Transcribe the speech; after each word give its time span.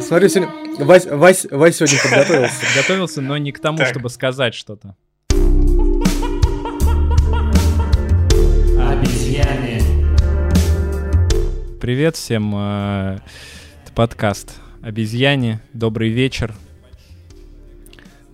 Смотри, 0.00 0.28
сегодня... 0.28 0.52
Вась, 0.84 1.06
Вась, 1.06 1.46
Вась 1.50 1.76
сегодня 1.76 1.98
подготовился. 2.02 2.66
Готовился, 2.76 3.20
но 3.20 3.36
не 3.38 3.52
к 3.52 3.58
тому, 3.60 3.78
Так. 3.78 3.88
чтобы 3.88 4.10
сказать 4.10 4.54
что-то. 4.54 4.96
Обезьяне. 8.78 9.80
Привет 11.80 12.16
всем. 12.16 12.52
э, 12.54 13.18
Это 13.84 13.92
подкаст 13.94 14.54
«Обезьяне». 14.82 15.60
Добрый 15.72 16.10
вечер. 16.10 16.54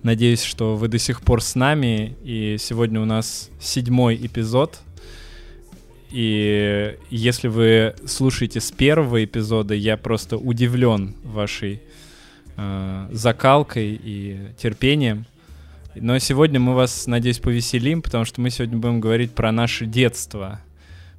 Надеюсь, 0.03 0.43
что 0.43 0.75
вы 0.75 0.87
до 0.87 0.97
сих 0.97 1.21
пор 1.21 1.41
с 1.41 1.55
нами. 1.55 2.17
И 2.23 2.57
сегодня 2.59 2.99
у 3.01 3.05
нас 3.05 3.49
седьмой 3.59 4.15
эпизод. 4.15 4.79
И 6.11 6.97
если 7.11 7.47
вы 7.47 7.95
слушаете 8.05 8.59
с 8.59 8.71
первого 8.71 9.23
эпизода, 9.23 9.75
я 9.75 9.95
просто 9.95 10.37
удивлен 10.37 11.15
вашей 11.23 11.81
э, 12.57 13.07
закалкой 13.11 13.99
и 14.03 14.39
терпением. 14.57 15.25
Но 15.95 16.17
сегодня 16.17 16.59
мы 16.59 16.73
вас, 16.73 17.05
надеюсь, 17.05 17.39
повеселим, 17.39 18.01
потому 18.01 18.25
что 18.25 18.41
мы 18.41 18.49
сегодня 18.49 18.77
будем 18.77 18.99
говорить 18.99 19.33
про 19.33 19.51
наше 19.51 19.85
детство, 19.85 20.61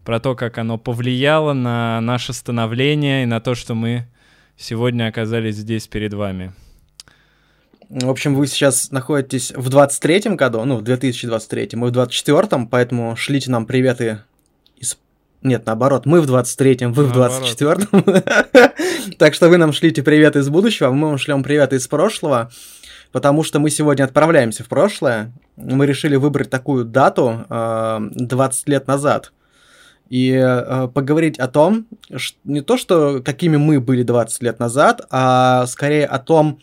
про 0.05 0.19
то, 0.19 0.35
как 0.35 0.59
оно 0.59 0.77
повлияло 0.77 1.53
на 1.53 2.01
наше 2.01 2.33
становление 2.33 3.23
и 3.23 3.27
на 3.27 3.41
то, 3.41 3.55
что 3.55 3.75
мы 3.75 4.07
сегодня 4.57 5.07
оказались 5.09 5.57
здесь 5.57 5.87
перед 5.87 6.15
вами. 6.15 6.53
В 7.89 8.09
общем, 8.09 8.35
вы 8.37 8.47
сейчас 8.47 8.93
находитесь 8.93 9.53
в 9.53 9.69
23-м 9.69 10.37
году, 10.37 10.65
ну, 10.65 10.77
в 10.77 10.83
2023, 10.83 11.71
мы 11.73 11.91
в 11.91 11.93
24-м, 11.93 12.69
поэтому 12.69 13.17
шлите 13.17 13.51
нам 13.51 13.67
приветы 13.67 14.21
из... 14.81 14.99
Нет, 15.43 15.65
наоборот, 15.67 16.07
мы 16.07 16.21
в 16.21 16.31
23-м, 16.31 16.93
вы 16.93 17.07
в 17.07 17.17
Наоборот. 17.17 17.49
24-м. 17.59 19.15
Так 19.19 19.35
что 19.35 19.49
вы 19.49 19.57
нам 19.57 19.73
шлите 19.73 20.03
приветы 20.03 20.41
из 20.41 20.49
будущего, 20.49 20.89
а 20.89 20.93
мы 20.93 21.09
вам 21.09 21.19
шлем 21.19 21.43
приветы 21.43 21.77
из 21.77 21.87
прошлого, 21.87 22.51
потому 23.13 23.43
что 23.45 23.59
мы 23.59 23.71
сегодня 23.71 24.05
отправляемся 24.05 24.65
в 24.65 24.69
прошлое. 24.69 25.33
Мы 25.57 25.87
решили 25.87 26.17
выбрать 26.17 26.51
такую 26.51 26.85
дату 26.85 27.45
э, 27.49 27.99
20 28.15 28.69
лет 28.69 28.87
назад 28.87 29.33
и 30.11 30.33
э, 30.33 30.89
поговорить 30.93 31.39
о 31.39 31.47
том, 31.47 31.87
не 32.45 32.61
то, 32.63 32.77
что 32.77 33.23
какими 33.23 33.57
мы 33.57 33.81
были 33.81 34.03
20 34.03 34.43
лет 34.43 34.59
назад, 34.59 35.07
а 35.11 35.67
скорее 35.67 36.05
о 36.05 36.19
том, 36.19 36.59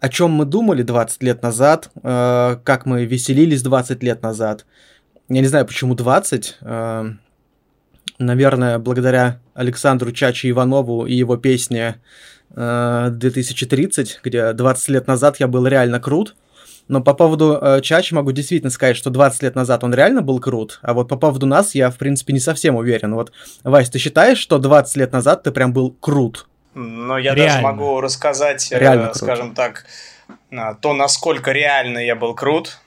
о 0.00 0.08
чем 0.08 0.32
мы 0.32 0.44
думали 0.44 0.82
20 0.82 1.22
лет 1.22 1.42
назад, 1.42 1.90
э, 2.02 2.56
как 2.64 2.84
мы 2.84 3.04
веселились 3.04 3.62
20 3.62 4.02
лет 4.02 4.22
назад. 4.22 4.66
Я 5.28 5.40
не 5.40 5.46
знаю, 5.46 5.64
почему 5.64 5.94
20. 5.94 6.56
э, 6.60 7.10
наверное, 8.18 8.78
благодаря 8.78 9.40
Александру 9.54 10.12
Чачи 10.12 10.50
Иванову 10.50 11.06
и 11.06 11.14
его 11.14 11.36
песне 11.36 12.00
э, 12.54 13.08
2030, 13.10 14.20
где 14.22 14.52
20 14.52 14.88
лет 14.88 15.06
назад 15.06 15.40
я 15.40 15.48
был 15.48 15.66
реально 15.66 16.00
крут. 16.00 16.36
Но 16.88 17.02
по 17.02 17.14
поводу 17.14 17.58
э, 17.60 17.80
Чачи 17.80 18.14
могу 18.14 18.30
действительно 18.32 18.70
сказать, 18.70 18.96
что 18.96 19.10
20 19.10 19.42
лет 19.42 19.54
назад 19.56 19.82
он 19.82 19.92
реально 19.92 20.22
был 20.22 20.38
крут, 20.38 20.78
а 20.82 20.94
вот 20.94 21.08
по 21.08 21.16
поводу 21.16 21.44
нас 21.46 21.74
я, 21.74 21.90
в 21.90 21.96
принципе, 21.96 22.32
не 22.32 22.38
совсем 22.38 22.76
уверен. 22.76 23.14
Вот, 23.14 23.32
Вась, 23.64 23.90
ты 23.90 23.98
считаешь, 23.98 24.38
что 24.38 24.58
20 24.58 24.96
лет 24.96 25.12
назад 25.12 25.42
ты 25.42 25.50
прям 25.50 25.72
был 25.72 25.90
крут? 25.90 26.46
Но 26.74 27.18
я 27.18 27.34
Реально. 27.34 27.52
даже 27.54 27.62
могу 27.62 28.00
рассказать, 28.00 28.70
э, 28.70 28.78
Реально 28.78 29.04
круто. 29.06 29.18
скажем 29.18 29.54
так, 29.54 29.86
а, 30.52 30.74
то, 30.74 30.92
насколько 30.92 31.50
реально 31.52 31.98
я 31.98 32.14
был 32.14 32.34
крут 32.34 32.78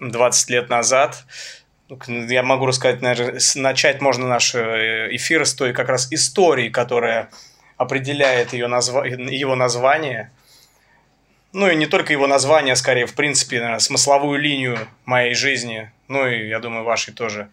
20 0.00 0.50
лет 0.50 0.70
назад. 0.70 1.24
Ну, 2.06 2.26
Я 2.26 2.42
могу 2.42 2.66
рассказать, 2.66 3.02
наверное, 3.02 3.40
начать 3.56 4.00
можно 4.00 4.26
наш 4.26 4.54
э, 4.54 5.08
эфир 5.12 5.46
с 5.46 5.54
той 5.54 5.72
как 5.72 5.88
раз 5.88 6.12
истории, 6.12 6.68
которая 6.68 7.30
определяет 7.76 8.52
ее 8.52 8.66
назва- 8.66 9.06
его 9.06 9.54
название. 9.54 10.30
Ну 11.52 11.68
и 11.68 11.76
не 11.76 11.86
только 11.86 12.12
его 12.12 12.26
название, 12.26 12.72
а 12.72 12.76
скорее, 12.76 13.06
в 13.06 13.14
принципе, 13.14 13.56
наверное, 13.58 13.78
смысловую 13.78 14.40
линию 14.40 14.78
моей 15.04 15.34
жизни, 15.34 15.90
ну 16.08 16.26
и, 16.26 16.48
я 16.48 16.58
думаю, 16.58 16.84
вашей 16.84 17.14
тоже. 17.14 17.48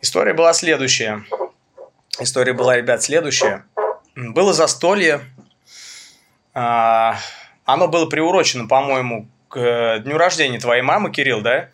История 0.00 0.32
была 0.34 0.52
следующая. 0.54 1.22
История 2.20 2.52
была, 2.54 2.76
ребят, 2.76 3.02
следующая. 3.02 3.64
Было 4.14 4.52
застолье. 4.52 5.20
А, 6.54 7.16
Оно 7.64 7.88
было 7.88 8.06
приурочено, 8.06 8.66
по-моему, 8.66 9.28
к 9.48 9.56
э, 9.58 10.00
дню 10.00 10.18
рождения 10.18 10.58
твоей 10.58 10.82
мамы, 10.82 11.10
Кирилл, 11.10 11.40
да? 11.42 11.68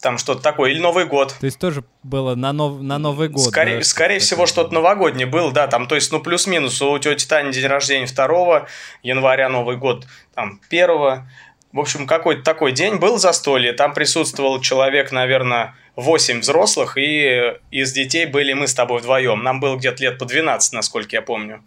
Там 0.00 0.18
что-то 0.18 0.42
такое. 0.42 0.70
Или 0.70 0.78
Новый 0.78 1.06
год. 1.06 1.34
То 1.40 1.46
есть 1.46 1.58
тоже 1.58 1.82
было 2.04 2.34
на, 2.36 2.52
нов- 2.52 2.80
на 2.80 2.98
Новый 2.98 3.28
год. 3.28 3.46
Скорее, 3.48 3.78
да, 3.78 3.84
скорее 3.84 4.20
всего, 4.20 4.46
что-то 4.46 4.72
новогоднее 4.72 5.26
было, 5.26 5.50
да, 5.50 5.66
там, 5.66 5.88
то 5.88 5.96
есть, 5.96 6.12
ну, 6.12 6.20
плюс-минус, 6.20 6.80
у 6.82 6.96
тети 6.98 7.26
Тани 7.26 7.50
день 7.50 7.66
рождения 7.66 8.06
2 8.06 8.66
января, 9.02 9.48
Новый 9.48 9.76
год, 9.76 10.06
там, 10.34 10.60
1 10.70 11.24
в 11.72 11.80
общем, 11.80 12.06
какой-то 12.06 12.42
такой 12.42 12.72
день 12.72 12.96
был 12.96 13.18
застолье, 13.18 13.72
там 13.72 13.92
присутствовал 13.92 14.60
человек, 14.60 15.12
наверное, 15.12 15.74
8 15.96 16.40
взрослых, 16.40 16.96
и 16.96 17.54
из 17.70 17.92
детей 17.92 18.24
были 18.24 18.54
мы 18.54 18.66
с 18.66 18.74
тобой 18.74 19.00
вдвоем, 19.00 19.42
нам 19.42 19.60
было 19.60 19.76
где-то 19.76 20.02
лет 20.02 20.18
по 20.18 20.24
12, 20.24 20.72
насколько 20.72 21.14
я 21.14 21.22
помню. 21.22 21.62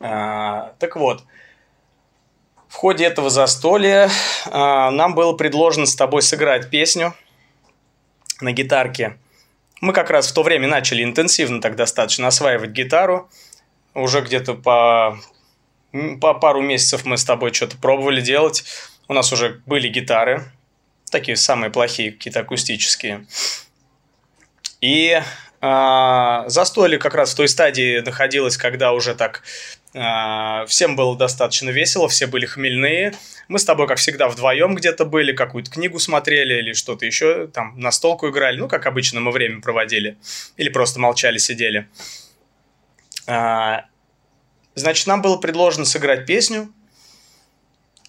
А, 0.00 0.72
так 0.78 0.96
вот, 0.96 1.22
в 2.68 2.74
ходе 2.74 3.04
этого 3.04 3.30
застолья 3.30 4.10
а, 4.46 4.90
нам 4.90 5.14
было 5.14 5.32
предложено 5.32 5.86
с 5.86 5.96
тобой 5.96 6.22
сыграть 6.22 6.70
песню 6.70 7.14
на 8.40 8.52
гитарке. 8.52 9.18
Мы 9.80 9.92
как 9.92 10.10
раз 10.10 10.30
в 10.30 10.34
то 10.34 10.42
время 10.42 10.68
начали 10.68 11.02
интенсивно 11.02 11.60
так 11.60 11.76
достаточно 11.76 12.26
осваивать 12.26 12.70
гитару. 12.70 13.30
Уже 13.94 14.20
где-то 14.20 14.54
по, 14.54 15.18
по 16.20 16.34
пару 16.34 16.60
месяцев 16.60 17.04
мы 17.04 17.16
с 17.16 17.24
тобой 17.24 17.52
что-то 17.52 17.76
пробовали 17.76 18.20
делать. 18.20 18.64
У 19.08 19.14
нас 19.14 19.32
уже 19.32 19.62
были 19.64 19.88
гитары, 19.88 20.44
такие 21.10 21.36
самые 21.36 21.70
плохие, 21.70 22.12
какие-то 22.12 22.40
акустические. 22.40 23.26
И 24.80 25.20
а, 25.60 26.48
застолье 26.48 26.98
как 26.98 27.14
раз 27.14 27.32
в 27.32 27.36
той 27.36 27.48
стадии 27.48 28.00
находилось, 28.00 28.56
когда 28.56 28.92
уже 28.92 29.14
так 29.14 29.42
всем 29.90 30.96
было 30.96 31.16
достаточно 31.16 31.70
весело, 31.70 32.08
все 32.08 32.26
были 32.26 32.46
хмельные. 32.46 33.14
Мы 33.48 33.58
с 33.58 33.64
тобой, 33.64 33.86
как 33.86 33.98
всегда, 33.98 34.28
вдвоем 34.28 34.74
где-то 34.74 35.04
были, 35.06 35.32
какую-то 35.32 35.70
книгу 35.70 35.98
смотрели 35.98 36.58
или 36.58 36.72
что-то 36.74 37.06
еще, 37.06 37.46
там, 37.46 37.78
на 37.78 37.90
столку 37.90 38.28
играли. 38.28 38.58
Ну, 38.58 38.68
как 38.68 38.86
обычно 38.86 39.20
мы 39.20 39.30
время 39.30 39.62
проводили. 39.62 40.18
Или 40.58 40.68
просто 40.68 41.00
молчали, 41.00 41.38
сидели. 41.38 41.88
А, 43.26 43.84
Значит, 44.78 45.08
нам 45.08 45.22
было 45.22 45.36
предложено 45.38 45.84
сыграть 45.84 46.24
песню. 46.24 46.72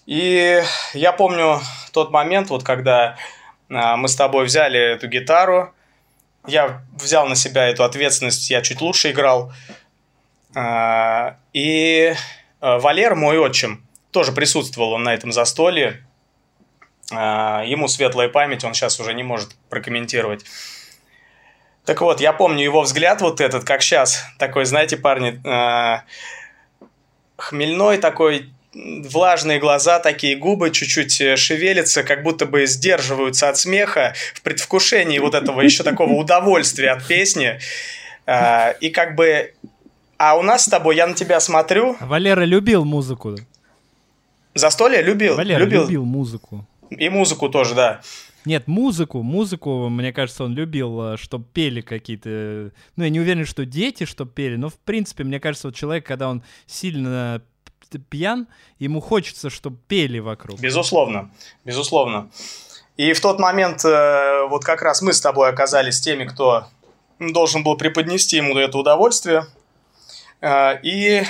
И 0.06 0.62
я 0.94 1.12
помню 1.12 1.60
тот 1.92 2.12
момент, 2.12 2.48
вот 2.50 2.62
когда 2.62 3.16
а, 3.68 3.96
мы 3.96 4.06
с 4.06 4.14
тобой 4.14 4.44
взяли 4.44 4.78
эту 4.78 5.08
гитару, 5.08 5.74
я 6.46 6.82
взял 6.92 7.26
на 7.26 7.34
себя 7.34 7.66
эту 7.66 7.82
ответственность, 7.82 8.50
я 8.50 8.62
чуть 8.62 8.80
лучше 8.80 9.10
играл. 9.10 9.52
А, 10.54 11.36
И 11.52 12.14
а, 12.60 12.78
Валер, 12.78 13.14
мой 13.14 13.38
отчим, 13.38 13.86
тоже 14.10 14.32
присутствовал 14.32 14.92
он 14.92 15.04
на 15.04 15.14
этом 15.14 15.32
застолье. 15.32 16.04
А, 17.12 17.62
Ему 17.64 17.88
светлая 17.88 18.28
память, 18.28 18.64
он 18.64 18.74
сейчас 18.74 18.98
уже 19.00 19.14
не 19.14 19.22
может 19.22 19.56
прокомментировать. 19.68 20.44
Так 21.84 22.02
вот, 22.02 22.20
я 22.20 22.32
помню 22.32 22.62
его 22.62 22.82
взгляд 22.82 23.20
вот 23.20 23.40
этот, 23.40 23.64
как 23.64 23.82
сейчас. 23.82 24.24
Такой, 24.38 24.64
знаете, 24.64 24.96
парни, 24.96 25.40
а, 25.46 26.02
хмельной 27.36 27.98
такой, 27.98 28.50
влажные 28.72 29.58
глаза, 29.58 29.98
такие 29.98 30.36
губы 30.36 30.70
чуть-чуть 30.70 31.20
э, 31.20 31.36
шевелятся, 31.36 32.04
как 32.04 32.22
будто 32.22 32.46
бы 32.46 32.66
сдерживаются 32.66 33.48
от 33.48 33.56
смеха 33.56 34.14
в 34.34 34.42
предвкушении 34.42 35.18
вот 35.18 35.34
этого 35.34 35.60
еще 35.60 35.82
такого 35.82 36.12
удовольствия 36.12 36.90
от 36.90 37.04
песни. 37.06 37.58
И 38.28 38.90
как 38.90 39.16
бы... 39.16 39.54
А 40.22 40.36
у 40.36 40.42
нас 40.42 40.64
с 40.64 40.68
тобой, 40.68 40.96
я 40.96 41.06
на 41.06 41.14
тебя 41.14 41.40
смотрю, 41.40 41.96
Валера 41.98 42.44
любил 42.44 42.84
музыку. 42.84 43.36
застолье 44.54 45.00
любил, 45.00 45.34
Валера 45.34 45.60
любил, 45.60 45.84
любил 45.84 46.04
музыку. 46.04 46.66
и 46.90 47.08
музыку 47.08 47.48
тоже, 47.48 47.74
да. 47.74 48.02
Нет, 48.44 48.68
музыку, 48.68 49.22
музыку, 49.22 49.88
мне 49.88 50.12
кажется, 50.12 50.44
он 50.44 50.54
любил, 50.54 51.16
чтобы 51.16 51.46
пели 51.54 51.80
какие-то... 51.80 52.70
Ну, 52.96 53.04
я 53.04 53.08
не 53.08 53.18
уверен, 53.18 53.46
что 53.46 53.64
дети, 53.64 54.04
чтобы 54.04 54.30
пели, 54.30 54.56
но, 54.56 54.68
в 54.68 54.74
принципе, 54.74 55.24
мне 55.24 55.40
кажется, 55.40 55.68
вот 55.68 55.74
человек, 55.74 56.04
когда 56.04 56.28
он 56.28 56.42
сильно 56.66 57.40
пьян, 58.10 58.46
ему 58.78 59.00
хочется, 59.00 59.48
чтобы 59.48 59.78
пели 59.88 60.18
вокруг. 60.18 60.60
Безусловно, 60.60 61.30
безусловно. 61.64 62.28
И 62.98 63.14
в 63.14 63.20
тот 63.22 63.38
момент 63.38 63.86
э, 63.86 64.46
вот 64.50 64.64
как 64.64 64.82
раз 64.82 65.00
мы 65.00 65.14
с 65.14 65.20
тобой 65.22 65.48
оказались 65.48 65.98
теми, 65.98 66.24
кто 66.24 66.66
должен 67.18 67.62
был 67.64 67.78
преподнести 67.78 68.36
ему 68.36 68.54
это 68.58 68.76
удовольствие. 68.76 69.46
Э, 70.40 70.78
и 70.82 71.24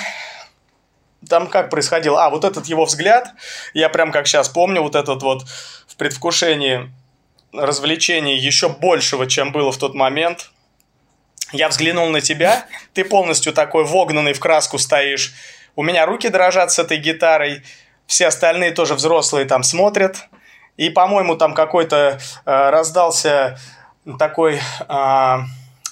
там 1.29 1.49
как 1.49 1.71
происходило? 1.71 2.25
А, 2.25 2.31
вот 2.31 2.45
этот 2.45 2.67
его 2.67 2.85
взгляд, 2.85 3.33
я 3.75 3.89
прям 3.89 4.13
как 4.13 4.27
сейчас 4.27 4.49
помню, 4.49 4.83
вот 4.83 4.95
этот 4.95 5.23
вот 5.23 5.45
в 5.87 5.97
предвкушении 5.97 6.91
развлечений 7.53 8.37
еще 8.37 8.69
большего, 8.69 9.27
чем 9.27 9.53
было 9.53 9.73
в 9.73 9.79
тот 9.79 9.95
момент. 9.95 10.51
Я 11.53 11.69
взглянул 11.69 12.09
на 12.11 12.21
тебя, 12.21 12.67
ты 12.95 13.05
полностью 13.05 13.53
такой 13.53 13.85
вогнанный 13.85 14.33
в 14.33 14.41
краску 14.41 14.79
стоишь. 14.79 15.33
У 15.75 15.83
меня 15.83 16.07
руки 16.07 16.29
дрожат 16.29 16.71
с 16.71 16.79
этой 16.79 16.99
гитарой, 16.99 17.63
все 18.07 18.29
остальные 18.29 18.73
тоже 18.73 18.95
взрослые 18.95 19.47
там 19.47 19.63
смотрят. 19.63 20.29
И, 20.77 20.91
по-моему, 20.91 21.37
там 21.37 21.55
какой-то 21.55 22.19
э, 22.47 22.71
раздался 22.71 23.59
такой 24.19 24.61
э, 24.89 25.39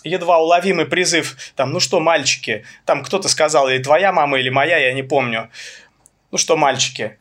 едва 0.05 0.39
уловимый 0.39 0.87
призыв, 0.87 1.37
там, 1.57 1.73
ну 1.73 1.81
что, 1.81 2.01
мальчики, 2.01 2.65
там 2.85 3.03
кто-то 3.03 3.29
сказал, 3.29 3.69
или 3.69 3.83
твоя 3.83 4.13
мама, 4.13 4.39
или 4.39 4.49
моя, 4.49 4.79
я 4.79 4.93
не 4.93 5.03
помню. 5.03 5.51
Ну 6.31 6.39
что, 6.39 6.57
мальчики. 6.57 7.19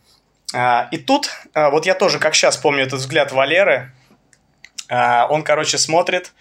Э, 0.53 0.87
и 0.91 0.97
тут, 0.97 1.29
э, 1.53 1.69
вот 1.69 1.85
я 1.85 1.95
тоже, 1.95 2.19
как 2.19 2.35
сейчас 2.35 2.57
помню 2.57 2.83
этот 2.83 2.99
взгляд 2.99 3.31
Валеры, 3.31 3.93
э, 4.89 5.23
он, 5.29 5.43
короче, 5.43 5.77
смотрит, 5.77 6.33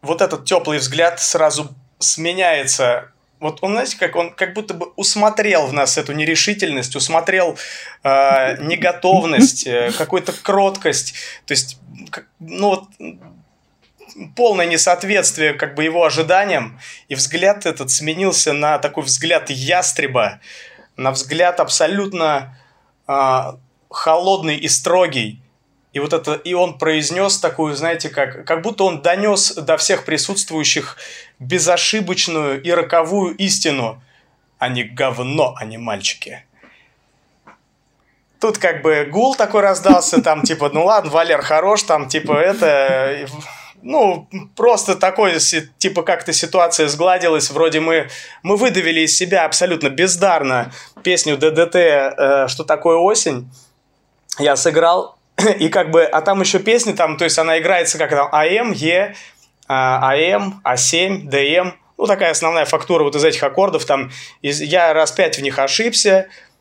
вот 0.00 0.20
этот 0.20 0.44
теплый 0.44 0.78
взгляд 0.78 1.20
сразу 1.20 1.74
сменяется 1.98 3.12
вот 3.42 3.58
он, 3.60 3.72
знаете, 3.72 3.98
как 3.98 4.14
он 4.14 4.30
как 4.32 4.54
будто 4.54 4.72
бы 4.72 4.92
усмотрел 4.94 5.66
в 5.66 5.72
нас 5.72 5.98
эту 5.98 6.12
нерешительность, 6.12 6.94
усмотрел 6.94 7.58
э, 8.04 8.62
неготовность, 8.62 9.66
э, 9.66 9.90
какую-то 9.98 10.32
кроткость. 10.32 11.14
То 11.44 11.52
есть, 11.52 11.76
как, 12.10 12.26
ну 12.38 12.68
вот 12.68 12.84
полное 14.36 14.66
несоответствие 14.66 15.54
как 15.54 15.74
бы 15.74 15.84
его 15.84 16.04
ожиданиям, 16.04 16.78
и 17.08 17.14
взгляд 17.14 17.66
этот 17.66 17.90
сменился 17.90 18.52
на 18.52 18.78
такой 18.78 19.04
взгляд 19.04 19.50
ястреба, 19.50 20.40
на 20.96 21.10
взгляд 21.10 21.60
абсолютно 21.60 22.58
э, 23.08 23.52
холодный 23.90 24.56
и 24.56 24.68
строгий. 24.68 25.40
И 25.92 25.98
вот 25.98 26.14
это, 26.14 26.34
и 26.34 26.54
он 26.54 26.78
произнес 26.78 27.38
такую, 27.38 27.74
знаете, 27.74 28.08
как, 28.08 28.46
как 28.46 28.62
будто 28.62 28.84
он 28.84 29.02
донес 29.02 29.54
до 29.54 29.76
всех 29.76 30.04
присутствующих 30.06 30.96
безошибочную 31.38 32.62
и 32.62 32.70
роковую 32.70 33.36
истину. 33.36 34.02
Они 34.58 34.84
говно, 34.84 35.54
а 35.58 35.64
не 35.66 35.76
мальчики. 35.76 36.46
Тут 38.40 38.58
как 38.58 38.82
бы 38.82 39.06
гул 39.10 39.34
такой 39.34 39.60
раздался, 39.60 40.22
там 40.22 40.42
типа, 40.42 40.70
ну 40.72 40.86
ладно, 40.86 41.10
Валер 41.10 41.42
хорош, 41.42 41.82
там 41.82 42.08
типа 42.08 42.32
это, 42.32 43.28
ну, 43.82 44.28
просто 44.56 44.94
такой, 44.94 45.38
типа, 45.78 46.02
как-то 46.02 46.32
ситуация 46.32 46.88
сгладилась, 46.88 47.50
вроде 47.50 47.80
мы, 47.80 48.08
мы 48.42 48.56
выдавили 48.56 49.00
из 49.00 49.16
себя 49.16 49.44
абсолютно 49.44 49.88
бездарно 49.88 50.72
песню 51.02 51.36
ДДТ 51.36 51.74
э, 51.74 52.46
«Что 52.48 52.64
такое 52.64 52.96
осень», 52.96 53.50
я 54.38 54.56
сыграл, 54.56 55.18
и 55.58 55.68
как 55.68 55.90
бы, 55.90 56.04
а 56.04 56.20
там 56.22 56.40
еще 56.40 56.58
песни, 56.58 56.92
там, 56.92 57.16
то 57.16 57.24
есть 57.24 57.38
она 57.38 57.58
играется 57.58 57.98
как 57.98 58.10
там 58.10 58.28
АМ, 58.32 58.72
Е, 58.72 59.14
АМ, 59.68 60.62
А7, 60.64 61.28
ДМ, 61.28 61.72
ну, 61.98 62.06
такая 62.06 62.30
основная 62.30 62.64
фактура 62.64 63.04
вот 63.04 63.14
из 63.14 63.24
этих 63.24 63.42
аккордов, 63.42 63.84
там, 63.84 64.10
из, 64.40 64.60
я 64.60 64.92
раз 64.92 65.12
пять 65.12 65.38
в 65.38 65.42
них 65.42 65.58
ошибся, 65.58 66.26
а, 66.28 66.51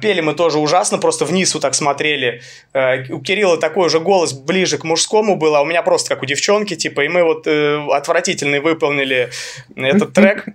Пели 0.00 0.22
мы 0.22 0.32
тоже 0.32 0.58
ужасно, 0.58 0.96
просто 0.96 1.26
вниз 1.26 1.52
вот 1.52 1.60
так 1.60 1.74
смотрели. 1.74 2.40
А, 2.72 2.96
у 3.10 3.20
Кирилла 3.20 3.58
такой 3.58 3.90
же 3.90 4.00
голос 4.00 4.32
ближе 4.32 4.78
к 4.78 4.84
мужскому 4.84 5.36
был, 5.36 5.54
а 5.54 5.60
у 5.60 5.66
меня 5.66 5.82
просто 5.82 6.08
как 6.14 6.22
у 6.22 6.26
девчонки, 6.26 6.76
типа, 6.76 7.02
и 7.02 7.08
мы 7.08 7.22
вот 7.22 7.46
э, 7.46 7.86
отвратительно 7.92 8.62
выполнили 8.62 9.30
этот 9.74 10.14
трек. 10.14 10.46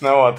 Ну 0.00 0.16
вот. 0.16 0.38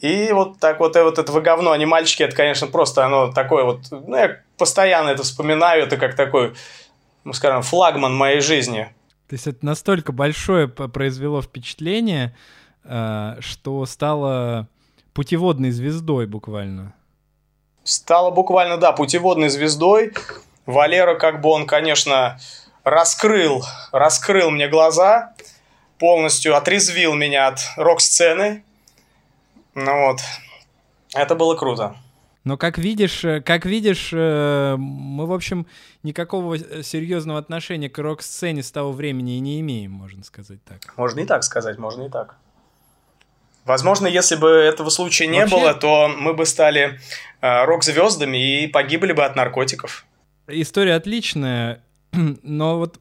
И 0.00 0.32
вот 0.32 0.58
так 0.58 0.80
вот, 0.80 0.96
и 0.96 1.00
вот 1.00 1.18
это 1.18 1.30
вы 1.30 1.42
говно, 1.42 1.70
они 1.70 1.86
мальчики, 1.86 2.22
это, 2.22 2.34
конечно, 2.34 2.66
просто 2.66 3.04
оно 3.04 3.30
такое 3.32 3.64
вот, 3.64 3.82
ну, 3.90 4.16
я 4.16 4.40
постоянно 4.56 5.10
это 5.10 5.22
вспоминаю, 5.22 5.84
это 5.84 5.96
как 5.96 6.16
такой, 6.16 6.54
ну, 7.24 7.32
скажем, 7.32 7.62
флагман 7.62 8.14
моей 8.14 8.40
жизни. 8.40 8.92
То 9.28 9.34
есть 9.34 9.46
это 9.46 9.64
настолько 9.64 10.12
большое 10.12 10.68
произвело 10.68 11.40
впечатление, 11.40 12.34
э, 12.84 13.36
что 13.40 13.86
стало 13.86 14.68
путеводной 15.20 15.70
звездой 15.70 16.26
буквально. 16.26 16.94
Стало 17.84 18.30
буквально, 18.30 18.78
да, 18.78 18.92
путеводной 18.92 19.50
звездой. 19.50 20.14
Валера, 20.64 21.14
как 21.16 21.42
бы 21.42 21.50
он, 21.50 21.66
конечно, 21.66 22.40
раскрыл, 22.84 23.62
раскрыл 23.92 24.50
мне 24.50 24.66
глаза, 24.66 25.34
полностью 25.98 26.56
отрезвил 26.56 27.12
меня 27.12 27.48
от 27.48 27.58
рок-сцены, 27.76 28.64
ну 29.74 30.06
вот, 30.06 30.20
это 31.14 31.34
было 31.34 31.54
круто. 31.54 31.96
Но 32.44 32.56
как 32.56 32.78
видишь, 32.78 33.22
э, 33.22 33.42
как 33.42 33.66
видишь, 33.66 34.12
э, 34.14 34.76
мы, 34.78 35.26
в 35.26 35.34
общем, 35.34 35.66
никакого 36.02 36.54
э, 36.54 36.82
серьезного 36.82 37.38
отношения 37.38 37.90
к 37.90 37.98
рок-сцене 37.98 38.62
с 38.62 38.72
того 38.72 38.92
времени 38.92 39.36
и 39.36 39.40
не 39.40 39.60
имеем, 39.60 39.92
можно 39.92 40.24
сказать 40.24 40.64
так. 40.64 40.96
Можно 40.96 41.20
и 41.20 41.26
так 41.26 41.44
сказать, 41.44 41.76
можно 41.76 42.04
и 42.04 42.08
так. 42.08 42.36
Возможно, 43.64 44.06
если 44.06 44.36
бы 44.36 44.48
этого 44.48 44.90
случая 44.90 45.26
не 45.26 45.40
Вообще... 45.40 45.56
было, 45.56 45.74
то 45.74 46.08
мы 46.08 46.34
бы 46.34 46.46
стали 46.46 46.98
рок-звездами 47.40 48.64
и 48.64 48.66
погибли 48.66 49.12
бы 49.12 49.24
от 49.24 49.36
наркотиков. 49.36 50.04
История 50.48 50.94
отличная, 50.94 51.82
но 52.42 52.78
вот 52.78 52.98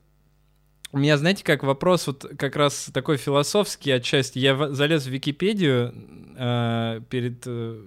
у 0.91 0.97
меня, 0.97 1.17
знаете, 1.17 1.43
как 1.43 1.63
вопрос 1.63 2.07
вот 2.07 2.25
как 2.37 2.55
раз 2.55 2.89
такой 2.93 3.17
философский 3.17 3.91
отчасти. 3.91 4.39
Я 4.39 4.69
залез 4.69 5.05
в 5.05 5.09
Википедию 5.09 5.93
э, 6.35 7.01
перед 7.09 7.43
э, 7.45 7.81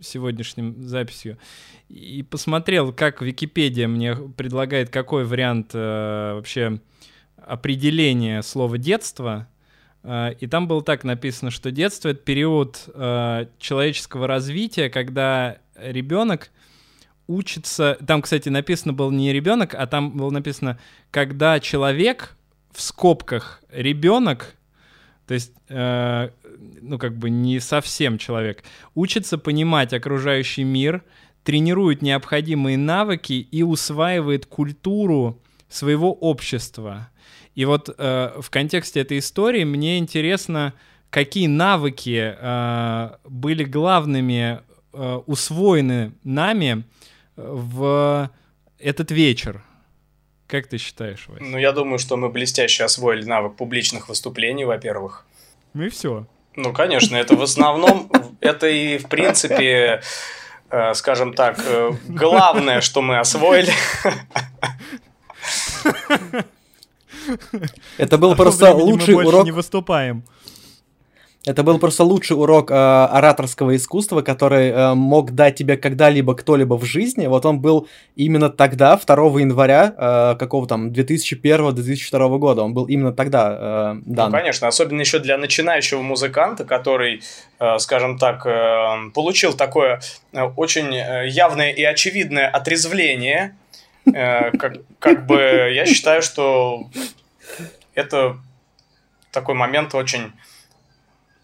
сегодняшним 0.00 0.88
записью 0.88 1.36
и 1.88 2.22
посмотрел, 2.22 2.92
как 2.92 3.20
Википедия 3.20 3.88
мне 3.88 4.16
предлагает 4.16 4.88
какой 4.88 5.24
вариант 5.24 5.70
э, 5.74 6.32
вообще 6.34 6.80
определения 7.36 8.42
слова 8.42 8.78
детство. 8.78 9.48
Э, 10.02 10.34
и 10.38 10.46
там 10.46 10.68
было 10.68 10.82
так 10.82 11.04
написано, 11.04 11.50
что 11.50 11.70
детство 11.70 12.08
это 12.08 12.20
период 12.20 12.84
э, 12.94 13.46
человеческого 13.58 14.26
развития, 14.26 14.90
когда 14.90 15.58
ребенок 15.76 16.50
учится. 17.26 17.98
Там, 18.06 18.22
кстати, 18.22 18.48
написано 18.48 18.92
был 18.92 19.10
не 19.10 19.32
ребенок, 19.32 19.74
а 19.74 19.86
там 19.86 20.16
было 20.16 20.30
написано, 20.30 20.78
когда 21.10 21.60
человек 21.60 22.36
в 22.72 22.80
скобках 22.80 23.62
ребенок, 23.70 24.54
то 25.26 25.34
есть, 25.34 25.52
э, 25.68 26.30
ну, 26.82 26.98
как 26.98 27.16
бы 27.16 27.30
не 27.30 27.58
совсем 27.58 28.18
человек, 28.18 28.62
учится 28.94 29.38
понимать 29.38 29.92
окружающий 29.92 30.64
мир, 30.64 31.02
тренирует 31.42 32.02
необходимые 32.02 32.76
навыки 32.76 33.32
и 33.32 33.62
усваивает 33.62 34.46
культуру 34.46 35.40
своего 35.68 36.12
общества. 36.12 37.08
И 37.56 37.64
вот 37.64 37.88
э, 37.88 38.32
в 38.38 38.50
контексте 38.50 39.00
этой 39.00 39.18
истории 39.18 39.64
мне 39.64 39.98
интересно, 39.98 40.74
какие 41.10 41.46
навыки 41.46 42.36
э, 42.38 43.10
были 43.24 43.64
главными 43.64 44.60
э, 44.92 45.20
усвоены 45.26 46.12
нами 46.22 46.84
в 47.34 48.30
этот 48.78 49.10
вечер. 49.10 49.62
Как 50.46 50.66
ты 50.66 50.76
считаешь, 50.78 51.26
Вася? 51.28 51.42
Ну, 51.42 51.58
я 51.58 51.72
думаю, 51.72 51.98
что 51.98 52.16
мы 52.18 52.28
блестяще 52.28 52.84
освоили 52.84 53.24
навык 53.24 53.56
публичных 53.56 54.08
выступлений, 54.10 54.66
во-первых. 54.66 55.26
Ну 55.72 55.84
и 55.84 55.88
все. 55.88 56.26
Ну, 56.56 56.72
конечно, 56.74 57.16
это 57.16 57.36
в 57.36 57.42
основном, 57.42 58.10
это 58.40 58.68
и, 58.68 58.98
в 58.98 59.08
принципе, 59.08 60.02
э, 60.70 60.94
скажем 60.94 61.32
так, 61.32 61.58
э, 61.58 61.92
главное, 62.06 62.82
что 62.82 63.00
мы 63.00 63.18
освоили. 63.18 63.72
Это 67.98 68.18
был 68.18 68.34
просто 68.34 68.74
лучший 68.74 69.14
урок. 69.14 69.44
не 69.44 69.52
выступаем. 69.52 70.24
Это 71.46 71.62
был 71.62 71.78
просто 71.78 72.02
лучший 72.02 72.36
урок 72.36 72.72
э, 72.72 72.74
ораторского 72.74 73.76
искусства, 73.76 74.22
который 74.22 74.70
э, 74.70 74.94
мог 74.94 75.30
дать 75.30 75.54
тебе 75.54 75.76
когда-либо 75.76 76.34
кто-либо 76.34 76.74
в 76.74 76.84
жизни. 76.84 77.28
Вот 77.28 77.46
он 77.46 77.60
был 77.60 77.86
именно 78.16 78.50
тогда, 78.50 78.96
2 78.96 79.16
января, 79.40 79.94
э, 79.96 80.36
какого 80.40 80.66
там, 80.66 80.88
2001-2002 80.88 82.38
года. 82.38 82.62
Он 82.62 82.74
был 82.74 82.86
именно 82.86 83.12
тогда 83.12 83.56
э, 83.60 84.00
дан. 84.06 84.32
Ну, 84.32 84.36
конечно, 84.36 84.66
особенно 84.66 85.00
еще 85.00 85.20
для 85.20 85.38
начинающего 85.38 86.02
музыканта, 86.02 86.64
который, 86.64 87.22
э, 87.60 87.78
скажем 87.78 88.18
так, 88.18 88.44
э, 88.44 89.10
получил 89.14 89.52
такое 89.52 90.00
э, 90.32 90.42
очень 90.56 90.92
э, 90.96 91.28
явное 91.28 91.70
и 91.70 91.84
очевидное 91.84 92.48
отрезвление. 92.48 93.54
Э, 94.14 94.50
как, 94.56 94.78
как 94.98 95.26
бы 95.26 95.36
я 95.74 95.86
считаю, 95.86 96.22
что 96.22 96.90
это 97.94 98.38
такой 99.32 99.54
момент 99.54 99.94
очень 99.94 100.32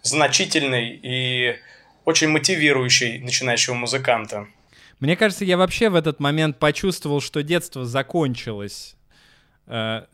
значительный 0.02 0.98
и 1.02 1.56
очень 2.04 2.28
мотивирующий 2.28 3.18
начинающего 3.20 3.74
музыканта. 3.74 4.46
Мне 5.00 5.16
кажется, 5.16 5.44
я 5.44 5.56
вообще 5.56 5.88
в 5.88 5.94
этот 5.94 6.20
момент 6.20 6.58
почувствовал, 6.58 7.20
что 7.20 7.42
детство 7.42 7.84
закончилось. 7.84 8.96
Uh, 9.66 10.04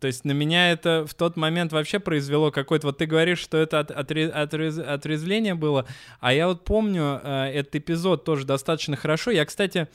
то 0.00 0.06
есть 0.06 0.24
на 0.24 0.32
меня 0.32 0.72
это 0.72 1.04
в 1.06 1.12
тот 1.12 1.36
момент 1.36 1.70
вообще 1.72 2.00
произвело 2.00 2.50
какой-то... 2.50 2.86
Вот 2.86 2.98
ты 2.98 3.04
говоришь, 3.04 3.38
что 3.38 3.58
это 3.58 3.80
от, 3.80 3.90
отре, 3.90 4.28
отрез, 4.28 4.78
отрезвление 4.78 5.54
было, 5.54 5.86
а 6.18 6.32
я 6.32 6.48
вот 6.48 6.64
помню 6.64 7.20
uh, 7.22 7.50
этот 7.50 7.76
эпизод 7.76 8.24
тоже 8.24 8.46
достаточно 8.46 8.96
хорошо. 8.96 9.30
Я, 9.30 9.44
кстати, 9.44 9.88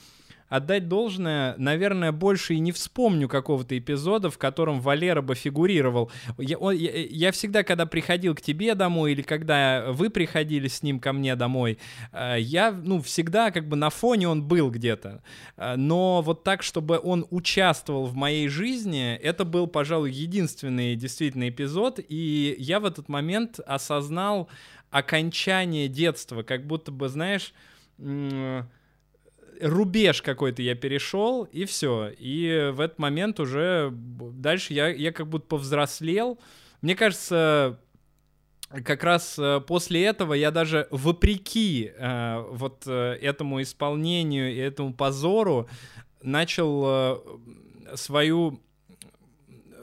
отдать 0.52 0.90
должное, 0.90 1.56
наверное, 1.58 2.12
больше 2.12 2.56
и 2.56 2.60
не 2.60 2.74
вспомню 2.74 3.30
какого-то 3.30 3.78
эпизода, 3.78 4.30
в 4.30 4.38
котором 4.38 4.82
Валера 4.82 5.22
бы 5.22 5.34
фигурировал. 5.34 6.12
Я, 6.38 6.58
он, 6.58 6.76
я, 6.76 6.92
я 6.92 7.32
всегда, 7.32 7.64
когда 7.64 7.86
приходил 7.86 8.36
к 8.36 8.42
тебе 8.42 8.76
домой 8.76 9.14
или 9.14 9.22
когда 9.22 9.86
вы 9.92 10.10
приходили 10.10 10.68
с 10.68 10.84
ним 10.84 11.00
ко 11.00 11.14
мне 11.14 11.38
домой, 11.38 11.80
э, 12.12 12.36
я, 12.40 12.74
ну, 12.74 13.02
всегда 13.02 13.52
как 13.52 13.70
бы 13.70 13.78
на 13.78 13.90
фоне 13.90 14.28
он 14.28 14.44
был 14.44 14.70
где-то. 14.70 15.24
Э, 15.56 15.78
но 15.78 16.22
вот 16.22 16.44
так, 16.44 16.64
чтобы 16.64 17.00
он 17.02 17.26
участвовал 17.30 18.06
в 18.06 18.16
моей 18.16 18.50
жизни, 18.50 19.16
это 19.16 19.46
был, 19.46 19.68
пожалуй, 19.68 20.12
единственный 20.12 20.98
действительно 20.98 21.48
эпизод, 21.48 22.02
и 22.06 22.58
я 22.60 22.82
в 22.82 22.86
этот 22.86 23.08
момент 23.08 23.62
осознал 23.66 24.50
окончание 24.90 25.88
детства, 25.88 26.44
как 26.44 26.68
будто 26.68 26.92
бы, 26.92 27.08
знаешь, 27.08 27.54
рубеж 29.62 30.22
какой-то 30.22 30.62
я 30.62 30.76
перешел, 30.76 31.44
и 31.44 31.66
все. 31.66 32.12
И 32.18 32.72
в 32.74 32.80
этот 32.80 33.00
момент 33.00 33.40
уже 33.40 33.92
дальше 33.92 34.74
я, 34.74 34.90
я 34.90 35.12
как 35.12 35.28
будто 35.28 35.46
повзрослел. 35.46 36.40
Мне 36.82 36.96
кажется, 36.96 37.80
как 38.70 39.04
раз 39.04 39.38
э, 39.38 39.62
после 39.66 40.06
этого 40.06 40.34
я 40.34 40.52
даже 40.52 40.88
вопреки 40.92 41.92
э, 41.96 42.46
вот 42.52 42.84
э, 42.88 43.18
этому 43.22 43.62
исполнению 43.62 44.54
и 44.54 44.58
этому 44.58 44.94
позору 44.94 45.70
начал 46.22 46.84
э, 46.86 47.96
свою 47.96 48.62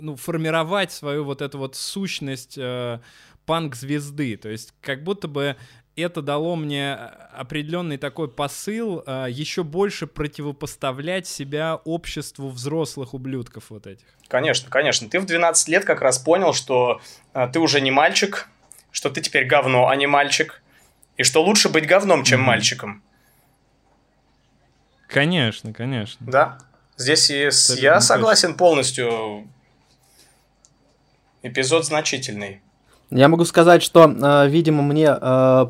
ну, 0.01 0.17
формировать 0.17 0.93
свою 0.93 1.25
вот 1.25 1.43
эту 1.43 1.59
вот 1.59 1.77
сущность 1.77 2.57
э, 2.57 3.01
панк-звезды. 3.47 4.37
То 4.37 4.49
есть 4.49 4.75
как 4.81 5.05
будто 5.05 5.29
бы 5.29 5.57
это 6.01 6.23
дало 6.23 6.57
мне 6.57 6.95
определенный 6.95 7.99
такой 7.99 8.29
посыл 8.29 9.03
э, 9.07 9.27
еще 9.31 9.65
больше 9.65 10.07
противопоставлять 10.07 11.27
себя 11.27 11.77
обществу 11.85 12.49
взрослых 12.49 13.15
ублюдков 13.15 13.71
вот 13.71 13.87
этих. 13.87 14.07
Конечно, 14.29 14.71
конечно. 14.71 15.09
Ты 15.09 15.21
в 15.21 15.27
12 15.27 15.69
лет 15.69 15.85
как 15.85 16.01
раз 16.01 16.19
понял, 16.19 16.53
что 16.53 17.01
э, 17.35 17.49
ты 17.53 17.59
уже 17.59 17.81
не 17.81 17.91
мальчик, 17.91 18.49
что 18.91 19.11
ты 19.11 19.21
теперь 19.21 19.47
говно, 19.47 19.89
а 19.89 19.97
не 19.97 20.07
мальчик, 20.07 20.63
и 21.17 21.23
что 21.23 21.43
лучше 21.43 21.69
быть 21.69 21.87
говном, 21.87 22.25
чем 22.25 22.41
mm-hmm. 22.41 22.45
мальчиком. 22.45 23.03
Конечно, 25.09 25.73
конечно. 25.73 26.19
Да. 26.21 26.59
Здесь 26.97 27.31
и 27.31 27.49
я 27.77 28.01
согласен 28.01 28.55
полностью. 28.55 29.49
Эпизод 31.43 31.87
значительный. 31.87 32.61
Я 33.11 33.29
могу 33.29 33.45
сказать, 33.45 33.83
что, 33.83 34.05
э, 34.11 34.49
видимо, 34.49 34.83
мне 34.83 35.09
э, 35.09 35.67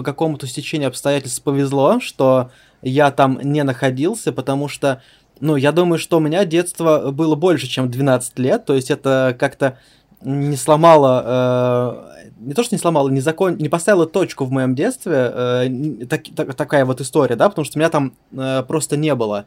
по 0.00 0.04
какому-то 0.04 0.46
стечению 0.46 0.88
обстоятельств 0.88 1.42
повезло, 1.42 2.00
что 2.00 2.50
я 2.80 3.10
там 3.10 3.38
не 3.42 3.62
находился, 3.64 4.32
потому 4.32 4.66
что, 4.66 5.02
ну, 5.40 5.56
я 5.56 5.72
думаю, 5.72 5.98
что 5.98 6.16
у 6.16 6.20
меня 6.20 6.46
детство 6.46 7.10
было 7.10 7.34
больше, 7.34 7.66
чем 7.66 7.90
12 7.90 8.38
лет, 8.38 8.64
то 8.64 8.72
есть 8.72 8.90
это 8.90 9.36
как-то 9.38 9.76
не 10.22 10.56
сломало, 10.56 11.22
э, 11.26 12.32
не 12.40 12.54
то 12.54 12.62
что 12.62 12.74
не 12.74 12.78
сломало, 12.78 13.10
не, 13.10 13.20
закон, 13.20 13.58
не 13.58 13.68
поставило 13.68 14.06
точку 14.06 14.46
в 14.46 14.50
моем 14.50 14.74
детстве, 14.74 15.12
э, 15.34 16.06
так, 16.08 16.22
так, 16.34 16.54
такая 16.54 16.86
вот 16.86 17.02
история, 17.02 17.36
да, 17.36 17.50
потому 17.50 17.66
что 17.66 17.78
меня 17.78 17.90
там 17.90 18.14
э, 18.32 18.62
просто 18.66 18.96
не 18.96 19.14
было. 19.14 19.44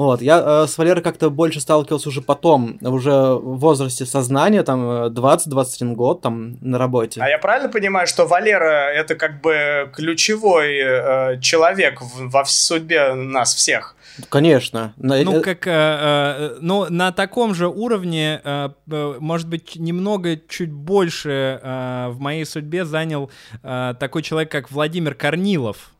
Вот, 0.00 0.22
я 0.22 0.62
э, 0.62 0.66
с 0.66 0.78
Валерой 0.78 1.02
как-то 1.02 1.28
больше 1.28 1.60
сталкивался 1.60 2.08
уже 2.08 2.22
потом, 2.22 2.78
уже 2.80 3.10
в 3.10 3.58
возрасте 3.58 4.06
сознания, 4.06 4.62
там 4.62 4.80
20-21 5.08 5.92
год, 5.92 6.22
там 6.22 6.56
на 6.62 6.78
работе. 6.78 7.20
А 7.20 7.28
я 7.28 7.36
правильно 7.36 7.68
понимаю, 7.68 8.06
что 8.06 8.24
Валера 8.24 8.90
это 8.94 9.14
как 9.14 9.42
бы 9.42 9.90
ключевой 9.94 10.78
э, 10.78 11.40
человек 11.42 12.00
в, 12.00 12.30
во 12.30 12.46
судьбе 12.46 13.12
нас 13.12 13.54
всех? 13.54 13.94
Конечно. 14.30 14.94
Ну, 14.96 15.42
как, 15.42 15.66
э, 15.66 15.70
э, 15.70 16.56
ну, 16.62 16.86
на 16.88 17.12
таком 17.12 17.54
же 17.54 17.68
уровне, 17.68 18.40
э, 18.42 18.70
э, 18.90 19.16
может 19.20 19.48
быть, 19.48 19.76
немного 19.76 20.38
чуть 20.48 20.72
больше 20.72 21.60
э, 21.62 22.08
в 22.08 22.20
моей 22.20 22.46
судьбе 22.46 22.86
занял 22.86 23.30
э, 23.62 23.92
такой 24.00 24.22
человек, 24.22 24.50
как 24.50 24.70
Владимир 24.70 25.14
Корнилов. 25.14 25.90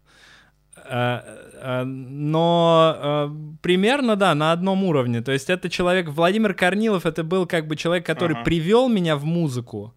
Э, 0.88 1.20
э, 1.22 1.49
но 1.64 2.96
э, 2.96 3.28
примерно, 3.62 4.16
да, 4.16 4.34
на 4.34 4.52
одном 4.52 4.84
уровне. 4.84 5.20
То 5.20 5.32
есть 5.32 5.50
это 5.50 5.68
человек, 5.68 6.08
Владимир 6.08 6.54
Корнилов, 6.54 7.06
это 7.06 7.24
был 7.24 7.46
как 7.46 7.66
бы 7.66 7.76
человек, 7.76 8.06
который 8.06 8.36
uh-huh. 8.36 8.44
привел 8.44 8.88
меня 8.88 9.16
в 9.16 9.24
музыку 9.24 9.94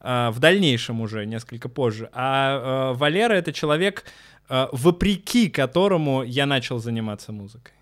в 0.00 0.36
дальнейшем 0.38 1.00
уже, 1.00 1.24
несколько 1.24 1.70
позже. 1.70 2.10
А 2.12 2.92
Валера 2.92 3.32
это 3.32 3.54
человек, 3.54 4.04
вопреки 4.50 5.48
которому 5.48 6.22
я 6.22 6.44
начал 6.44 6.78
заниматься 6.78 7.32
музыкой. 7.32 7.72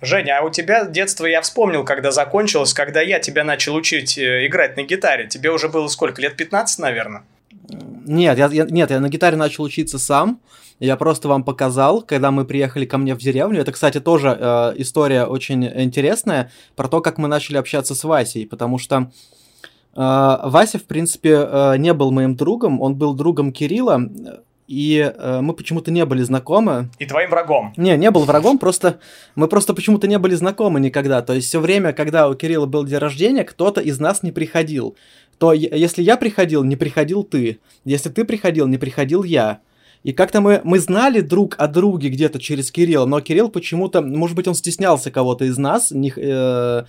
Женя, 0.00 0.38
а 0.40 0.44
у 0.44 0.50
тебя 0.50 0.84
детство 0.84 1.26
я 1.26 1.40
вспомнил, 1.40 1.84
когда 1.84 2.12
закончилось, 2.12 2.74
когда 2.74 3.00
я 3.00 3.18
тебя 3.18 3.44
начал 3.44 3.74
учить 3.74 4.18
играть 4.18 4.76
на 4.76 4.82
гитаре. 4.82 5.26
Тебе 5.26 5.50
уже 5.50 5.68
было 5.68 5.88
сколько, 5.88 6.20
лет 6.20 6.36
15, 6.36 6.78
наверное? 6.78 7.24
Нет, 7.68 8.38
я, 8.38 8.46
я, 8.46 8.64
нет, 8.64 8.90
я 8.90 9.00
на 9.00 9.08
гитаре 9.08 9.36
начал 9.36 9.64
учиться 9.64 9.98
сам. 9.98 10.40
Я 10.78 10.96
просто 10.96 11.28
вам 11.28 11.42
показал, 11.42 12.02
когда 12.02 12.30
мы 12.30 12.44
приехали 12.44 12.84
ко 12.84 12.98
мне 12.98 13.14
в 13.14 13.18
деревню. 13.18 13.60
Это, 13.60 13.72
кстати, 13.72 13.98
тоже 14.00 14.36
э, 14.38 14.74
история 14.76 15.24
очень 15.24 15.64
интересная 15.64 16.50
про 16.74 16.88
то, 16.88 17.00
как 17.00 17.18
мы 17.18 17.28
начали 17.28 17.56
общаться 17.56 17.94
с 17.94 18.04
Васей, 18.04 18.46
потому 18.46 18.78
что 18.78 18.96
э, 18.96 19.06
Вася, 19.94 20.78
в 20.78 20.84
принципе, 20.84 21.46
э, 21.48 21.76
не 21.78 21.94
был 21.94 22.10
моим 22.10 22.36
другом, 22.36 22.82
он 22.82 22.94
был 22.94 23.14
другом 23.14 23.52
Кирилла, 23.52 24.02
и 24.66 25.12
э, 25.16 25.40
мы 25.40 25.54
почему-то 25.54 25.90
не 25.90 26.04
были 26.04 26.22
знакомы. 26.22 26.90
И 26.98 27.06
твоим 27.06 27.30
врагом. 27.30 27.72
Не, 27.76 27.96
не 27.96 28.10
был 28.10 28.24
врагом, 28.24 28.58
просто 28.58 28.98
мы 29.34 29.48
просто 29.48 29.74
почему-то 29.74 30.08
не 30.08 30.18
были 30.18 30.34
знакомы 30.34 30.80
никогда. 30.80 31.22
То 31.22 31.34
есть 31.34 31.48
все 31.48 31.60
время, 31.60 31.92
когда 31.92 32.28
у 32.28 32.34
Кирилла 32.34 32.66
был 32.66 32.84
день 32.84 32.98
рождения, 32.98 33.44
кто-то 33.44 33.80
из 33.80 34.00
нас 34.00 34.22
не 34.22 34.32
приходил. 34.32 34.96
То 35.38 35.52
если 35.52 36.02
я 36.02 36.16
приходил, 36.16 36.64
не 36.64 36.76
приходил 36.76 37.22
ты. 37.22 37.60
Если 37.84 38.08
ты 38.08 38.24
приходил, 38.24 38.66
не 38.66 38.78
приходил 38.78 39.22
я. 39.22 39.60
И 40.06 40.12
как-то 40.12 40.40
мы, 40.40 40.60
мы 40.62 40.78
знали 40.78 41.20
друг 41.20 41.56
о 41.58 41.66
друге 41.66 42.10
где-то 42.10 42.38
через 42.38 42.70
Кирилла, 42.70 43.06
но 43.06 43.20
Кирилл 43.20 43.48
почему-то, 43.48 44.02
может 44.02 44.36
быть, 44.36 44.46
он 44.46 44.54
стеснялся 44.54 45.10
кого-то 45.10 45.44
из 45.46 45.58
нас, 45.58 45.90
не, 45.90 46.12
э, 46.16 46.84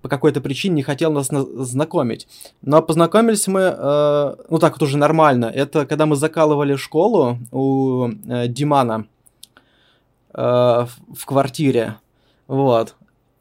по 0.00 0.08
какой-то 0.08 0.40
причине 0.40 0.76
не 0.76 0.82
хотел 0.84 1.10
нас 1.10 1.26
знакомить. 1.26 2.28
Но 2.62 2.80
познакомились 2.80 3.48
мы, 3.48 3.74
э, 3.76 4.34
ну 4.48 4.58
так 4.60 4.74
вот 4.74 4.82
уже 4.84 4.98
нормально. 4.98 5.46
Это 5.52 5.84
когда 5.84 6.06
мы 6.06 6.14
закалывали 6.14 6.76
школу 6.76 7.38
у 7.50 8.06
э, 8.06 8.46
Димана 8.46 9.06
э, 10.32 10.38
в 10.38 11.26
квартире. 11.26 11.96
Вот. 12.46 12.94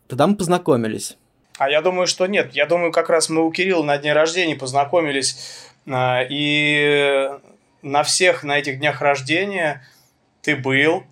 Тогда 0.08 0.26
мы 0.26 0.38
познакомились. 0.38 1.18
А 1.60 1.70
я 1.70 1.84
думаю, 1.84 2.08
что 2.08 2.26
нет. 2.26 2.56
Я 2.56 2.66
думаю, 2.66 2.92
как 2.92 3.12
раз 3.12 3.30
мы 3.30 3.46
у 3.46 3.52
Кирилла 3.52 3.84
на 3.84 4.00
дне 4.00 4.12
рождения 4.12 4.56
познакомились. 4.56 5.70
Э, 5.86 6.26
и 6.28 7.30
на 7.82 8.04
всех 8.04 8.44
на 8.44 8.58
этих 8.60 8.80
днях 8.80 9.02
рождения 9.02 9.86
ты 10.42 10.56
был. 10.56 11.04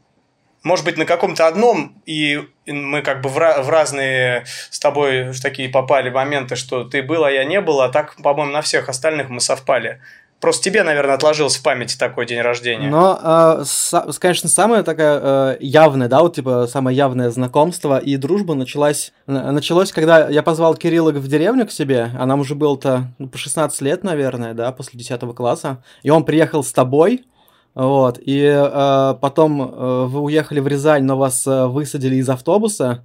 Может 0.63 0.83
быть, 0.85 0.97
на 0.97 1.05
каком-то 1.05 1.47
одном, 1.47 2.01
и 2.05 2.47
мы 2.65 3.01
как 3.01 3.21
бы 3.21 3.29
в, 3.29 3.35
в 3.35 3.69
разные 3.69 4.43
с 4.69 4.79
тобой 4.79 5.31
такие 5.41 5.69
попали 5.69 6.09
моменты, 6.09 6.55
что 6.55 6.83
ты 6.83 7.01
был, 7.03 7.23
а 7.23 7.31
я 7.31 7.45
не 7.45 7.61
был, 7.61 7.79
а 7.81 7.89
так, 7.89 8.15
по-моему, 8.21 8.51
на 8.51 8.61
всех 8.61 8.89
остальных 8.89 9.29
мы 9.29 9.39
совпали. 9.39 10.01
Просто 10.39 10.65
тебе, 10.65 10.83
наверное, 10.83 11.15
отложился 11.15 11.59
в 11.59 11.63
памяти 11.63 11.97
такой 11.97 12.27
день 12.27 12.41
рождения. 12.41 12.89
Но, 12.89 13.19
э, 13.21 13.63
с, 13.65 14.19
конечно, 14.19 14.47
самое 14.47 14.83
такое 14.83 15.19
э, 15.21 15.57
явное, 15.61 16.07
да, 16.07 16.21
вот 16.21 16.35
типа 16.35 16.67
самое 16.67 16.95
явное 16.95 17.31
знакомство 17.31 17.97
и 17.97 18.17
дружба 18.17 18.53
началась, 18.53 19.13
началось, 19.25 19.91
когда 19.91 20.29
я 20.29 20.43
позвал 20.43 20.75
Кирилла 20.75 21.11
в 21.11 21.27
деревню 21.27 21.65
к 21.65 21.71
себе, 21.71 22.11
а 22.17 22.25
нам 22.27 22.41
уже 22.41 22.53
было-то 22.53 23.07
ну, 23.17 23.27
по 23.27 23.37
16 23.37 23.81
лет, 23.81 24.03
наверное, 24.03 24.53
да, 24.53 24.71
после 24.71 24.99
10 24.99 25.19
класса, 25.35 25.83
и 26.03 26.11
он 26.11 26.23
приехал 26.23 26.63
с 26.63 26.71
тобой, 26.71 27.25
вот, 27.73 28.19
и 28.19 28.41
э, 28.43 29.15
потом 29.21 29.61
э, 29.61 30.05
вы 30.05 30.21
уехали 30.21 30.59
в 30.59 30.67
Рязань, 30.67 31.03
но 31.03 31.17
вас 31.17 31.45
э, 31.45 31.67
высадили 31.67 32.15
из 32.15 32.27
автобуса, 32.27 33.03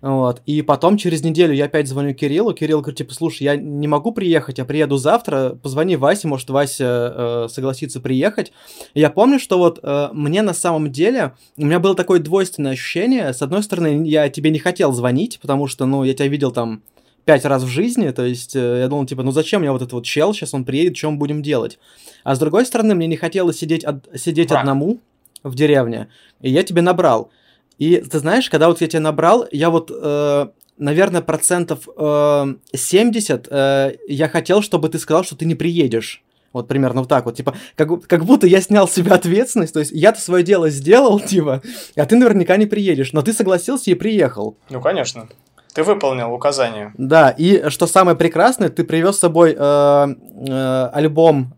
вот. 0.00 0.42
И 0.46 0.62
потом 0.62 0.96
через 0.96 1.24
неделю 1.24 1.52
я 1.54 1.64
опять 1.64 1.88
звоню 1.88 2.14
Кириллу. 2.14 2.52
Кирилл 2.54 2.80
говорит, 2.80 2.98
типа, 2.98 3.12
слушай, 3.12 3.42
я 3.42 3.56
не 3.56 3.88
могу 3.88 4.12
приехать, 4.12 4.58
я 4.58 4.64
приеду 4.64 4.96
завтра. 4.96 5.58
Позвони 5.60 5.96
Васе, 5.96 6.28
может, 6.28 6.48
Вася 6.50 7.12
э, 7.16 7.48
согласится 7.50 8.00
приехать. 8.00 8.52
И 8.94 9.00
я 9.00 9.10
помню, 9.10 9.40
что 9.40 9.58
вот 9.58 9.80
э, 9.82 10.08
мне 10.12 10.42
на 10.42 10.54
самом 10.54 10.92
деле, 10.92 11.32
у 11.56 11.64
меня 11.64 11.80
было 11.80 11.96
такое 11.96 12.20
двойственное 12.20 12.72
ощущение. 12.72 13.32
С 13.32 13.42
одной 13.42 13.62
стороны, 13.64 14.06
я 14.06 14.28
тебе 14.28 14.50
не 14.50 14.60
хотел 14.60 14.92
звонить, 14.92 15.40
потому 15.40 15.66
что, 15.66 15.84
ну, 15.84 16.04
я 16.04 16.14
тебя 16.14 16.28
видел 16.28 16.52
там 16.52 16.82
пять 17.24 17.44
раз 17.44 17.62
в 17.62 17.66
жизни, 17.66 18.08
то 18.08 18.24
есть 18.24 18.56
э, 18.56 18.78
я 18.80 18.88
думал, 18.88 19.04
типа, 19.04 19.22
ну 19.22 19.32
зачем 19.32 19.60
мне 19.60 19.70
вот 19.70 19.82
этот 19.82 19.92
вот 19.92 20.06
чел, 20.06 20.32
сейчас 20.32 20.54
он 20.54 20.64
приедет, 20.64 20.96
что 20.96 21.10
мы 21.10 21.18
будем 21.18 21.42
делать? 21.42 21.78
А 22.24 22.34
с 22.34 22.38
другой 22.38 22.64
стороны, 22.64 22.94
мне 22.94 23.06
не 23.06 23.16
хотелось 23.16 23.58
сидеть, 23.58 23.84
од- 23.84 24.08
сидеть 24.14 24.50
одному 24.50 25.00
в 25.42 25.54
деревне, 25.54 26.08
и 26.40 26.50
я 26.50 26.62
тебе 26.62 26.80
набрал. 26.80 27.30
И 27.78 27.96
ты 27.98 28.18
знаешь, 28.18 28.50
когда 28.50 28.68
вот 28.68 28.80
я 28.80 28.88
тебя 28.88 29.00
набрал, 29.00 29.46
я 29.52 29.70
вот, 29.70 29.90
э, 29.94 30.46
наверное, 30.76 31.22
процентов 31.22 31.88
э, 31.96 32.54
70 32.74 33.48
э, 33.50 33.92
я 34.08 34.28
хотел, 34.28 34.62
чтобы 34.62 34.88
ты 34.88 34.98
сказал, 34.98 35.24
что 35.24 35.36
ты 35.36 35.44
не 35.44 35.54
приедешь. 35.54 36.22
Вот 36.52 36.66
примерно 36.66 37.00
вот 37.00 37.08
так 37.08 37.24
вот, 37.26 37.36
типа, 37.36 37.54
как, 37.76 38.06
как 38.06 38.24
будто 38.24 38.46
я 38.46 38.60
снял 38.60 38.88
с 38.88 38.92
себя 38.92 39.14
ответственность, 39.14 39.74
то 39.74 39.80
есть 39.80 39.92
я-то 39.92 40.20
свое 40.20 40.42
дело 40.42 40.70
сделал, 40.70 41.20
типа, 41.26 41.62
а 41.94 42.06
ты 42.06 42.16
наверняка 42.16 42.56
не 42.56 42.66
приедешь, 42.66 43.12
но 43.12 43.22
ты 43.22 43.32
согласился 43.32 43.90
и 43.90 43.94
приехал. 43.94 44.56
Ну, 44.70 44.80
конечно. 44.80 45.28
Ты 45.74 45.84
выполнил 45.84 46.32
указания. 46.32 46.92
Да, 46.98 47.30
и 47.30 47.68
что 47.68 47.86
самое 47.86 48.16
прекрасное, 48.16 48.70
ты 48.70 48.82
привез 48.82 49.16
с 49.16 49.20
собой 49.20 49.54
э, 49.56 49.56
э, 49.56 50.90
альбом 50.92 51.54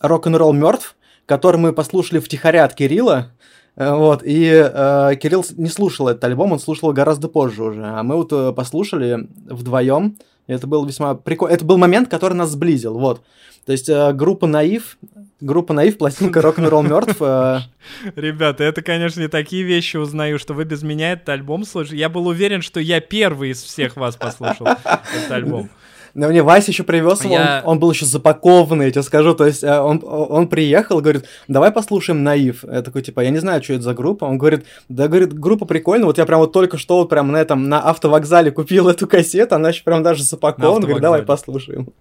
«Рок-н-ролл 0.00 0.52
мертв», 0.52 0.96
который 1.26 1.58
мы 1.58 1.72
послушали 1.72 2.18
втихаря 2.18 2.64
от 2.64 2.74
Кирилла, 2.74 3.32
вот, 3.76 4.22
и 4.24 4.50
э, 4.50 5.16
Кирилл 5.20 5.44
не 5.56 5.68
слушал 5.68 6.08
этот 6.08 6.24
альбом, 6.24 6.52
он 6.52 6.58
слушал 6.58 6.92
гораздо 6.92 7.28
позже 7.28 7.62
уже, 7.62 7.84
а 7.84 8.02
мы 8.02 8.16
вот 8.16 8.32
э, 8.32 8.52
послушали 8.52 9.28
вдвоем, 9.44 10.16
это 10.46 10.66
был 10.66 10.86
весьма 10.86 11.14
прикольно, 11.14 11.52
это 11.52 11.64
был 11.64 11.76
момент, 11.76 12.08
который 12.08 12.34
нас 12.34 12.50
сблизил, 12.50 12.98
вот. 12.98 13.22
То 13.66 13.72
есть 13.72 13.88
э, 13.88 14.12
группа 14.12 14.46
Наив, 14.46 14.96
группа 15.40 15.74
Наив, 15.74 15.98
пластинка 15.98 16.40
Рок-н-ролл 16.40 16.84
мертв. 16.84 17.16
Э... 17.20 17.58
Ребята, 18.16 18.64
это, 18.64 18.80
конечно, 18.80 19.20
не 19.20 19.28
такие 19.28 19.64
вещи 19.64 19.96
узнаю, 19.96 20.38
что 20.38 20.54
вы 20.54 20.64
без 20.64 20.82
меня 20.82 21.12
этот 21.12 21.28
альбом 21.30 21.64
слушаете. 21.64 21.98
Я 21.98 22.08
был 22.08 22.28
уверен, 22.28 22.62
что 22.62 22.80
я 22.80 23.00
первый 23.00 23.50
из 23.50 23.62
всех 23.62 23.96
вас 23.96 24.16
послушал 24.16 24.68
этот 24.68 25.30
альбом. 25.30 25.68
Но 26.16 26.28
мне 26.28 26.42
Вася 26.42 26.70
еще 26.70 26.82
привез 26.82 27.22
его, 27.24 27.34
я... 27.34 27.60
он, 27.62 27.72
он 27.72 27.78
был 27.78 27.90
еще 27.90 28.06
запакованный, 28.06 28.86
я 28.86 28.90
тебе 28.90 29.02
скажу. 29.02 29.34
То 29.34 29.44
есть 29.44 29.62
э, 29.62 29.78
он, 29.78 30.00
он 30.02 30.48
приехал, 30.48 31.02
говорит, 31.02 31.26
давай 31.46 31.70
послушаем 31.70 32.24
Наив. 32.24 32.64
Я 32.64 32.80
такой, 32.80 33.02
типа, 33.02 33.20
я 33.20 33.28
не 33.28 33.38
знаю, 33.38 33.62
что 33.62 33.74
это 33.74 33.82
за 33.82 33.92
группа. 33.92 34.24
Он 34.24 34.38
говорит, 34.38 34.64
да, 34.88 35.08
говорит, 35.08 35.38
группа 35.38 35.66
прикольная. 35.66 36.06
Вот 36.06 36.16
я 36.16 36.24
прям 36.24 36.40
вот 36.40 36.54
только 36.54 36.78
что 36.78 36.96
вот 37.00 37.10
прям 37.10 37.30
на 37.32 37.36
этом, 37.36 37.68
на 37.68 37.82
автовокзале 37.82 38.50
купил 38.50 38.88
эту 38.88 39.06
кассету, 39.06 39.56
она 39.56 39.68
еще 39.68 39.84
прям 39.84 40.02
даже 40.02 40.22
запакована. 40.22 40.80
Говорит, 40.80 41.02
давай 41.02 41.22
послушаем. 41.22 41.92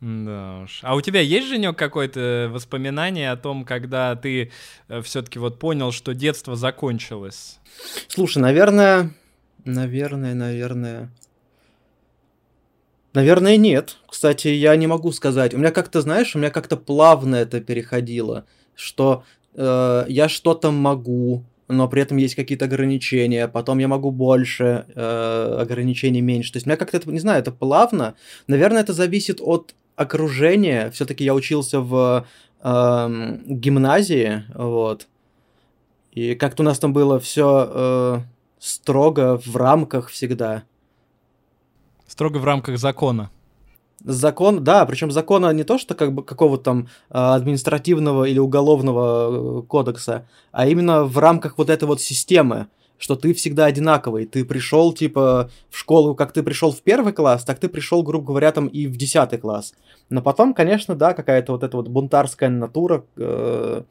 Да 0.00 0.60
уж. 0.62 0.78
А 0.82 0.94
у 0.94 1.00
тебя 1.00 1.20
есть, 1.20 1.48
Женек, 1.48 1.76
какое-то 1.76 2.48
воспоминание 2.52 3.32
о 3.32 3.36
том, 3.36 3.64
когда 3.64 4.14
ты 4.14 4.52
э, 4.88 5.02
все-таки 5.02 5.40
вот 5.40 5.58
понял, 5.58 5.90
что 5.90 6.14
детство 6.14 6.54
закончилось? 6.54 7.58
Слушай, 8.06 8.38
наверное, 8.38 9.10
наверное, 9.64 10.34
наверное... 10.34 11.10
Наверное, 13.14 13.56
нет. 13.56 13.96
Кстати, 14.08 14.48
я 14.48 14.74
не 14.76 14.86
могу 14.86 15.12
сказать. 15.12 15.52
У 15.54 15.58
меня 15.58 15.70
как-то, 15.70 16.00
знаешь, 16.00 16.34
у 16.34 16.38
меня 16.38 16.50
как-то 16.50 16.76
плавно 16.76 17.36
это 17.36 17.60
переходило, 17.60 18.46
что 18.74 19.24
э, 19.54 20.04
я 20.08 20.28
что-то 20.28 20.70
могу, 20.70 21.44
но 21.68 21.88
при 21.88 22.02
этом 22.02 22.16
есть 22.16 22.34
какие-то 22.34 22.64
ограничения, 22.64 23.48
потом 23.48 23.78
я 23.78 23.88
могу 23.88 24.10
больше, 24.10 24.86
э, 24.94 25.56
ограничений 25.60 26.22
меньше. 26.22 26.52
То 26.52 26.56
есть 26.56 26.66
у 26.66 26.70
меня 26.70 26.78
как-то 26.78 26.96
это, 26.96 27.10
не 27.10 27.18
знаю, 27.18 27.40
это 27.40 27.52
плавно. 27.52 28.14
Наверное, 28.46 28.80
это 28.80 28.94
зависит 28.94 29.40
от 29.42 29.74
окружение. 29.96 30.90
Все-таки 30.90 31.22
я 31.22 31.34
учился 31.34 31.80
в 31.80 32.26
э, 32.62 33.38
гимназии, 33.44 34.44
вот. 34.54 35.06
И 36.12 36.34
как-то 36.34 36.62
у 36.62 36.66
нас 36.66 36.78
там 36.78 36.92
было 36.94 37.20
все 37.20 37.68
э, 37.70 38.18
строго 38.58 39.38
в 39.44 39.56
рамках 39.56 40.08
всегда. 40.08 40.62
Строго 42.12 42.36
в 42.36 42.44
рамках 42.44 42.76
закона. 42.76 43.30
Закон, 44.04 44.62
да, 44.62 44.84
причем 44.84 45.10
закона 45.10 45.50
не 45.54 45.64
то, 45.64 45.78
что 45.78 45.94
как 45.94 46.12
бы 46.12 46.22
какого-то 46.22 46.62
там 46.62 46.88
а, 47.08 47.34
административного 47.34 48.24
или 48.24 48.38
уголовного 48.38 49.60
э, 49.60 49.62
кодекса, 49.62 50.28
а 50.50 50.66
именно 50.66 51.04
в 51.04 51.16
рамках 51.16 51.56
вот 51.56 51.70
этой 51.70 51.84
вот 51.84 52.02
системы 52.02 52.66
что 52.98 53.16
ты 53.16 53.34
всегда 53.34 53.64
одинаковый. 53.64 54.26
Ты 54.26 54.44
пришел, 54.44 54.92
типа, 54.92 55.50
в 55.70 55.76
школу, 55.76 56.14
как 56.14 56.32
ты 56.32 56.44
пришел 56.44 56.70
в 56.70 56.82
первый 56.82 57.12
класс, 57.12 57.44
так 57.44 57.58
ты 57.58 57.68
пришел, 57.68 58.04
грубо 58.04 58.26
говоря, 58.26 58.52
там 58.52 58.68
и 58.68 58.86
в 58.86 58.96
десятый 58.96 59.40
класс. 59.40 59.74
Но 60.08 60.22
потом, 60.22 60.54
конечно, 60.54 60.94
да, 60.94 61.12
какая-то 61.12 61.50
вот 61.52 61.64
эта 61.64 61.76
вот 61.76 61.88
бунтарская 61.88 62.48
натура 62.48 63.04
э, 63.16 63.82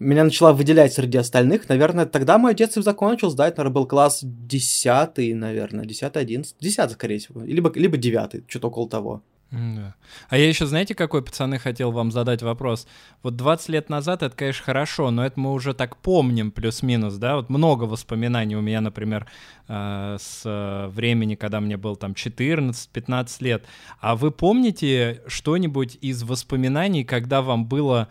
меня 0.00 0.24
начала 0.24 0.52
выделять 0.52 0.94
среди 0.94 1.18
остальных. 1.18 1.68
Наверное, 1.68 2.06
тогда 2.06 2.38
мое 2.38 2.54
детство 2.54 2.82
закончилось, 2.82 3.34
да, 3.34 3.46
это, 3.46 3.58
наверное, 3.58 3.74
был 3.74 3.86
класс 3.86 4.20
десятый, 4.22 5.34
наверное, 5.34 5.84
десятый, 5.84 6.22
одиннадцатый, 6.22 6.58
десятый, 6.60 6.94
скорее 6.94 7.18
всего, 7.18 7.42
либо, 7.42 7.70
либо 7.74 7.96
девятый, 7.96 8.44
что-то 8.48 8.68
около 8.68 8.88
того. 8.88 9.22
Да. 9.50 9.94
А 10.28 10.38
я 10.38 10.48
еще, 10.48 10.64
знаете, 10.66 10.94
какой, 10.94 11.24
пацаны, 11.24 11.58
хотел 11.58 11.90
вам 11.90 12.12
задать 12.12 12.40
вопрос? 12.40 12.86
Вот 13.24 13.34
20 13.34 13.68
лет 13.70 13.90
назад 13.90 14.22
это, 14.22 14.34
конечно, 14.36 14.64
хорошо, 14.64 15.10
но 15.10 15.26
это 15.26 15.40
мы 15.40 15.52
уже 15.52 15.74
так 15.74 15.96
помним, 15.96 16.52
плюс-минус, 16.52 17.14
да? 17.16 17.36
Вот 17.36 17.50
много 17.50 17.84
воспоминаний 17.84 18.54
у 18.54 18.60
меня, 18.60 18.80
например, 18.80 19.26
э, 19.66 20.16
с 20.20 20.42
э, 20.44 20.86
времени, 20.88 21.34
когда 21.34 21.60
мне 21.60 21.76
был 21.76 21.96
там 21.96 22.12
14-15 22.12 23.28
лет. 23.40 23.64
А 23.98 24.14
вы 24.14 24.30
помните 24.30 25.22
что-нибудь 25.26 25.98
из 26.00 26.22
воспоминаний, 26.22 27.02
когда 27.02 27.42
вам 27.42 27.66
было 27.66 28.08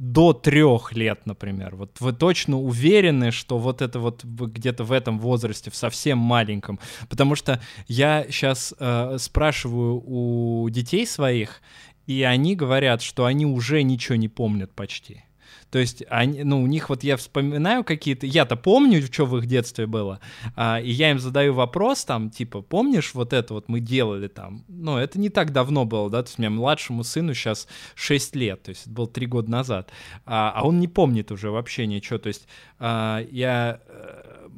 до 0.00 0.32
трех 0.32 0.94
лет, 0.94 1.26
например. 1.26 1.76
Вот 1.76 2.00
вы 2.00 2.14
точно 2.14 2.58
уверены, 2.58 3.30
что 3.30 3.58
вот 3.58 3.82
это 3.82 3.98
вот 3.98 4.24
где-то 4.24 4.82
в 4.82 4.92
этом 4.92 5.18
возрасте, 5.18 5.70
в 5.70 5.76
совсем 5.76 6.16
маленьком. 6.16 6.80
Потому 7.10 7.34
что 7.34 7.60
я 7.86 8.24
сейчас 8.30 8.72
э, 8.78 9.16
спрашиваю 9.18 10.02
у 10.02 10.70
детей 10.70 11.06
своих, 11.06 11.60
и 12.06 12.22
они 12.22 12.56
говорят, 12.56 13.02
что 13.02 13.26
они 13.26 13.44
уже 13.44 13.82
ничего 13.82 14.16
не 14.16 14.28
помнят 14.28 14.72
почти. 14.74 15.22
То 15.70 15.78
есть, 15.78 16.02
они, 16.08 16.42
ну, 16.42 16.62
у 16.62 16.66
них 16.66 16.88
вот 16.88 17.04
я 17.04 17.16
вспоминаю 17.16 17.84
какие-то... 17.84 18.26
Я-то 18.26 18.56
помню, 18.56 19.02
что 19.02 19.26
в 19.26 19.36
их 19.38 19.46
детстве 19.46 19.86
было, 19.86 20.20
а, 20.56 20.80
и 20.80 20.90
я 20.90 21.10
им 21.10 21.18
задаю 21.18 21.54
вопрос 21.54 22.04
там, 22.04 22.30
типа, 22.30 22.60
помнишь 22.62 23.14
вот 23.14 23.32
это 23.32 23.54
вот 23.54 23.68
мы 23.68 23.80
делали 23.80 24.28
там? 24.28 24.64
Ну, 24.68 24.96
это 24.96 25.18
не 25.20 25.28
так 25.28 25.52
давно 25.52 25.84
было, 25.84 26.10
да, 26.10 26.22
то 26.22 26.28
есть 26.28 26.38
у 26.38 26.42
меня 26.42 26.50
младшему 26.50 27.04
сыну 27.04 27.34
сейчас 27.34 27.68
6 27.94 28.36
лет, 28.36 28.62
то 28.64 28.70
есть 28.70 28.82
это 28.82 28.90
было 28.90 29.06
3 29.06 29.26
года 29.26 29.50
назад, 29.50 29.90
а, 30.26 30.52
а 30.54 30.66
он 30.66 30.80
не 30.80 30.88
помнит 30.88 31.30
уже 31.30 31.50
вообще 31.50 31.86
ничего, 31.86 32.18
то 32.18 32.28
есть 32.28 32.46
а, 32.78 33.24
я... 33.30 33.80
Э, 33.86 34.48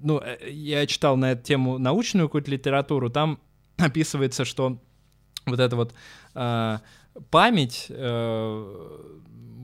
ну, 0.00 0.20
э, 0.20 0.50
я 0.50 0.86
читал 0.86 1.16
на 1.16 1.32
эту 1.32 1.44
тему 1.44 1.78
научную 1.78 2.28
какую-то 2.28 2.50
литературу, 2.50 3.08
там 3.08 3.38
описывается, 3.76 4.44
что 4.44 4.78
вот 5.46 5.60
эта 5.60 5.76
вот 5.76 5.94
э, 6.34 6.78
память 7.30 7.86
э, 7.88 9.20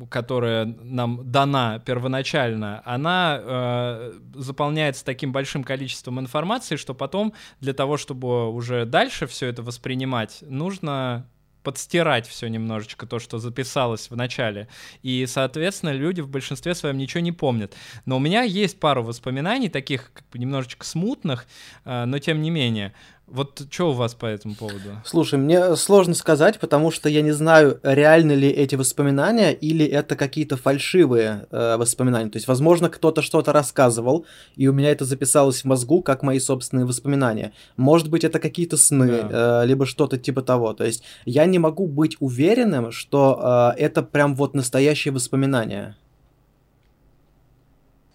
которая 0.06 0.64
нам 0.64 1.30
дана 1.30 1.78
первоначально, 1.80 2.82
она 2.84 3.40
э, 3.40 4.12
заполняется 4.34 5.04
таким 5.04 5.32
большим 5.32 5.64
количеством 5.64 6.20
информации, 6.20 6.76
что 6.76 6.94
потом 6.94 7.32
для 7.60 7.72
того, 7.72 7.96
чтобы 7.96 8.50
уже 8.50 8.84
дальше 8.84 9.26
все 9.26 9.46
это 9.46 9.62
воспринимать, 9.62 10.38
нужно 10.42 11.26
подстирать 11.62 12.26
все 12.26 12.48
немножечко, 12.48 13.06
то, 13.06 13.18
что 13.18 13.38
записалось 13.38 14.10
в 14.10 14.16
начале. 14.16 14.68
И, 15.02 15.26
соответственно, 15.26 15.90
люди 15.90 16.20
в 16.20 16.28
большинстве 16.28 16.74
своем 16.74 16.96
ничего 16.96 17.20
не 17.20 17.32
помнят. 17.32 17.74
Но 18.06 18.16
у 18.16 18.20
меня 18.20 18.42
есть 18.42 18.80
пару 18.80 19.02
воспоминаний, 19.02 19.68
таких 19.68 20.12
как 20.12 20.24
бы 20.30 20.38
немножечко 20.38 20.86
смутных, 20.86 21.46
э, 21.84 22.04
но 22.06 22.18
тем 22.18 22.40
не 22.42 22.50
менее. 22.50 22.94
Вот 23.30 23.62
что 23.70 23.90
у 23.90 23.92
вас 23.92 24.14
по 24.14 24.26
этому 24.26 24.56
поводу? 24.56 25.00
Слушай, 25.04 25.38
мне 25.38 25.76
сложно 25.76 26.14
сказать, 26.14 26.58
потому 26.58 26.90
что 26.90 27.08
я 27.08 27.22
не 27.22 27.30
знаю, 27.30 27.78
реальны 27.84 28.32
ли 28.32 28.48
эти 28.48 28.74
воспоминания 28.74 29.52
или 29.52 29.86
это 29.86 30.16
какие-то 30.16 30.56
фальшивые 30.56 31.46
э, 31.50 31.76
воспоминания. 31.76 32.28
То 32.28 32.38
есть, 32.38 32.48
возможно, 32.48 32.88
кто-то 32.88 33.22
что-то 33.22 33.52
рассказывал, 33.52 34.26
и 34.56 34.66
у 34.66 34.72
меня 34.72 34.90
это 34.90 35.04
записалось 35.04 35.62
в 35.62 35.64
мозгу 35.64 36.02
как 36.02 36.24
мои 36.24 36.40
собственные 36.40 36.86
воспоминания. 36.86 37.52
Может 37.76 38.10
быть, 38.10 38.24
это 38.24 38.40
какие-то 38.40 38.76
сны, 38.76 39.22
да. 39.22 39.62
э, 39.62 39.66
либо 39.66 39.86
что-то 39.86 40.18
типа 40.18 40.42
того. 40.42 40.72
То 40.72 40.84
есть, 40.84 41.04
я 41.24 41.46
не 41.46 41.60
могу 41.60 41.86
быть 41.86 42.16
уверенным, 42.18 42.90
что 42.90 43.74
э, 43.76 43.80
это 43.80 44.02
прям 44.02 44.34
вот 44.34 44.54
настоящие 44.54 45.12
воспоминания. 45.12 45.96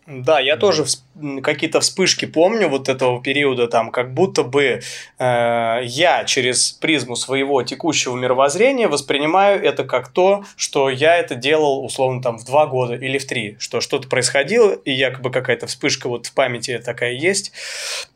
Да, 0.08 0.39
я 0.39 0.56
тоже 0.56 0.84
всп- 0.84 1.41
какие-то 1.41 1.80
вспышки 1.80 2.26
помню 2.26 2.70
вот 2.70 2.89
этого 2.89 3.24
периода, 3.24 3.68
там, 3.68 3.89
как 3.89 4.13
будто 4.13 4.44
бы 4.44 4.82
э, 5.18 5.80
я 5.84 6.24
через 6.26 6.74
призму 6.74 7.15
своего 7.15 7.63
текущего 7.63 8.15
мировоззрения 8.15 8.88
воспринимаю 8.88 9.63
это 9.63 9.84
как 9.84 10.10
то, 10.10 10.44
что 10.58 10.91
я 10.91 11.18
это 11.18 11.34
делал 11.34 11.84
условно 11.84 12.22
там 12.22 12.38
в 12.38 12.46
два 12.46 12.68
года 12.68 12.94
или 12.94 13.18
в 13.18 13.26
три, 13.26 13.56
что 13.58 13.82
что-то 13.82 14.08
происходило, 14.08 14.74
и 14.74 14.91
якобы 14.91 15.32
какая-то 15.32 15.65
вспышка 15.65 16.08
вот 16.08 16.28
в 16.28 16.34
памяти 16.36 16.78
такая 16.78 17.13
есть. 17.13 17.52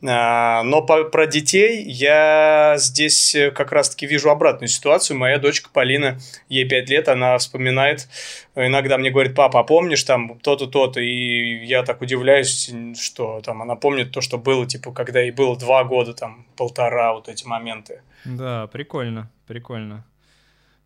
Э, 0.00 0.62
но 0.62 0.82
по- 0.82 1.02
про 1.02 1.26
детей 1.26 1.82
я 1.82 2.74
здесь 2.76 3.34
как 3.56 3.72
раз-таки 3.72 4.06
вижу 4.06 4.30
обратную 4.30 4.68
ситуацию. 4.68 5.18
Моя 5.18 5.38
дочка 5.38 5.70
Полина, 5.72 6.20
ей 6.48 6.68
пять 6.68 6.88
лет, 6.88 7.08
она 7.08 7.36
вспоминает, 7.38 8.06
иногда 8.54 8.96
мне 8.96 9.10
говорит, 9.10 9.34
папа, 9.34 9.58
а 9.58 9.64
помнишь 9.64 10.04
там 10.04 10.38
то-то, 10.38 10.68
то-то, 10.68 11.00
и 11.00 11.64
я 11.64 11.79
так 11.82 12.00
удивляюсь, 12.00 12.72
что 12.98 13.40
там 13.40 13.62
она 13.62 13.76
помнит 13.76 14.12
то, 14.12 14.20
что 14.20 14.38
было, 14.38 14.66
типа, 14.66 14.92
когда 14.92 15.20
ей 15.20 15.30
было 15.30 15.56
два 15.56 15.84
года, 15.84 16.14
там, 16.14 16.46
полтора, 16.56 17.14
вот 17.14 17.28
эти 17.28 17.46
моменты. 17.46 18.02
Да, 18.24 18.66
прикольно, 18.66 19.30
прикольно. 19.46 20.04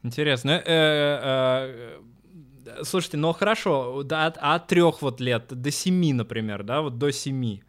Интересно. 0.04 0.50
Э, 0.50 0.62
э, 0.66 2.00
э, 2.66 2.83
слушайте, 2.85 3.16
ну 3.16 3.33
хорошо, 3.33 4.04
от, 4.11 4.37
от 4.38 4.66
трех 4.66 5.00
вот 5.02 5.20
лет 5.20 5.46
до 5.48 5.70
семи, 5.70 6.12
например, 6.12 6.62
да, 6.62 6.83
вот 6.83 6.98
до 6.98 7.11
семи. 7.11 7.62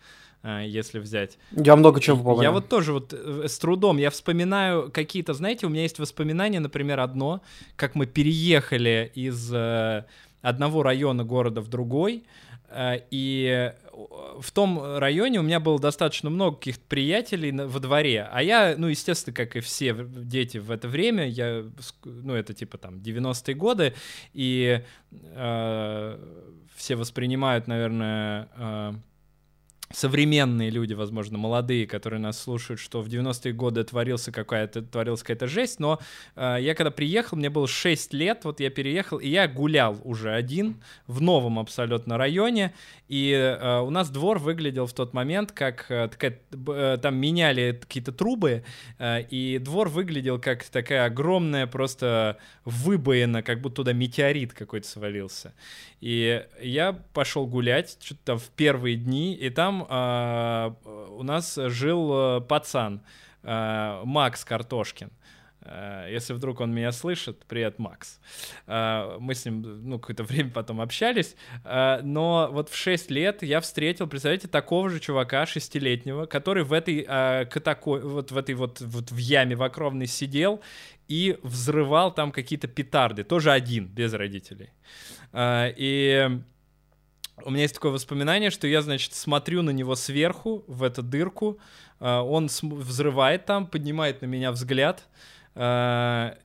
если 0.43 0.99
взять. 0.99 1.39
Я 1.51 1.75
много 1.75 1.99
чего 2.01 2.21
помню. 2.23 2.43
Я 2.43 2.51
вот 2.51 2.69
тоже 2.69 2.93
вот 2.93 3.13
с 3.13 3.57
трудом, 3.57 3.97
я 3.97 4.09
вспоминаю 4.09 4.91
какие-то, 4.91 5.33
знаете, 5.33 5.65
у 5.65 5.69
меня 5.69 5.83
есть 5.83 5.97
воспоминания, 5.97 6.59
например, 6.59 6.99
одно, 6.99 7.41
как 7.77 7.95
мы 7.95 8.05
переехали 8.05 9.11
из 9.15 9.51
э, 9.53 10.05
одного 10.41 10.83
района 10.83 11.23
города 11.23 11.61
в 11.61 11.67
другой, 11.67 12.17
э, 12.17 12.54
и 13.11 13.73
в 14.39 14.51
том 14.51 14.97
районе 14.97 15.39
у 15.39 15.43
меня 15.43 15.59
было 15.59 15.79
достаточно 15.79 16.29
много 16.29 16.57
каких-то 16.57 16.83
приятелей 16.87 17.51
во 17.51 17.79
дворе, 17.79 18.27
а 18.31 18.43
я, 18.43 18.75
ну, 18.77 18.87
естественно, 18.87 19.33
как 19.33 19.55
и 19.55 19.61
все 19.61 19.95
дети 19.95 20.57
в 20.57 20.71
это 20.71 20.87
время, 20.87 21.27
я, 21.27 21.63
ну, 22.03 22.33
это 22.33 22.53
типа 22.53 22.77
там 22.77 22.95
90-е 22.95 23.55
годы, 23.55 23.93
и 24.33 24.81
э, 25.11 26.19
все 26.75 26.95
воспринимают, 26.95 27.67
наверное, 27.67 28.49
э, 28.57 28.93
современные 29.91 30.69
люди, 30.69 30.93
возможно, 30.93 31.37
молодые, 31.37 31.87
которые 31.87 32.19
нас 32.19 32.41
слушают, 32.41 32.79
что 32.79 33.01
в 33.01 33.07
90-е 33.07 33.53
годы 33.53 33.83
творился 33.83 34.31
какая-то, 34.31 34.81
творилась 34.81 35.21
какая-то 35.21 35.47
жесть, 35.47 35.79
но 35.79 35.99
э, 36.35 36.57
я 36.59 36.73
когда 36.75 36.91
приехал, 36.91 37.37
мне 37.37 37.49
было 37.49 37.67
6 37.67 38.13
лет, 38.13 38.41
вот 38.43 38.59
я 38.59 38.69
переехал, 38.69 39.17
и 39.17 39.29
я 39.29 39.47
гулял 39.47 39.99
уже 40.03 40.33
один 40.33 40.81
в 41.07 41.21
новом 41.21 41.59
абсолютно 41.59 42.17
районе, 42.17 42.73
и 43.07 43.31
э, 43.31 43.79
у 43.81 43.89
нас 43.91 44.09
двор 44.09 44.39
выглядел 44.39 44.87
в 44.87 44.93
тот 44.93 45.13
момент, 45.13 45.51
как 45.51 45.85
э, 45.89 46.07
такая, 46.07 46.39
э, 46.51 46.97
там 47.01 47.15
меняли 47.17 47.77
какие-то 47.79 48.11
трубы, 48.11 48.63
э, 48.97 49.21
и 49.29 49.59
двор 49.59 49.89
выглядел 49.89 50.39
как 50.39 50.63
такая 50.63 51.05
огромная 51.05 51.67
просто 51.67 52.37
выбоина, 52.63 53.43
как 53.43 53.61
будто 53.61 53.75
туда 53.75 53.93
метеорит 53.93 54.53
какой-то 54.53 54.87
свалился. 54.87 55.53
И 56.01 56.43
я 56.61 56.93
пошел 57.13 57.45
гулять 57.45 57.97
что-то 58.01 58.21
там 58.25 58.39
в 58.39 58.49
первые 58.49 58.95
дни, 58.95 59.33
и 59.33 59.49
там 59.49 59.84
э, 59.89 60.71
у 61.09 61.23
нас 61.23 61.55
жил 61.55 62.37
э, 62.37 62.41
пацан 62.41 63.01
э, 63.43 64.01
Макс 64.03 64.43
Картошкин. 64.45 65.11
Э, 65.61 66.07
если 66.11 66.33
вдруг 66.33 66.59
он 66.59 66.73
меня 66.73 66.91
слышит, 66.91 67.45
привет, 67.47 67.79
Макс. 67.79 68.19
Мы 68.67 69.33
с 69.33 69.45
ним, 69.45 69.89
ну, 69.89 69.99
какое-то 69.99 70.23
время 70.23 70.51
потом 70.51 70.81
общались, 70.81 71.35
но 71.63 72.49
вот 72.51 72.69
в 72.69 72.75
6 72.75 73.11
лет 73.11 73.43
я 73.43 73.61
встретил, 73.61 74.07
представляете, 74.07 74.47
такого 74.47 74.89
же 74.89 74.99
чувака, 74.99 75.45
шестилетнего, 75.45 76.25
который 76.25 76.63
в 76.63 76.73
этой 76.73 77.03
катако... 77.45 77.99
вот 77.99 78.31
в 78.31 78.37
этой 78.37 78.55
вот, 78.55 78.81
вот 78.81 79.11
в 79.11 79.17
яме 79.17 79.55
в 79.55 79.63
окровной 79.63 80.07
сидел 80.07 80.61
и 81.07 81.37
взрывал 81.43 82.13
там 82.13 82.31
какие-то 82.31 82.67
петарды, 82.67 83.23
тоже 83.23 83.51
один, 83.51 83.87
без 83.87 84.13
родителей. 84.13 84.71
А, 85.31 85.71
и 85.75 86.39
у 87.43 87.49
меня 87.49 87.63
есть 87.63 87.75
такое 87.75 87.91
воспоминание, 87.91 88.49
что 88.49 88.67
я, 88.67 88.81
значит, 88.81 89.13
смотрю 89.13 89.61
на 89.61 89.71
него 89.71 89.95
сверху, 89.95 90.63
в 90.67 90.83
эту 90.83 91.03
дырку, 91.03 91.59
а, 91.99 92.21
он 92.21 92.47
взрывает 92.47 93.45
там, 93.45 93.67
поднимает 93.67 94.21
на 94.21 94.25
меня 94.25 94.51
взгляд, 94.51 95.07
а, 95.53 96.37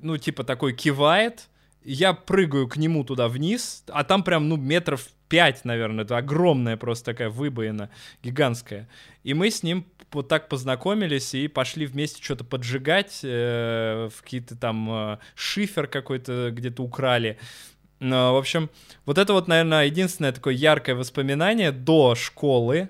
ну, 0.00 0.16
типа 0.16 0.44
такой 0.44 0.72
кивает, 0.72 1.48
я 1.84 2.12
прыгаю 2.12 2.68
к 2.68 2.76
нему 2.76 3.04
туда 3.04 3.28
вниз, 3.28 3.84
а 3.88 4.04
там 4.04 4.22
прям, 4.22 4.48
ну, 4.48 4.56
метров 4.56 5.08
пять, 5.28 5.64
наверное, 5.64 6.04
это 6.04 6.18
огромная 6.18 6.76
просто 6.76 7.06
такая 7.06 7.30
выбоина, 7.30 7.90
гигантская. 8.22 8.88
И 9.24 9.34
мы 9.34 9.50
с 9.50 9.62
ним 9.62 9.86
вот 10.12 10.28
так 10.28 10.48
познакомились 10.48 11.34
и 11.34 11.48
пошли 11.48 11.86
вместе 11.86 12.22
что-то 12.22 12.44
поджигать, 12.44 13.20
э, 13.22 14.10
в 14.14 14.22
какие-то 14.22 14.56
там 14.56 14.90
э, 14.90 15.18
шифер 15.34 15.86
какой-то 15.86 16.50
где-то 16.52 16.82
украли. 16.82 17.38
Ну, 17.71 17.71
в 18.10 18.36
общем, 18.36 18.68
вот 19.06 19.18
это 19.18 19.32
вот, 19.32 19.46
наверное, 19.46 19.86
единственное 19.86 20.32
такое 20.32 20.54
яркое 20.54 20.96
воспоминание 20.96 21.70
до 21.70 22.14
школы. 22.14 22.88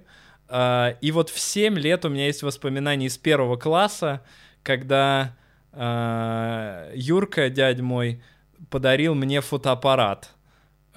Uh, 0.48 0.96
и 1.00 1.12
вот 1.12 1.30
в 1.30 1.38
7 1.38 1.78
лет 1.78 2.04
у 2.04 2.10
меня 2.10 2.26
есть 2.26 2.42
воспоминания 2.42 3.06
из 3.06 3.16
первого 3.16 3.56
класса, 3.56 4.22
когда 4.62 5.34
uh, 5.72 6.92
Юрка, 6.94 7.48
дядь 7.48 7.80
мой, 7.80 8.22
подарил 8.68 9.14
мне 9.14 9.40
фотоаппарат. 9.40 10.30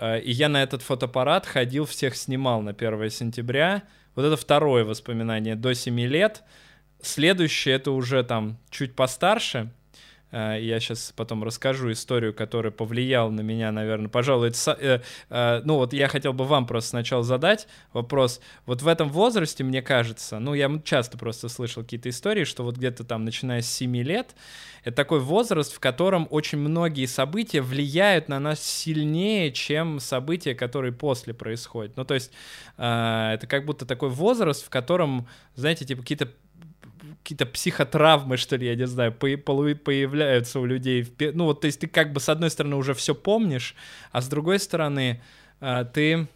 И 0.02 0.32
я 0.32 0.50
на 0.50 0.62
этот 0.62 0.82
фотоаппарат 0.82 1.46
ходил, 1.46 1.86
всех 1.86 2.18
снимал 2.18 2.62
на 2.62 2.72
1 2.72 3.10
сентября. 3.10 3.84
Вот 4.14 4.26
это 4.26 4.36
второе 4.36 4.84
воспоминание 4.84 5.56
до 5.56 5.74
7 5.74 5.98
лет. 6.02 6.44
Следующее, 7.02 7.76
это 7.76 7.92
уже 7.92 8.22
там 8.24 8.58
чуть 8.70 8.94
постарше— 8.94 9.72
Э, 9.85 9.85
я 10.32 10.80
сейчас 10.80 11.14
потом 11.16 11.44
расскажу 11.44 11.92
историю, 11.92 12.34
которая 12.34 12.72
повлияла 12.72 13.30
на 13.30 13.42
меня, 13.42 13.72
наверное. 13.72 14.10
Пожалуй, 14.10 14.50
это, 14.50 14.78
э, 14.80 15.00
э, 15.30 15.62
ну 15.64 15.76
вот 15.76 15.94
я 15.94 16.08
хотел 16.08 16.34
бы 16.34 16.46
вам 16.46 16.68
просто 16.68 16.92
сначала 16.92 17.24
задать 17.24 17.68
вопрос. 17.94 18.42
Вот 18.66 18.82
в 18.82 18.88
этом 18.88 19.10
возрасте, 19.10 19.64
мне 19.64 19.82
кажется, 19.82 20.40
ну 20.40 20.54
я 20.54 20.70
часто 20.84 21.18
просто 21.18 21.48
слышал 21.48 21.84
какие-то 21.84 22.10
истории, 22.10 22.44
что 22.44 22.64
вот 22.64 22.78
где-то 22.78 23.04
там, 23.04 23.24
начиная 23.24 23.62
с 23.62 23.72
7 23.72 23.96
лет, 23.98 24.36
это 24.84 24.96
такой 24.96 25.20
возраст, 25.20 25.74
в 25.74 25.80
котором 25.80 26.28
очень 26.30 26.60
многие 26.60 27.06
события 27.06 27.62
влияют 27.62 28.28
на 28.28 28.40
нас 28.40 28.62
сильнее, 28.62 29.52
чем 29.52 30.00
события, 30.00 30.54
которые 30.54 30.92
после 30.92 31.34
происходят. 31.34 31.98
Ну 31.98 32.06
то 32.06 32.14
есть 32.14 32.32
э, 32.78 33.32
это 33.34 33.48
как 33.48 33.66
будто 33.66 33.86
такой 33.86 34.10
возраст, 34.10 34.66
в 34.66 34.70
котором, 34.70 35.28
знаете, 35.56 35.86
типа 35.86 36.02
какие-то 36.02 36.30
какие-то 37.22 37.46
психотравмы, 37.46 38.38
что 38.38 38.56
ли, 38.56 38.68
я 38.68 38.76
не 38.76 38.88
знаю, 38.88 39.12
по 39.14 39.28
появляются 39.38 40.60
у 40.60 40.66
людей. 40.66 41.08
Ну 41.34 41.46
вот, 41.46 41.62
то 41.62 41.68
есть 41.68 41.80
ты 41.80 41.88
как 41.88 42.14
бы 42.14 42.20
с 42.20 42.30
одной 42.30 42.50
стороны 42.50 42.76
уже 42.76 42.94
все 42.94 43.16
помнишь, 43.16 43.76
а 44.12 44.22
с 44.22 44.28
другой 44.28 44.60
стороны 44.60 45.22
а, 45.60 45.84
ты 45.84 46.28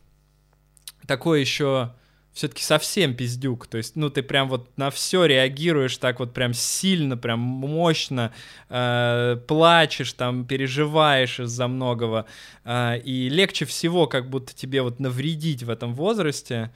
такой 1.05 1.41
еще 1.41 1.93
все-таки 2.33 2.63
совсем 2.63 3.15
пиздюк. 3.15 3.67
То 3.67 3.77
есть, 3.77 3.95
ну, 3.95 4.09
ты 4.09 4.23
прям 4.23 4.47
вот 4.47 4.77
на 4.77 4.91
все 4.91 5.25
реагируешь 5.25 5.97
так 5.97 6.19
вот 6.19 6.33
прям 6.33 6.53
сильно, 6.53 7.17
прям 7.17 7.39
мощно, 7.39 8.31
э, 8.69 9.37
плачешь, 9.47 10.13
там, 10.13 10.45
переживаешь 10.45 11.39
из-за 11.39 11.67
многого. 11.67 12.25
Э, 12.63 12.97
и 12.97 13.29
легче 13.29 13.65
всего 13.65 14.07
как 14.07 14.29
будто 14.29 14.55
тебе 14.55 14.81
вот 14.81 14.99
навредить 14.99 15.63
в 15.63 15.69
этом 15.69 15.93
возрасте. 15.93 16.71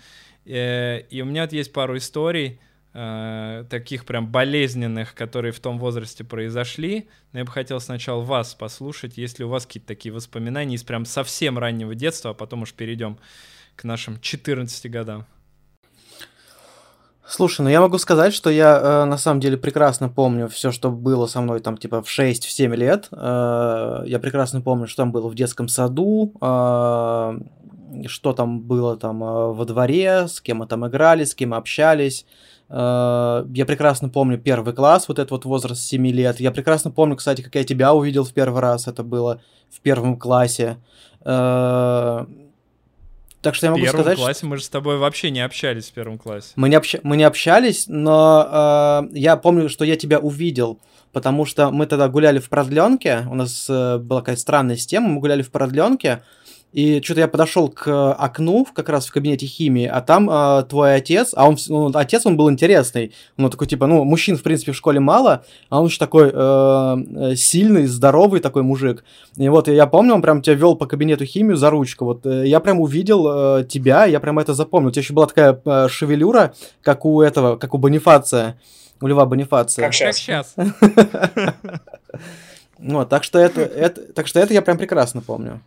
Э, 0.45 1.01
и 1.09 1.21
у 1.21 1.25
меня 1.25 1.43
вот 1.43 1.53
есть 1.53 1.71
пару 1.71 1.97
историй, 1.97 2.59
э, 2.93 3.65
таких 3.69 4.05
прям 4.05 4.27
болезненных, 4.31 5.15
которые 5.15 5.51
в 5.51 5.59
том 5.59 5.79
возрасте 5.79 6.23
произошли. 6.23 7.09
Но 7.31 7.39
я 7.39 7.45
бы 7.45 7.51
хотел 7.51 7.79
сначала 7.79 8.21
вас 8.21 8.53
послушать, 8.53 9.17
если 9.17 9.43
у 9.43 9.49
вас 9.49 9.65
какие-то 9.65 9.87
такие 9.87 10.13
воспоминания 10.13 10.75
из 10.75 10.83
прям 10.83 11.05
совсем 11.05 11.57
раннего 11.57 11.95
детства, 11.95 12.31
а 12.31 12.33
потом 12.33 12.63
уж 12.63 12.73
перейдем 12.73 13.17
к 13.75 13.83
нашим 13.83 14.19
14 14.19 14.89
годам. 14.91 15.25
Слушай, 17.25 17.61
ну 17.61 17.69
я 17.69 17.79
могу 17.79 17.97
сказать, 17.97 18.33
что 18.33 18.49
я 18.49 18.77
э, 18.77 19.05
на 19.05 19.17
самом 19.17 19.39
деле 19.39 19.57
прекрасно 19.57 20.09
помню 20.09 20.49
все, 20.49 20.71
что 20.71 20.91
было 20.91 21.25
со 21.25 21.39
мной 21.39 21.61
там 21.61 21.77
типа 21.77 22.03
в 22.03 22.07
6-7 22.07 22.75
лет. 22.75 23.07
Э, 23.11 24.03
я 24.05 24.19
прекрасно 24.19 24.61
помню, 24.61 24.87
что 24.87 25.03
там 25.03 25.11
было 25.11 25.29
в 25.29 25.35
детском 25.35 25.69
саду, 25.69 26.33
э, 26.41 27.39
что 28.07 28.33
там 28.33 28.61
было 28.61 28.97
там 28.97 29.23
э, 29.23 29.53
во 29.53 29.65
дворе, 29.65 30.27
с 30.27 30.41
кем 30.41 30.57
мы 30.57 30.67
там 30.67 30.87
играли, 30.87 31.23
с 31.23 31.35
кем 31.35 31.53
общались. 31.53 32.25
Э, 32.69 33.45
я 33.53 33.65
прекрасно 33.65 34.09
помню 34.09 34.37
первый 34.37 34.73
класс, 34.73 35.07
вот 35.07 35.19
этот 35.19 35.31
вот 35.31 35.45
возраст 35.45 35.81
7 35.81 36.07
лет. 36.07 36.39
Я 36.39 36.51
прекрасно 36.51 36.91
помню, 36.91 37.15
кстати, 37.15 37.41
как 37.41 37.55
я 37.55 37.63
тебя 37.63 37.93
увидел 37.93 38.23
в 38.23 38.33
первый 38.33 38.61
раз. 38.61 38.87
Это 38.87 39.03
было 39.03 39.41
в 39.69 39.79
первом 39.81 40.17
классе. 40.17 40.77
Э, 41.25 42.25
так 43.43 43.55
что 43.55 43.67
я 43.67 43.71
могу 43.71 43.85
сказать... 43.85 44.05
В 44.05 44.05
первом 44.05 44.25
классе 44.25 44.37
что... 44.39 44.47
мы 44.47 44.57
же 44.57 44.63
с 44.63 44.69
тобой 44.69 44.97
вообще 44.97 45.29
не 45.29 45.41
общались 45.41 45.89
в 45.89 45.93
первом 45.93 46.17
классе. 46.17 46.53
Мы 46.55 46.69
не, 46.69 46.75
общ... 46.75 46.95
мы 47.03 47.17
не 47.17 47.25
общались, 47.25 47.85
но 47.87 49.09
э, 49.11 49.17
я 49.17 49.35
помню, 49.35 49.67
что 49.67 49.83
я 49.83 49.97
тебя 49.97 50.17
увидел, 50.17 50.79
потому 51.11 51.45
что 51.45 51.69
мы 51.69 51.85
тогда 51.85 52.07
гуляли 52.07 52.39
в 52.39 52.49
продленке, 52.49 53.27
у 53.29 53.35
нас 53.35 53.67
э, 53.69 53.97
была 53.97 54.21
какая-то 54.21 54.41
странная 54.41 54.77
система, 54.77 55.09
мы 55.09 55.19
гуляли 55.19 55.41
в 55.41 55.51
продленке, 55.51 56.23
и 56.73 57.01
что-то 57.03 57.21
я 57.21 57.27
подошел 57.27 57.69
к 57.69 58.13
окну, 58.13 58.65
как 58.73 58.89
раз 58.89 59.05
в 59.05 59.13
кабинете 59.13 59.45
химии, 59.45 59.85
а 59.85 60.01
там 60.01 60.27
э, 60.29 60.63
твой 60.67 60.95
отец, 60.95 61.33
а 61.35 61.47
он, 61.47 61.55
ну, 61.67 61.91
отец, 61.93 62.25
он 62.25 62.35
был 62.35 62.49
интересный. 62.49 63.13
Он 63.37 63.51
такой, 63.51 63.67
типа, 63.67 63.85
ну, 63.85 64.03
мужчин, 64.03 64.37
в 64.37 64.41
принципе, 64.41 64.71
в 64.71 64.75
школе 64.75 64.99
мало, 64.99 65.45
а 65.69 65.79
он 65.79 65.87
еще 65.87 65.99
такой 65.99 66.31
э, 66.33 67.35
сильный, 67.35 67.85
здоровый 67.85 68.39
такой 68.39 68.63
мужик. 68.63 69.03
И 69.37 69.47
вот 69.49 69.67
я 69.67 69.85
помню, 69.85 70.15
он 70.15 70.23
прям 70.23 70.41
тебя 70.41 70.55
вел 70.55 70.75
по 70.75 70.87
кабинету 70.87 71.25
химию 71.25 71.57
за 71.57 71.69
ручку. 71.69 72.05
Вот 72.05 72.25
э, 72.25 72.47
я 72.47 72.59
прям 72.59 72.79
увидел 72.81 73.59
э, 73.59 73.65
тебя, 73.65 74.05
я 74.05 74.19
прям 74.19 74.39
это 74.39 74.55
запомнил. 74.55 74.89
У 74.89 74.91
тебя 74.91 75.01
еще 75.01 75.13
была 75.13 75.27
такая 75.27 75.61
э, 75.63 75.87
шевелюра, 75.89 76.55
как 76.81 77.05
у 77.05 77.21
этого, 77.21 77.55
как 77.57 77.75
у 77.75 77.77
Бонифация, 77.77 78.59
у 78.99 79.05
Льва 79.05 79.27
Бонифация. 79.27 79.85
Как 79.85 79.93
сейчас. 79.93 80.55
Вот, 82.79 83.07
так 83.07 83.23
что 83.23 83.39
это, 83.39 83.61
это, 83.61 84.01
так 84.13 84.27
что 84.27 84.41
это 84.41 84.53
я 84.53 84.61
прям 84.61 84.77
прекрасно 84.77 85.21
помню. 85.21 85.61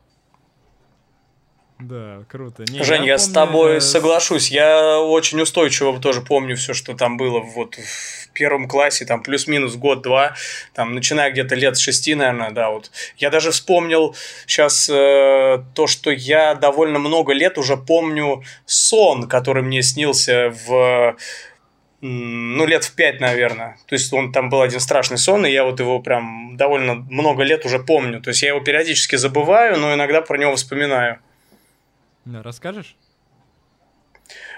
Да, 1.78 2.24
круто. 2.28 2.64
Не, 2.70 2.82
Жень, 2.82 3.04
я, 3.04 3.18
с 3.18 3.24
помню, 3.28 3.34
тобой 3.34 3.76
э, 3.76 3.80
соглашусь. 3.80 4.50
Я 4.50 4.98
очень 4.98 5.40
устойчиво 5.40 5.98
тоже 6.00 6.22
помню 6.22 6.56
все, 6.56 6.72
что 6.72 6.94
там 6.94 7.18
было 7.18 7.40
вот 7.40 7.74
в 7.74 8.28
первом 8.32 8.66
классе, 8.66 9.04
там 9.04 9.22
плюс-минус 9.22 9.76
год-два, 9.76 10.34
там 10.72 10.94
начиная 10.94 11.30
где-то 11.30 11.54
лет 11.54 11.76
с 11.76 11.80
шести, 11.80 12.14
наверное, 12.14 12.50
да, 12.50 12.70
вот. 12.70 12.90
Я 13.18 13.28
даже 13.28 13.50
вспомнил 13.50 14.16
сейчас 14.46 14.88
э, 14.88 15.62
то, 15.74 15.86
что 15.86 16.10
я 16.10 16.54
довольно 16.54 16.98
много 16.98 17.34
лет 17.34 17.58
уже 17.58 17.76
помню 17.76 18.42
сон, 18.64 19.28
который 19.28 19.62
мне 19.62 19.82
снился 19.82 20.54
в 20.66 21.16
ну, 22.00 22.66
лет 22.66 22.84
в 22.84 22.94
пять, 22.94 23.20
наверное. 23.20 23.76
То 23.86 23.94
есть 23.94 24.12
он 24.12 24.32
там 24.32 24.48
был 24.48 24.62
один 24.62 24.80
страшный 24.80 25.18
сон, 25.18 25.44
и 25.44 25.50
я 25.50 25.64
вот 25.64 25.80
его 25.80 26.00
прям 26.00 26.56
довольно 26.56 26.94
много 26.94 27.42
лет 27.42 27.64
уже 27.66 27.78
помню. 27.78 28.20
То 28.20 28.30
есть 28.30 28.42
я 28.42 28.48
его 28.48 28.60
периодически 28.60 29.16
забываю, 29.16 29.78
но 29.78 29.94
иногда 29.94 30.20
про 30.22 30.38
него 30.38 30.56
вспоминаю. 30.56 31.20
Да, 32.26 32.42
Расскажешь? 32.42 32.96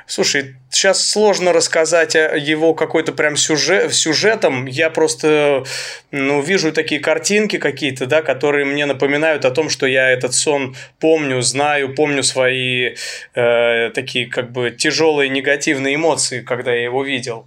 Слушай, 0.07 0.57
сейчас 0.71 1.07
сложно 1.07 1.53
рассказать 1.53 2.17
о 2.17 2.35
его 2.35 2.73
какой-то 2.73 3.13
прям 3.13 3.37
сюжет, 3.37 3.93
сюжетом. 3.93 4.65
Я 4.65 4.89
просто 4.89 5.65
ну, 6.11 6.41
вижу 6.41 6.73
такие 6.73 6.99
картинки 6.99 7.59
какие-то, 7.59 8.07
да, 8.07 8.23
которые 8.23 8.65
мне 8.65 8.87
напоминают 8.87 9.45
о 9.45 9.51
том, 9.51 9.69
что 9.69 9.87
я 9.87 10.09
этот 10.11 10.33
сон 10.33 10.75
помню, 10.99 11.43
знаю, 11.43 11.95
помню 11.95 12.23
свои 12.23 12.95
э, 13.35 13.91
такие 13.91 14.27
как 14.27 14.51
бы 14.51 14.71
тяжелые 14.71 15.29
негативные 15.29 15.97
эмоции, 15.97 16.41
когда 16.41 16.73
я 16.73 16.85
его 16.85 17.05
видел. 17.05 17.47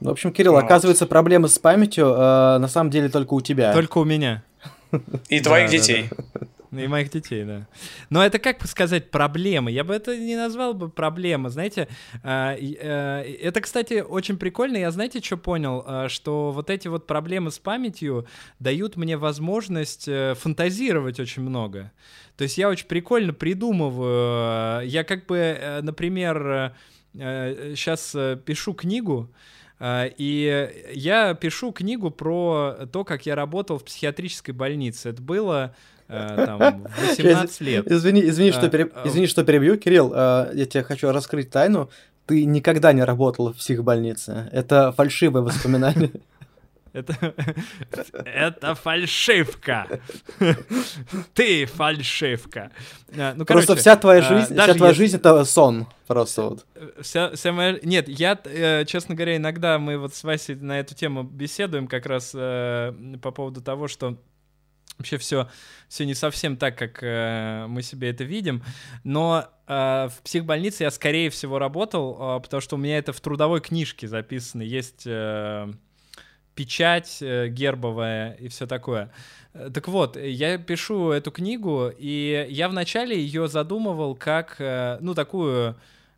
Ну, 0.00 0.10
в 0.10 0.12
общем, 0.12 0.32
Кирилл, 0.32 0.52
Вот. 0.52 0.64
оказывается, 0.64 1.06
проблемы 1.06 1.48
с 1.48 1.58
памятью 1.58 2.08
э, 2.08 2.58
на 2.58 2.68
самом 2.68 2.90
деле 2.90 3.08
только 3.08 3.32
у 3.32 3.40
тебя. 3.40 3.72
Только 3.72 3.96
у 3.96 4.04
меня. 4.04 4.42
И 5.30 5.40
твоих 5.40 5.70
Да, 5.70 5.72
да, 5.72 5.78
детей. 5.78 6.10
Ну, 6.34 6.46
И 6.72 6.86
моих 6.86 7.10
детей, 7.10 7.44
да. 7.44 7.66
Но 8.10 8.24
это 8.24 8.38
как 8.38 8.66
сказать 8.66 9.10
проблемы. 9.10 9.70
Я 9.70 9.84
бы 9.84 9.94
это 9.94 10.16
не 10.16 10.36
назвал 10.36 10.74
бы 10.74 10.88
проблема, 10.88 11.48
знаете. 11.48 11.88
а, 12.22 12.54
э, 12.56 13.36
Это, 13.42 13.60
кстати, 13.60 14.00
очень 14.00 14.36
прикольно. 14.36 14.76
Я 14.76 14.90
знаете, 14.90 15.20
что 15.22 15.36
понял? 15.36 15.84
А, 15.86 16.08
Что 16.08 16.50
вот 16.50 16.70
эти 16.70 16.88
вот 16.88 17.06
проблемы 17.06 17.50
с 17.50 17.58
памятью 17.58 18.26
дают 18.58 18.96
мне 18.96 19.16
возможность 19.16 20.08
э, 20.08 20.34
фантазировать 20.34 21.20
очень 21.20 21.42
много. 21.42 21.92
То 22.36 22.44
есть 22.44 22.58
я 22.58 22.68
очень 22.68 22.86
прикольно 22.86 23.32
придумываю. 23.32 24.82
э, 24.82 24.86
Я 24.86 25.04
как 25.04 25.26
бы, 25.26 25.36
э, 25.36 25.80
например, 25.82 26.74
сейчас 27.14 28.10
пишу 28.44 28.74
книгу, 28.74 29.32
а, 29.78 30.06
И 30.18 30.70
я 30.94 31.34
пишу 31.34 31.72
книгу 31.72 32.10
про 32.10 32.86
то, 32.92 33.04
как 33.04 33.26
я 33.26 33.34
работал 33.34 33.78
в 33.78 33.84
психиатрической 33.84 34.54
больнице. 34.54 35.10
Это 35.10 35.20
было 35.22 35.74
там, 36.08 36.84
в 36.84 37.00
18 37.08 37.60
лет. 37.60 37.90
Извини, 37.90 38.20
извини, 38.28 38.52
что, 38.52 38.66
А, 38.66 38.68
пере- 38.68 38.90
а, 38.94 39.06
извини, 39.08 39.26
что 39.26 39.44
перебью, 39.44 39.76
Кирилл. 39.78 40.12
э, 40.14 40.50
я 40.54 40.66
тебе 40.66 40.82
хочу 40.84 41.10
раскрыть 41.12 41.50
тайну. 41.50 41.90
Ты 42.26 42.44
никогда 42.44 42.92
не 42.92 43.04
работал 43.04 43.52
в 43.52 43.56
психбольнице. 43.56 44.48
Это 44.52 44.92
фальшивое 44.92 45.42
воспоминание. 45.42 46.10
Это, 46.92 47.34
это 48.24 48.74
фальшивка. 48.74 49.86
Ты 51.34 51.66
фальшивка. 51.66 52.70
Ну, 53.12 53.44
Просто 53.44 53.66
короче, 53.66 53.74
вся 53.74 53.96
твоя 53.96 54.22
жизнь, 54.22 54.54
вся 54.54 54.74
твоя 54.74 54.88
если- 54.92 55.02
жизнь 55.02 55.16
это 55.16 55.44
сон. 55.44 55.86
Просто 56.06 56.42
вот. 56.42 56.66
Вся, 57.00 57.30
вся 57.34 57.52
моя... 57.52 57.78
Нет, 57.82 58.08
я, 58.08 58.38
э, 58.44 58.84
честно 58.86 59.14
говоря, 59.14 59.36
иногда 59.36 59.78
мы 59.78 59.98
вот 59.98 60.14
с 60.14 60.24
Васей 60.24 60.54
на 60.54 60.78
эту 60.80 60.94
тему 60.94 61.22
беседуем 61.22 61.86
как 61.86 62.06
раз 62.06 62.30
э, 62.34 62.92
по 63.20 63.30
поводу 63.30 63.60
того, 63.60 63.88
что 63.88 64.16
вообще 64.98 65.18
все, 65.18 65.48
все 65.88 66.06
не 66.06 66.14
совсем 66.14 66.56
так, 66.56 66.76
как 66.76 67.02
э, 67.02 67.66
мы 67.68 67.82
себе 67.82 68.10
это 68.10 68.24
видим. 68.24 68.62
Но 69.04 69.48
э, 69.66 70.08
в 70.08 70.22
психбольнице 70.22 70.84
я, 70.84 70.90
скорее 70.90 71.30
всего, 71.30 71.58
работал, 71.58 72.38
э, 72.38 72.40
потому 72.40 72.60
что 72.60 72.76
у 72.76 72.78
меня 72.78 72.98
это 72.98 73.12
в 73.12 73.20
трудовой 73.20 73.60
книжке 73.60 74.08
записано. 74.08 74.62
Есть 74.62 75.02
э, 75.06 75.72
печать 76.54 77.18
э, 77.20 77.48
гербовая 77.48 78.32
и 78.34 78.48
все 78.48 78.66
такое. 78.66 79.12
Э, 79.52 79.70
Так 79.72 79.88
вот, 79.88 80.16
я 80.16 80.58
пишу 80.58 81.10
эту 81.10 81.30
книгу, 81.30 81.92
и 81.96 82.46
я 82.48 82.68
вначале 82.68 83.18
ее 83.20 83.48
задумывал 83.48 84.14
как, 84.14 84.56
э, 84.58 84.98
ну, 85.00 85.14
такую, 85.14 85.76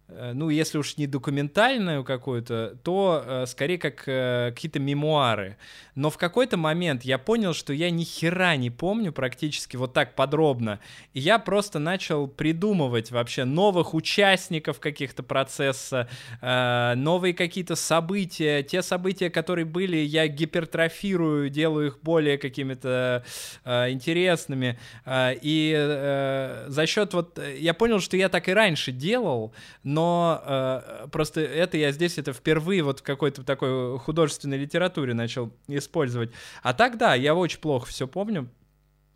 ну, 0.09 0.49
если 0.49 0.79
уж 0.79 0.97
не 0.97 1.07
документальную 1.07 2.03
какую-то, 2.03 2.79
то 2.83 3.23
э, 3.27 3.47
скорее 3.47 3.79
как 3.79 4.05
э, 4.07 4.53
какие-то 4.55 4.81
мемуары. 4.81 5.57
Но 5.94 6.09
в 6.11 6.16
какой-то 6.16 6.57
момент 6.57 7.03
я 7.03 7.18
понял, 7.18 7.53
что 7.53 7.73
я 7.73 7.90
ни 7.90 8.05
хера 8.05 8.57
не 8.57 8.71
помню 8.71 9.12
практически 9.12 9.77
вот 9.77 9.92
так 9.92 10.14
подробно. 10.14 10.81
И 11.12 11.21
я 11.21 11.38
просто 11.38 11.79
начал 11.79 12.27
придумывать 12.27 13.11
вообще 13.11 13.44
новых 13.44 13.92
участников 13.92 14.81
каких-то 14.81 15.23
процесса, 15.23 16.09
э, 16.40 16.94
новые 16.97 17.35
какие-то 17.35 17.77
события. 17.77 18.62
Те 18.62 18.81
события, 18.83 19.29
которые 19.29 19.66
были, 19.66 19.99
я 19.99 20.27
гипертрофирую, 20.27 21.51
делаю 21.51 21.88
их 21.88 21.99
более 22.01 22.38
какими-то 22.38 23.25
э, 23.64 23.90
интересными. 23.90 24.79
Э, 25.05 25.35
и 25.35 25.75
э, 25.77 26.64
за 26.68 26.87
счет 26.87 27.12
вот... 27.12 27.38
э, 27.38 27.57
Я 27.59 27.75
понял, 27.75 28.01
что 28.01 28.16
я 28.16 28.31
так 28.31 28.49
и 28.49 28.55
раньше 28.55 28.92
делал, 28.92 29.53
но 29.83 29.97
э, 30.44 31.08
просто 31.11 31.40
это 31.40 31.76
я 31.76 31.92
здесь 31.92 32.18
это 32.18 32.32
впервые 32.32 32.82
вот 32.82 33.00
в 33.00 33.02
какой-то 33.02 33.42
такой 33.44 33.98
художественной 33.98 34.58
литературе 34.58 35.14
начал 35.14 35.52
использовать. 35.66 36.30
А 36.62 36.74
так, 36.74 36.98
да, 36.98 37.14
я 37.14 37.34
очень 37.34 37.61
плохо 37.61 37.87
все 37.87 38.06
помню. 38.06 38.48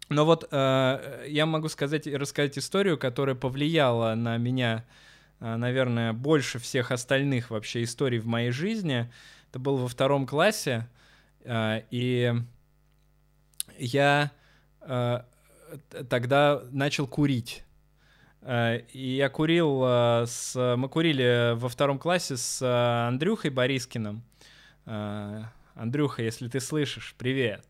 Но 0.09 0.25
вот 0.25 0.47
э, 0.51 1.27
я 1.29 1.47
могу 1.47 1.68
сказать 1.68 2.07
и 2.07 2.16
рассказать 2.16 2.59
историю, 2.59 2.99
которая 2.99 3.35
повлияла 3.35 4.14
на 4.14 4.37
меня, 4.37 4.85
э, 5.40 5.57
наверное, 5.57 6.12
больше 6.12 6.59
всех 6.59 6.90
остальных 6.90 7.51
вообще 7.51 7.83
историй 7.83 8.18
в 8.18 8.27
моей 8.27 8.51
жизни. 8.51 9.11
Это 9.51 9.59
было 9.59 9.77
во 9.77 9.88
втором 9.88 10.27
классе, 10.27 10.87
э, 11.45 11.83
и 11.90 12.35
я 13.79 14.31
э, 14.81 15.21
тогда 16.09 16.62
начал 16.71 17.07
курить. 17.07 17.64
Э, 18.43 18.81
И 18.93 19.17
я 19.17 19.29
курил 19.29 19.83
э, 19.85 20.25
с... 20.27 20.77
Мы 20.77 20.89
курили 20.89 21.55
во 21.55 21.69
втором 21.69 21.99
классе 21.99 22.37
с 22.37 22.61
э, 22.61 23.09
Андрюхой 23.09 23.51
Борискиным. 23.51 24.23
Андрюха, 25.75 26.23
если 26.25 26.49
ты 26.49 26.59
слышишь, 26.59 27.15
привет. 27.17 27.65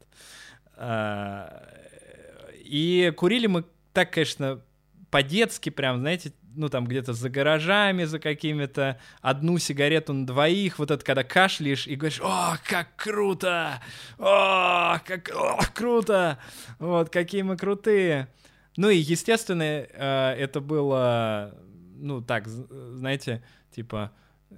И 2.64 3.12
курили 3.18 3.46
мы 3.48 3.64
так, 3.92 4.14
конечно, 4.14 4.62
по-детски 5.10 5.68
прям, 5.68 6.00
знаете, 6.00 6.32
ну 6.54 6.70
там 6.70 6.86
где-то 6.86 7.12
за 7.12 7.28
гаражами, 7.28 8.04
за 8.04 8.18
какими-то, 8.18 8.98
одну 9.20 9.58
сигарету 9.58 10.14
на 10.14 10.26
двоих, 10.26 10.78
вот 10.78 10.90
это 10.90 11.04
когда 11.04 11.22
кашляешь 11.22 11.86
и 11.86 11.96
говоришь, 11.96 12.20
о, 12.22 12.56
как 12.64 12.96
круто, 12.96 13.82
о, 14.18 14.98
как 15.04 15.30
о, 15.34 15.60
круто, 15.74 16.38
вот, 16.78 17.10
какие 17.10 17.42
мы 17.42 17.58
крутые. 17.58 18.28
Ну 18.76 18.88
и, 18.88 18.96
естественно, 18.96 19.62
э, 19.62 20.34
это 20.38 20.60
было, 20.60 21.54
ну 21.96 22.22
так, 22.22 22.48
знаете, 22.48 23.42
типа, 23.70 24.12
э, 24.50 24.54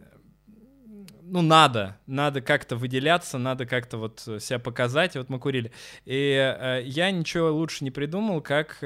ну, 1.23 1.43
надо, 1.43 1.99
надо 2.07 2.41
как-то 2.41 2.77
выделяться, 2.77 3.39
надо 3.39 3.67
как-то 3.67 3.99
вот 3.99 4.21
себя 4.21 4.61
показать. 4.61 5.17
И 5.17 5.19
Вот 5.19 5.31
мы 5.31 5.41
курили. 5.41 5.73
И 6.05 6.37
э, 6.37 6.83
я 6.85 7.11
ничего 7.11 7.51
лучше 7.51 7.83
не 7.83 7.91
придумал, 7.91 8.41
как 8.41 8.85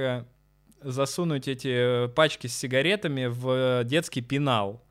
засунуть 0.81 1.49
эти 1.49 2.07
пачки 2.09 2.47
с 2.47 2.57
сигаретами 2.57 3.27
в 3.27 3.85
детский 3.85 4.23
пенал. 4.23 4.85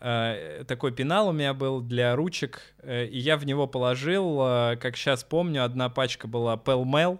Такой 0.00 0.92
пенал 0.92 1.28
у 1.28 1.32
меня 1.32 1.52
был 1.54 1.80
для 1.80 2.14
ручек, 2.14 2.62
и 2.82 3.18
я 3.18 3.36
в 3.36 3.44
него 3.44 3.66
положил, 3.66 4.38
как 4.78 4.96
сейчас 4.96 5.24
помню, 5.24 5.64
одна 5.64 5.90
пачка 5.90 6.28
была 6.28 6.54
Pell 6.54 6.84
Mell. 6.84 7.18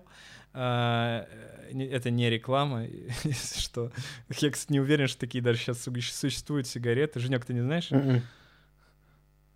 Это 1.73 2.11
не 2.11 2.31
реклама, 2.31 2.85
если 3.25 3.61
что. 3.61 3.93
Я, 4.41 4.51
кстати, 4.51 4.73
не 4.73 4.81
уверен, 4.81 5.09
что 5.09 5.21
такие 5.21 5.43
даже 5.43 5.59
сейчас 5.59 5.83
существуют 5.83 6.67
сигареты. 6.67 7.21
Женек, 7.21 7.45
ты 7.45 7.55
не 7.55 7.61
знаешь? 7.61 7.91
Мгм. 7.91 8.23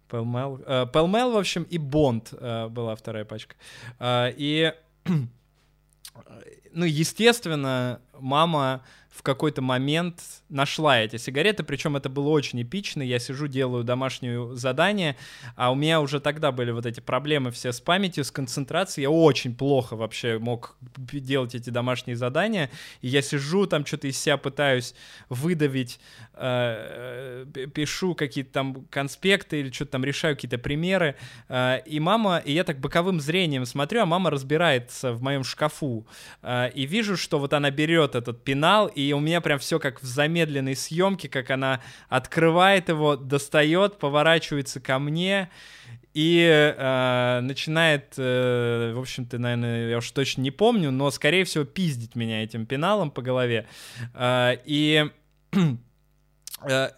Пэлмел. 0.09 0.61
Э, 0.67 0.87
Пэлмел, 0.87 1.33
в 1.33 1.37
общем, 1.39 1.63
и 1.63 1.79
Бонд 1.79 2.33
э, 2.33 2.69
была 2.69 2.95
вторая 2.95 3.25
пачка. 3.25 3.57
Э, 3.99 4.31
И, 4.37 4.73
ну, 6.73 6.85
естественно, 6.85 8.01
мама 8.23 8.83
в 9.13 9.23
какой-то 9.23 9.61
момент 9.61 10.23
нашла 10.49 10.99
эти 10.99 11.17
сигареты, 11.19 11.65
причем 11.65 11.97
это 11.97 12.09
было 12.09 12.31
очень 12.31 12.63
эпично. 12.63 13.03
Я 13.03 13.19
сижу, 13.19 13.47
делаю 13.47 13.85
домашнее 13.85 14.57
задание, 14.57 15.17
а 15.55 15.71
у 15.71 15.75
меня 15.75 16.01
уже 16.01 16.19
тогда 16.19 16.51
были 16.51 16.71
вот 16.71 16.87
эти 16.87 17.01
проблемы 17.01 17.51
все 17.51 17.73
с 17.73 17.81
памятью, 17.81 18.25
с 18.25 18.31
концентрацией. 18.31 19.03
Я 19.03 19.11
очень 19.11 19.55
плохо 19.55 19.97
вообще 19.97 20.39
мог 20.39 20.77
делать 20.97 21.55
эти 21.55 21.69
домашние 21.69 22.17
задания. 22.17 22.71
И 23.03 23.09
я 23.09 23.21
сижу, 23.21 23.67
там 23.67 23.85
что-то 23.85 24.09
из 24.09 24.19
себя 24.19 24.39
пытаюсь 24.39 24.95
выдавить, 25.29 26.01
э, 26.33 27.45
э, 27.55 27.67
пишу 27.67 28.15
какие-то 28.15 28.53
там 28.53 28.87
конспекты 28.87 29.61
или 29.61 29.71
что-то 29.71 29.93
там 29.93 30.05
решаю 30.07 30.37
какие-то 30.37 30.59
примеры. 30.59 31.17
Э, 31.49 31.81
И 31.85 32.01
мама, 32.01 32.39
и 32.39 32.53
я 32.53 32.65
так 32.65 32.79
боковым 32.79 33.21
зрением 33.21 33.67
смотрю, 33.67 34.01
а 34.01 34.07
мама 34.07 34.31
разбирается 34.31 35.13
в 35.13 35.23
моем 35.23 35.45
шкафу 35.45 36.07
и 36.47 36.87
вижу, 36.87 37.17
что 37.17 37.39
вот 37.39 37.53
она 37.53 37.71
берет 37.71 38.12
этот 38.15 38.45
пенал, 38.45 38.87
и 38.87 39.13
у 39.13 39.21
меня 39.21 39.41
прям 39.41 39.59
все 39.59 39.79
как 39.79 40.03
в 40.03 40.07
замедленной 40.07 40.77
съемке, 40.77 41.29
как 41.29 41.51
она 41.51 41.81
открывает 42.09 42.89
его, 42.89 43.17
достает, 43.17 43.99
поворачивается 43.99 44.81
ко 44.81 44.99
мне, 44.99 45.51
и 46.15 46.47
э, 46.47 47.41
начинает, 47.41 48.15
э, 48.19 48.93
в 48.95 49.01
общем-то, 49.01 49.39
наверное, 49.39 49.89
я 49.89 49.99
уж 49.99 50.11
точно 50.11 50.43
не 50.43 50.51
помню, 50.51 50.91
но, 50.91 51.11
скорее 51.11 51.45
всего, 51.45 51.65
пиздить 51.65 52.17
меня 52.17 52.43
этим 52.43 52.67
пеналом 52.67 53.11
по 53.11 53.23
голове. 53.23 53.67
Э, 54.15 54.57
и 54.67 55.11
э, 56.69 56.91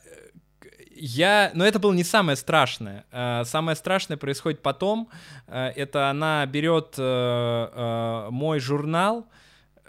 я, 0.96 1.50
но 1.55 1.64
это 1.64 1.79
было 1.79 1.92
не 1.92 2.03
самое 2.03 2.37
страшное. 2.37 3.05
Э, 3.12 3.42
самое 3.44 3.77
страшное 3.77 4.16
происходит 4.16 4.62
потом. 4.62 5.09
Э, 5.46 5.68
это 5.77 6.11
она 6.11 6.44
берет 6.46 6.98
мой 6.98 8.59
журнал 8.59 9.29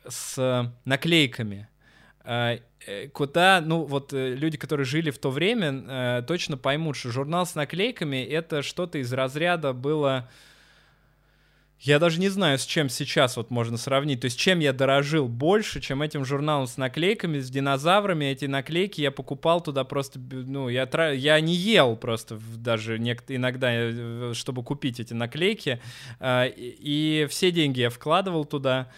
с 0.07 0.73
наклейками 0.85 1.67
куда, 3.13 3.61
ну, 3.63 3.83
вот 3.83 4.11
люди, 4.11 4.57
которые 4.57 4.85
жили 4.85 5.11
в 5.11 5.19
то 5.19 5.29
время, 5.29 6.23
точно 6.27 6.57
поймут, 6.57 6.95
что 6.95 7.11
журнал 7.11 7.45
с 7.45 7.53
наклейками 7.53 8.23
это 8.23 8.63
что-то 8.63 8.97
из 8.97 9.13
разряда 9.13 9.73
было 9.73 10.27
я 11.79 11.99
даже 11.99 12.19
не 12.19 12.29
знаю, 12.29 12.57
с 12.57 12.65
чем 12.65 12.89
сейчас 12.89 13.37
вот 13.37 13.51
можно 13.51 13.77
сравнить. 13.77 14.21
То 14.21 14.25
есть, 14.25 14.39
чем 14.39 14.59
я 14.59 14.73
дорожил 14.73 15.27
больше, 15.27 15.81
чем 15.81 16.01
этим 16.01 16.25
журналом 16.25 16.67
с 16.67 16.77
наклейками, 16.77 17.39
с 17.39 17.49
динозаврами. 17.49 18.25
Эти 18.25 18.45
наклейки 18.45 19.01
я 19.01 19.11
покупал 19.11 19.61
туда 19.61 19.83
просто, 19.83 20.19
ну, 20.19 20.69
я, 20.69 20.85
тра... 20.85 21.13
я 21.13 21.39
не 21.41 21.53
ел 21.53 21.95
просто 21.97 22.39
даже 22.57 22.97
иногда, 22.97 23.69
э, 23.71 24.31
чтобы 24.33 24.63
купить 24.63 24.99
эти 24.99 25.13
наклейки. 25.13 25.79
И 26.23 27.27
все 27.29 27.51
деньги 27.51 27.81
я 27.81 27.89
вкладывал 27.89 28.45
туда. 28.45 28.89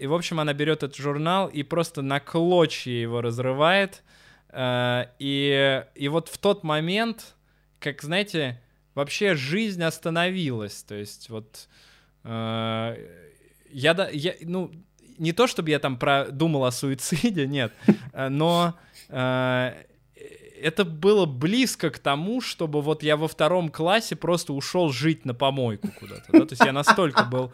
И, 0.00 0.06
в 0.06 0.14
общем, 0.14 0.40
она 0.40 0.52
берет 0.52 0.82
этот 0.82 0.96
журнал 0.96 1.48
и 1.48 1.62
просто 1.62 2.02
на 2.02 2.20
клочья 2.20 2.92
его 2.92 3.20
разрывает. 3.20 4.02
А, 4.48 5.08
и, 5.18 5.84
и 5.94 6.08
вот 6.08 6.28
в 6.28 6.38
тот 6.38 6.64
момент, 6.64 7.34
как, 7.78 8.02
знаете, 8.02 8.60
вообще 8.94 9.34
жизнь 9.34 9.82
остановилась. 9.82 10.82
То 10.82 10.94
есть, 10.94 11.28
вот 11.28 11.68
Э, 12.24 12.96
я, 13.72 14.08
я, 14.12 14.34
ну, 14.42 14.70
не 15.18 15.32
то, 15.32 15.46
чтобы 15.46 15.70
я 15.70 15.78
там 15.78 15.96
про, 15.96 16.26
думал 16.30 16.64
о 16.64 16.70
суициде, 16.70 17.46
нет, 17.46 17.72
э, 18.12 18.28
но 18.28 18.74
э, 19.08 19.72
это 20.60 20.84
было 20.84 21.26
близко 21.26 21.90
к 21.90 21.98
тому, 21.98 22.40
чтобы 22.40 22.82
вот 22.82 23.02
я 23.02 23.16
во 23.16 23.28
втором 23.28 23.70
классе 23.70 24.16
просто 24.16 24.52
ушел 24.52 24.90
жить 24.90 25.24
на 25.24 25.34
помойку 25.34 25.88
куда-то. 25.98 26.32
Да? 26.32 26.40
То 26.40 26.52
есть 26.52 26.64
я 26.64 26.72
настолько 26.72 27.24
был... 27.24 27.52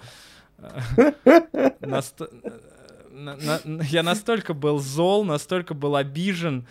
На, 3.19 3.37
на, 3.64 3.83
я 3.85 4.03
настолько 4.03 4.53
был 4.53 4.79
зол, 4.79 5.25
настолько 5.25 5.73
был 5.73 5.97
обижен, 5.97 6.66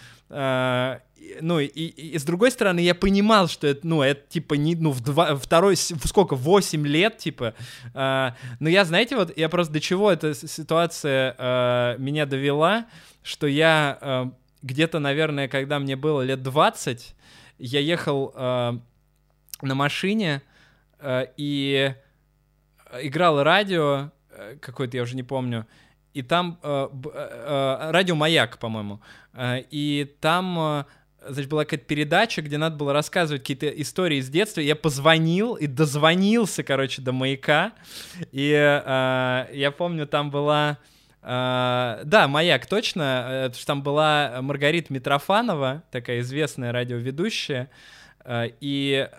ну, 1.41 1.59
и, 1.59 1.65
и, 1.65 2.11
и 2.11 2.17
с 2.17 2.23
другой 2.23 2.51
стороны, 2.51 2.79
я 2.79 2.95
понимал, 2.95 3.47
что 3.47 3.67
это, 3.67 3.85
ну, 3.87 4.01
это, 4.01 4.21
типа, 4.29 4.55
не, 4.55 4.75
ну, 4.75 4.91
в 4.91 5.01
два, 5.01 5.35
второй, 5.35 5.75
в 5.75 6.07
сколько, 6.07 6.35
8 6.35 6.85
лет, 6.85 7.17
типа, 7.17 7.53
э, 7.93 8.31
но 8.59 8.69
я, 8.69 8.85
знаете, 8.85 9.15
вот, 9.15 9.35
я 9.37 9.49
просто 9.49 9.73
до 9.73 9.79
чего 9.79 10.11
эта 10.11 10.33
ситуация 10.33 11.35
э, 11.37 11.95
меня 11.97 12.25
довела, 12.25 12.85
что 13.23 13.47
я 13.47 13.97
э, 14.01 14.25
где-то, 14.61 14.99
наверное, 14.99 15.47
когда 15.47 15.79
мне 15.79 15.95
было 15.95 16.21
лет 16.21 16.41
20, 16.43 17.15
я 17.59 17.79
ехал 17.79 18.33
э, 18.35 18.77
на 19.61 19.75
машине 19.75 20.41
э, 20.99 21.27
и 21.37 21.95
играл 23.01 23.43
радио, 23.43 24.11
э, 24.29 24.57
какое-то, 24.61 24.97
я 24.97 25.03
уже 25.03 25.15
не 25.15 25.23
помню, 25.23 25.65
и 26.13 26.21
там 26.21 26.59
э, 26.63 26.87
э, 26.91 27.09
э, 27.13 27.91
радио 27.91 28.15
«Маяк», 28.15 28.57
по-моему, 28.57 29.01
э, 29.33 29.63
и 29.69 30.15
там... 30.19 30.57
Э, 30.59 30.83
значит, 31.27 31.49
была 31.49 31.65
какая-то 31.65 31.85
передача, 31.85 32.41
где 32.41 32.57
надо 32.57 32.75
было 32.75 32.93
рассказывать 32.93 33.41
какие-то 33.41 33.67
истории 33.67 34.19
из 34.19 34.29
детства. 34.29 34.61
Я 34.61 34.75
позвонил 34.75 35.55
и 35.55 35.67
дозвонился, 35.67 36.63
короче, 36.63 37.01
до 37.01 37.13
маяка. 37.13 37.73
И 38.31 38.51
э, 38.51 39.47
я 39.51 39.71
помню, 39.75 40.07
там 40.07 40.31
была... 40.31 40.77
Uh, 41.27 42.03
да, 42.03 42.27
«Маяк», 42.27 42.67
точно, 42.67 43.47
uh, 43.47 43.53
что 43.55 43.65
там 43.65 43.81
была 43.81 44.37
Маргарита 44.43 44.93
Митрофанова, 44.93 45.81
такая 45.89 46.19
известная 46.19 46.71
радиоведущая, 46.71 47.71
и 48.29 49.09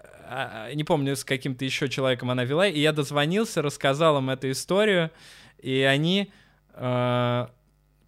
не 0.75 0.85
помню, 0.85 1.17
с 1.17 1.25
каким-то 1.25 1.65
еще 1.65 1.89
человеком 1.89 2.31
она 2.31 2.45
вела, 2.45 2.67
и 2.67 2.81
я 2.81 2.93
дозвонился, 2.93 3.63
рассказал 3.63 4.19
им 4.19 4.31
эту 4.31 4.51
историю, 4.51 5.11
и 5.59 5.81
они 5.81 6.31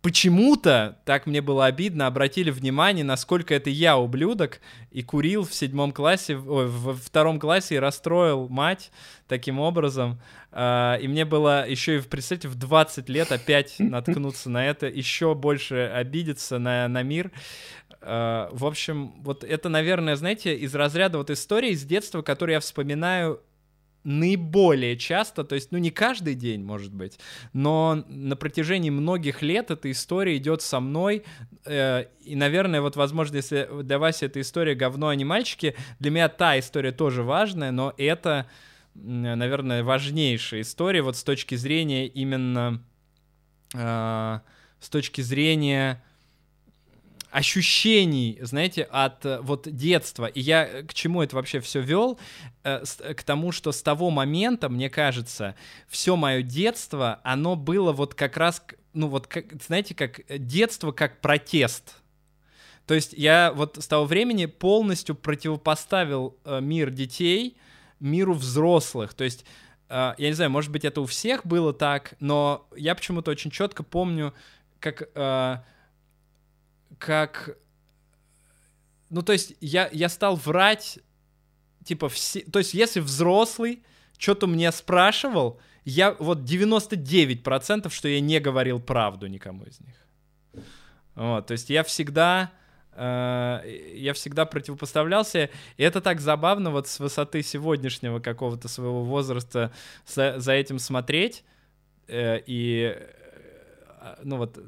почему-то, 0.08 0.98
так 1.04 1.26
мне 1.26 1.40
было 1.40 1.66
обидно, 1.66 2.06
обратили 2.06 2.50
внимание, 2.50 3.04
насколько 3.04 3.54
это 3.54 3.70
я 3.70 3.98
ублюдок, 3.98 4.60
и 4.90 5.02
курил 5.02 5.44
в 5.44 5.54
седьмом 5.54 5.92
классе, 5.92 6.36
ой, 6.36 6.66
в 6.66 6.94
втором 6.94 7.38
классе 7.38 7.76
и 7.76 7.78
расстроил 7.78 8.48
мать 8.48 8.90
таким 9.26 9.58
образом. 9.58 10.20
А, 10.50 10.96
и 10.96 11.08
мне 11.08 11.24
было 11.24 11.68
еще 11.68 11.98
и, 11.98 12.00
представьте, 12.00 12.48
в 12.48 12.54
20 12.54 13.08
лет 13.08 13.32
опять 13.32 13.76
наткнуться 13.78 14.50
на 14.50 14.66
это, 14.66 14.86
еще 14.86 15.34
больше 15.34 15.90
обидеться 15.94 16.58
на, 16.58 16.88
на 16.88 17.02
мир. 17.02 17.30
А, 18.10 18.48
в 18.52 18.64
общем, 18.64 19.12
вот 19.22 19.44
это, 19.44 19.68
наверное, 19.68 20.16
знаете, 20.16 20.56
из 20.56 20.74
разряда 20.74 21.18
вот 21.18 21.28
истории 21.28 21.72
из 21.72 21.84
детства, 21.84 22.22
которые 22.22 22.54
я 22.54 22.60
вспоминаю 22.60 23.42
наиболее 24.02 24.96
часто, 24.96 25.44
то 25.44 25.54
есть, 25.54 25.72
ну, 25.72 25.76
не 25.78 25.90
каждый 25.90 26.34
день, 26.34 26.64
может 26.64 26.94
быть, 26.94 27.18
но 27.52 28.02
на 28.08 28.34
протяжении 28.34 28.88
многих 28.88 29.42
лет 29.42 29.70
эта 29.70 29.90
история 29.90 30.38
идет 30.38 30.62
со 30.62 30.80
мной, 30.80 31.24
э, 31.66 32.06
и, 32.22 32.34
наверное, 32.34 32.80
вот, 32.80 32.96
возможно, 32.96 33.36
если 33.36 33.68
для 33.82 33.98
вас 33.98 34.22
эта 34.22 34.40
история 34.40 34.74
говно, 34.74 35.08
а 35.08 35.14
не 35.14 35.26
мальчики, 35.26 35.74
для 35.98 36.10
меня 36.10 36.30
та 36.30 36.58
история 36.58 36.92
тоже 36.92 37.22
важная, 37.22 37.72
но 37.72 37.92
это, 37.98 38.46
наверное, 38.94 39.84
важнейшая 39.84 40.62
история 40.62 41.02
вот 41.02 41.16
с 41.16 41.22
точки 41.22 41.56
зрения 41.56 42.06
именно, 42.06 42.82
э, 43.74 44.40
с 44.80 44.88
точки 44.88 45.20
зрения 45.20 46.02
ощущений, 47.30 48.38
знаете, 48.40 48.82
от 48.84 49.24
э, 49.26 49.40
вот 49.42 49.68
детства. 49.68 50.26
И 50.26 50.40
я 50.40 50.66
э, 50.66 50.82
к 50.84 50.94
чему 50.94 51.22
это 51.22 51.36
вообще 51.36 51.60
все 51.60 51.80
вел? 51.80 52.18
Э, 52.64 52.84
к 53.14 53.22
тому, 53.22 53.52
что 53.52 53.72
с 53.72 53.82
того 53.82 54.10
момента, 54.10 54.68
мне 54.68 54.88
кажется, 54.88 55.54
все 55.88 56.16
мое 56.16 56.42
детство, 56.42 57.20
оно 57.22 57.54
было 57.54 57.92
вот 57.92 58.14
как 58.14 58.36
раз, 58.36 58.62
ну 58.94 59.08
вот, 59.08 59.26
как, 59.26 59.62
знаете, 59.62 59.94
как 59.94 60.20
детство 60.28 60.92
как 60.92 61.20
протест. 61.20 61.96
То 62.86 62.94
есть 62.94 63.12
я 63.12 63.52
вот 63.54 63.76
с 63.78 63.86
того 63.86 64.06
времени 64.06 64.46
полностью 64.46 65.14
противопоставил 65.14 66.38
мир 66.46 66.90
детей 66.90 67.58
миру 68.00 68.32
взрослых. 68.32 69.12
То 69.12 69.24
есть 69.24 69.44
я 69.90 70.14
не 70.16 70.32
знаю, 70.32 70.50
может 70.50 70.70
быть, 70.70 70.86
это 70.86 71.02
у 71.02 71.06
всех 71.06 71.44
было 71.44 71.74
так, 71.74 72.14
но 72.20 72.66
я 72.74 72.94
почему-то 72.94 73.30
очень 73.30 73.50
четко 73.50 73.82
помню, 73.82 74.32
как 74.80 75.10
как... 76.98 77.56
Ну, 79.10 79.22
то 79.22 79.32
есть 79.32 79.54
я, 79.60 79.88
я 79.92 80.08
стал 80.08 80.36
врать, 80.36 80.98
типа, 81.84 82.08
все... 82.08 82.40
То 82.40 82.58
есть 82.58 82.74
если 82.74 83.00
взрослый 83.00 83.82
что-то 84.18 84.46
мне 84.46 84.70
спрашивал, 84.72 85.60
я 85.84 86.12
вот 86.18 86.40
99%, 86.40 87.90
что 87.90 88.08
я 88.08 88.20
не 88.20 88.40
говорил 88.40 88.80
правду 88.80 89.26
никому 89.26 89.64
из 89.64 89.80
них. 89.80 89.94
Вот, 91.14 91.46
то 91.46 91.52
есть 91.52 91.70
я 91.70 91.82
всегда 91.82 92.52
э, 92.92 93.60
я 93.94 94.12
всегда 94.12 94.44
противопоставлялся, 94.44 95.50
и 95.76 95.82
это 95.82 96.00
так 96.00 96.20
забавно 96.20 96.70
вот 96.70 96.88
с 96.88 97.00
высоты 97.00 97.42
сегодняшнего 97.42 98.20
какого-то 98.20 98.68
своего 98.68 99.02
возраста 99.02 99.72
за, 100.06 100.38
за 100.38 100.52
этим 100.52 100.78
смотреть, 100.78 101.44
э, 102.06 102.40
и 102.46 102.96
ну 104.22 104.36
вот, 104.36 104.58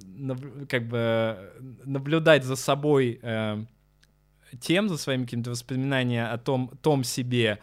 как 0.69 0.89
бы 0.89 1.53
наблюдать 1.85 2.45
за 2.45 2.57
собой 2.57 3.19
э, 3.23 3.65
тем, 4.61 4.89
за 4.89 4.99
своими 4.99 5.25
какими-то 5.25 5.51
воспоминаниями 5.51 6.31
о 6.31 6.39
том, 6.39 6.73
том 6.83 7.05
себе. 7.05 7.59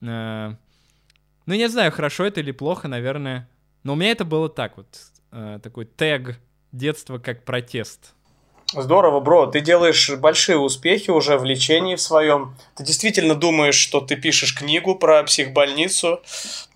Э, 0.00 0.54
ну, 1.46 1.54
не 1.54 1.68
знаю, 1.68 1.92
хорошо 1.92 2.24
это 2.24 2.40
или 2.40 2.52
плохо, 2.52 2.88
наверное. 2.88 3.48
Но 3.82 3.92
у 3.92 3.96
меня 3.96 4.10
это 4.10 4.24
было 4.24 4.48
так 4.48 4.76
вот, 4.76 4.88
э, 5.30 5.60
такой 5.62 5.84
тег 5.84 6.40
детства 6.72 7.18
как 7.18 7.44
протест. 7.44 8.14
Здорово, 8.72 9.20
бро. 9.20 9.46
Ты 9.46 9.60
делаешь 9.60 10.10
большие 10.10 10.58
успехи 10.58 11.10
уже 11.10 11.38
в 11.38 11.44
лечении 11.44 11.94
в 11.94 12.00
своем. 12.00 12.56
Ты 12.76 12.84
действительно 12.84 13.34
думаешь, 13.34 13.76
что 13.76 14.00
ты 14.00 14.16
пишешь 14.16 14.54
книгу 14.54 14.94
про 14.96 15.22
психбольницу. 15.22 16.20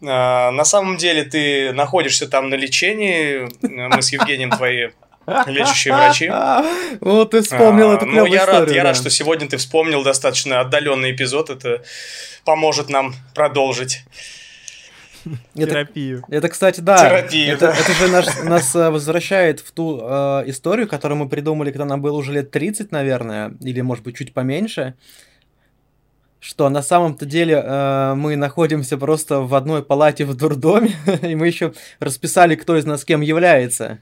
А, 0.07 0.51
на 0.51 0.64
самом 0.64 0.96
деле 0.96 1.24
ты 1.24 1.72
находишься 1.72 2.29
там 2.29 2.51
на 2.51 2.55
лечении. 2.55 3.48
Мы 3.62 4.01
с 4.01 4.12
Евгением 4.12 4.51
твои 4.51 4.90
лечащие 5.46 5.94
врачи. 5.94 6.31
Вот 7.01 7.31
ты 7.31 7.42
вспомнил 7.42 7.90
а, 7.90 7.94
эту 7.96 8.07
Ну, 8.07 8.27
я 8.27 8.46
рад, 8.46 8.70
я 8.70 8.85
рад, 8.85 8.96
что 8.96 9.11
сегодня 9.11 9.48
ты 9.48 9.57
вспомнил 9.57 10.02
достаточно 10.02 10.60
отдаленный 10.60 11.12
эпизод. 11.12 11.50
Это 11.50 11.83
поможет 12.44 12.88
нам 12.88 13.15
продолжить. 13.35 14.04
Это, 15.54 15.66
Терапию. 15.71 16.23
это, 16.29 16.48
кстати, 16.48 16.81
да. 16.81 16.98
Терапия, 17.08 17.52
это, 17.54 17.66
да. 17.69 17.73
это 17.75 17.92
же 17.92 18.08
наш- 18.08 18.42
нас 18.44 18.75
э, 18.77 18.90
возвращает 18.90 19.60
в 19.60 19.71
ту 19.73 20.00
э, 20.02 20.44
историю, 20.46 20.88
которую 20.88 21.19
мы 21.19 21.29
придумали, 21.29 21.71
когда 21.71 21.85
нам 21.85 22.00
было 22.02 22.16
уже 22.16 22.33
лет 22.33 22.50
30, 22.50 22.92
наверное, 22.92 23.52
или, 23.60 23.81
может 23.81 24.04
быть, 24.04 24.16
чуть 24.16 24.33
поменьше. 24.33 24.94
Что 26.40 26.69
на 26.69 26.83
самом-то 26.83 27.27
деле 27.27 27.60
э, 27.64 28.14
мы 28.14 28.37
находимся 28.37 28.96
просто 28.96 29.40
в 29.40 29.54
одной 29.54 29.83
палате 29.83 30.25
в 30.25 30.35
дурдоме, 30.37 30.92
и 31.23 31.35
мы 31.35 31.48
еще 31.48 31.73
расписали, 31.98 32.54
кто 32.54 32.77
из 32.77 32.85
нас 32.85 33.04
кем 33.04 33.21
является. 33.23 33.98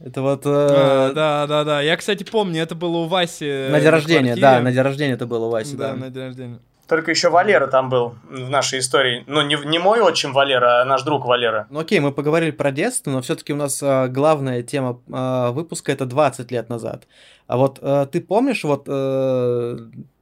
Это 0.00 0.22
вот 0.22 0.46
э, 0.46 0.48
А, 0.50 1.12
да, 1.12 1.46
да, 1.46 1.64
да. 1.64 1.82
Я, 1.82 1.96
кстати, 1.96 2.22
помню, 2.24 2.62
это 2.62 2.74
было 2.74 2.98
у 2.98 3.06
Васи. 3.06 3.68
на 3.68 3.80
день 3.80 3.88
рождения, 3.90 4.20
квартире. 4.36 4.40
да, 4.40 4.60
на 4.60 4.72
день 4.72 4.80
рождения 4.82 5.12
это 5.14 5.26
было 5.26 5.46
у 5.46 5.50
Васи, 5.50 5.76
Да, 5.76 5.88
да. 5.90 5.96
на 5.96 6.08
день 6.10 6.22
рождения. 6.22 6.58
Только 6.88 7.10
еще 7.10 7.28
Валера 7.28 7.66
там 7.66 7.90
был 7.90 8.14
в 8.30 8.48
нашей 8.48 8.78
истории. 8.78 9.22
Ну, 9.26 9.42
не, 9.42 9.56
не 9.66 9.78
мой 9.78 10.00
отчим 10.00 10.32
Валера, 10.32 10.80
а 10.80 10.84
наш 10.86 11.02
друг 11.02 11.26
Валера. 11.26 11.66
Ну 11.68 11.80
окей, 11.80 12.00
мы 12.00 12.12
поговорили 12.12 12.50
про 12.50 12.72
детство, 12.72 13.10
но 13.10 13.20
все-таки 13.20 13.52
у 13.52 13.56
нас 13.56 13.82
а, 13.82 14.08
главная 14.08 14.62
тема 14.62 15.00
а, 15.12 15.52
выпуска 15.52 15.92
это 15.92 16.06
20 16.06 16.50
лет 16.50 16.70
назад. 16.70 17.06
А 17.46 17.58
вот 17.58 17.78
а, 17.82 18.06
ты 18.06 18.22
помнишь, 18.22 18.64
вот, 18.64 18.84
э, 18.88 19.76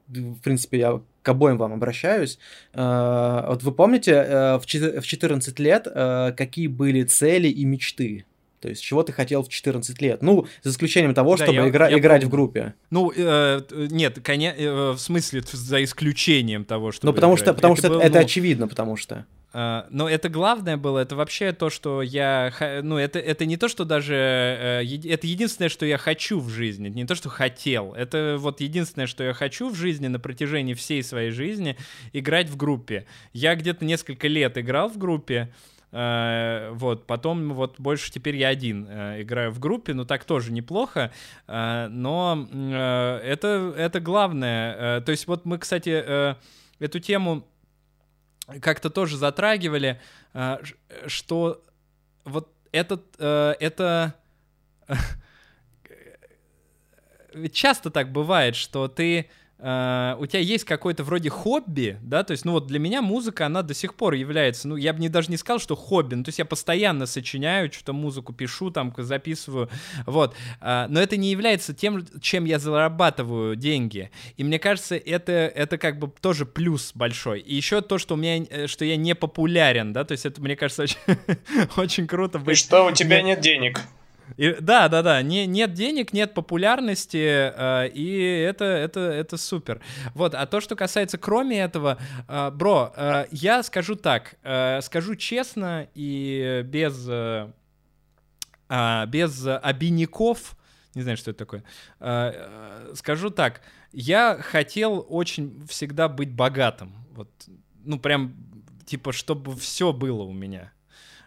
в 0.09 0.41
принципе, 0.43 0.79
я 0.79 1.01
к 1.23 1.29
обоим 1.29 1.57
вам 1.57 1.73
обращаюсь, 1.73 2.39
а, 2.75 3.47
вот 3.49 3.63
вы 3.63 3.73
помните 3.73 4.13
э, 4.13 4.59
в 4.59 4.65
в 4.65 5.07
14 5.07 5.59
лет 5.61 5.87
э, 5.87 6.33
какие 6.37 6.67
были 6.67 7.05
цели 7.05 7.49
и 7.49 7.65
мечты? 7.65 8.25
То 8.67 8.71
есть, 8.71 8.83
чего 8.83 9.05
ты 9.05 9.13
хотел 9.13 9.45
в 9.45 9.49
14 9.49 10.03
лет? 10.03 10.23
Ну, 10.23 10.49
за 10.65 10.71
исключением 10.71 11.15
того, 11.15 11.37
Да, 11.37 11.45
чтобы 11.45 11.59
я- 11.61 11.69
игра- 11.69 11.89
я 11.89 11.99
играть 11.99 12.23
помню. 12.23 12.27
в 12.29 12.31
группе. 12.33 12.75
Ну, 12.91 13.13
э, 13.17 13.61
т- 13.69 13.77
нет, 13.93 14.19
коня... 14.25 14.53
э, 14.57 14.91
в 14.91 14.99
смысле, 14.99 15.41
за 15.53 15.85
исключением 15.85 16.65
того, 16.65 16.91
что... 16.91 17.07
Ну, 17.07 17.13
потому 17.13 17.37
что, 17.37 17.55
потому 17.55 17.77
что 17.77 17.91
был, 17.91 18.01
это 18.01 18.19
ну, 18.19 18.25
очевидно, 18.25 18.67
потому 18.67 18.97
что. 18.97 19.25
А, 19.53 19.87
Но 19.91 20.09
это 20.09 20.29
главное 20.29 20.77
было, 20.77 20.99
это 20.99 21.15
вообще 21.15 21.53
то, 21.53 21.71
что 21.71 22.03
я... 22.03 22.53
Ну, 22.83 22.99
это, 22.99 23.21
это 23.21 23.47
не 23.47 23.57
то, 23.57 23.69
что 23.69 23.85
даже... 23.85 24.15
э, 24.17 24.83
Это 25.09 25.29
единственное, 25.29 25.69
что 25.69 25.87
я 25.87 25.97
хочу 25.97 26.41
в 26.41 26.49
жизни, 26.51 26.89
это 26.89 26.97
не 26.97 27.05
то, 27.07 27.15
что 27.15 27.29
хотел. 27.29 27.93
Это 27.95 28.37
вот 28.41 28.61
единственное, 28.61 29.07
что 29.07 29.23
я 29.23 29.33
хочу 29.33 29.71
в 29.71 29.77
жизни 29.77 30.09
на 30.09 30.19
протяжении 30.19 30.75
всей 30.75 31.05
своей 31.05 31.31
жизни, 31.31 31.77
играть 32.13 32.49
в 32.49 32.57
группе. 32.57 33.07
Я 33.33 33.55
где-то 33.55 33.85
несколько 33.85 34.27
лет 34.27 34.59
играл 34.59 34.89
в 34.89 34.99
группе, 34.99 35.37
э, 35.37 35.76
вот, 36.73 37.07
потом 37.07 37.55
вот 37.55 37.81
больше 37.81 38.11
теперь 38.11 38.37
я 38.37 38.49
один 38.49 38.87
э, 38.89 39.23
играю 39.23 39.51
в 39.51 39.59
группе, 39.59 39.95
ну 39.95 40.05
так 40.05 40.25
тоже 40.25 40.53
неплохо, 40.53 41.11
э, 41.47 41.87
но 41.89 42.47
э, 42.53 43.21
это, 43.25 43.75
это 43.77 44.01
главное. 44.01 44.99
Э, 44.99 45.01
То 45.01 45.13
есть 45.13 45.27
вот 45.27 45.47
мы, 45.47 45.59
кстати, 45.59 46.03
э, 46.07 46.35
эту 46.79 47.01
тему 47.01 47.47
как-то 48.61 48.91
тоже 48.91 49.17
затрагивали, 49.17 50.01
э, 50.35 50.59
что 51.07 51.63
вот 52.25 52.53
этот, 52.73 53.03
э, 53.19 53.55
это... 53.61 54.15
Часто 57.53 57.91
так 57.91 58.13
бывает, 58.13 58.57
что 58.57 58.89
ты 58.89 59.31
э, 59.59 60.17
у 60.19 60.27
тебя 60.27 60.41
есть 60.41 60.65
какое-то 60.65 61.05
вроде 61.05 61.31
хобби, 61.31 61.99
да, 62.03 62.25
то 62.25 62.33
есть, 62.33 62.45
ну 62.45 62.53
вот 62.53 62.67
для 62.67 62.79
меня 62.79 63.03
музыка, 63.03 63.47
она 63.47 63.63
до 63.63 63.75
сих 63.75 63.95
пор 63.95 64.15
является, 64.15 64.69
ну 64.69 64.77
я 64.77 64.93
бы 64.93 65.01
не, 65.01 65.09
даже 65.09 65.31
не 65.31 65.37
сказал, 65.37 65.59
что 65.59 65.77
хобби, 65.77 66.15
ну 66.15 66.25
то 66.25 66.29
есть 66.29 66.39
я 66.39 66.45
постоянно 66.45 67.07
сочиняю, 67.07 67.73
что-то 67.73 67.93
музыку 67.93 68.33
пишу, 68.33 68.71
там 68.71 68.95
записываю, 68.97 69.69
вот, 70.07 70.35
А, 70.61 70.87
но 70.89 71.01
это 71.01 71.17
не 71.17 71.31
является 71.31 71.75
тем, 71.75 72.07
чем 72.21 72.45
я 72.45 72.59
зарабатываю 72.59 73.57
деньги, 73.57 74.11
и 74.37 74.45
мне 74.45 74.59
кажется, 74.59 74.97
это, 74.97 75.33
это 75.33 75.79
как 75.79 75.99
бы 75.99 76.11
тоже 76.21 76.47
плюс 76.47 76.93
большой, 76.95 77.41
и 77.41 77.55
еще 77.55 77.81
то, 77.81 77.99
что 77.99 78.15
у 78.15 78.17
меня, 78.17 78.45
э, 78.49 78.67
что 78.67 78.85
я 78.85 78.97
не 78.97 79.15
популярен, 79.15 79.93
да, 79.93 80.05
то 80.05 80.13
есть 80.13 80.27
это, 80.27 80.41
мне 80.41 80.57
кажется, 80.57 80.83
очень, 80.83 80.99
очень 81.77 82.07
круто 82.07 82.39
И 82.39 82.43
быть 82.43 82.59
что 82.59 82.87
у 82.87 82.93
тебя 82.93 83.23
нет 83.23 83.41
денег? 83.41 83.81
И- 84.37 84.57
да, 84.61 84.89
да, 84.89 85.03
да. 85.03 85.23
Не, 85.23 85.47
нет 85.47 85.73
денег, 85.75 86.13
нет 86.13 86.35
популярности, 86.35 87.17
э, 87.55 87.89
и 87.89 88.19
это, 88.49 88.65
это, 88.65 89.01
это 89.01 89.37
супер. 89.37 89.81
Вот, 90.15 90.35
а 90.35 90.47
то, 90.47 90.61
что 90.61 90.77
касается 90.77 91.19
кроме 91.19 91.61
этого, 91.61 91.99
э, 92.29 92.51
бро, 92.51 92.93
э, 92.97 93.27
я 93.31 93.63
скажу 93.63 93.95
так, 93.97 94.37
э, 94.43 94.81
скажу 94.83 95.15
честно 95.15 95.89
и 95.95 96.63
без, 96.67 97.07
э, 97.09 97.51
а, 98.69 99.07
без 99.07 99.47
обиняков, 99.47 100.57
не 100.95 101.03
знаю, 101.03 101.17
что 101.17 101.31
это 101.31 101.39
такое, 101.39 101.63
э, 102.01 102.33
э, 102.35 102.93
скажу 102.95 103.31
так, 103.31 103.61
я 103.93 104.37
хотел 104.41 105.07
очень 105.09 105.65
всегда 105.69 106.09
быть 106.09 106.33
богатым, 106.33 106.93
вот, 107.13 107.29
ну 107.85 107.99
прям, 107.99 108.35
типа, 108.85 109.13
чтобы 109.13 109.55
все 109.57 109.93
было 109.93 110.23
у 110.23 110.33
меня. 110.33 110.73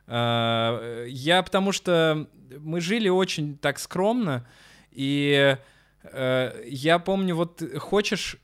А, 0.08 1.06
Я 1.06 1.44
потому 1.44 1.72
что 1.72 2.28
мы 2.60 2.82
жили 2.82 3.10
очень 3.10 3.58
так 3.58 3.80
скромно, 3.80 4.46
и 4.92 5.58
э, 6.04 6.64
я 6.68 7.00
помню, 7.00 7.36
вот 7.36 7.62
хочешь, 7.78 8.38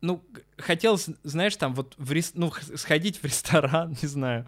ну, 0.00 0.22
г- 0.30 0.42
хотел, 0.58 0.96
з- 0.96 1.14
знаешь, 1.24 1.56
там 1.56 1.74
вот 1.74 1.94
в 1.98 2.12
рес- 2.12 2.32
ну, 2.34 2.52
сходить 2.76 3.18
в 3.18 3.24
ресторан, 3.24 3.90
не 4.02 4.08
знаю, 4.08 4.46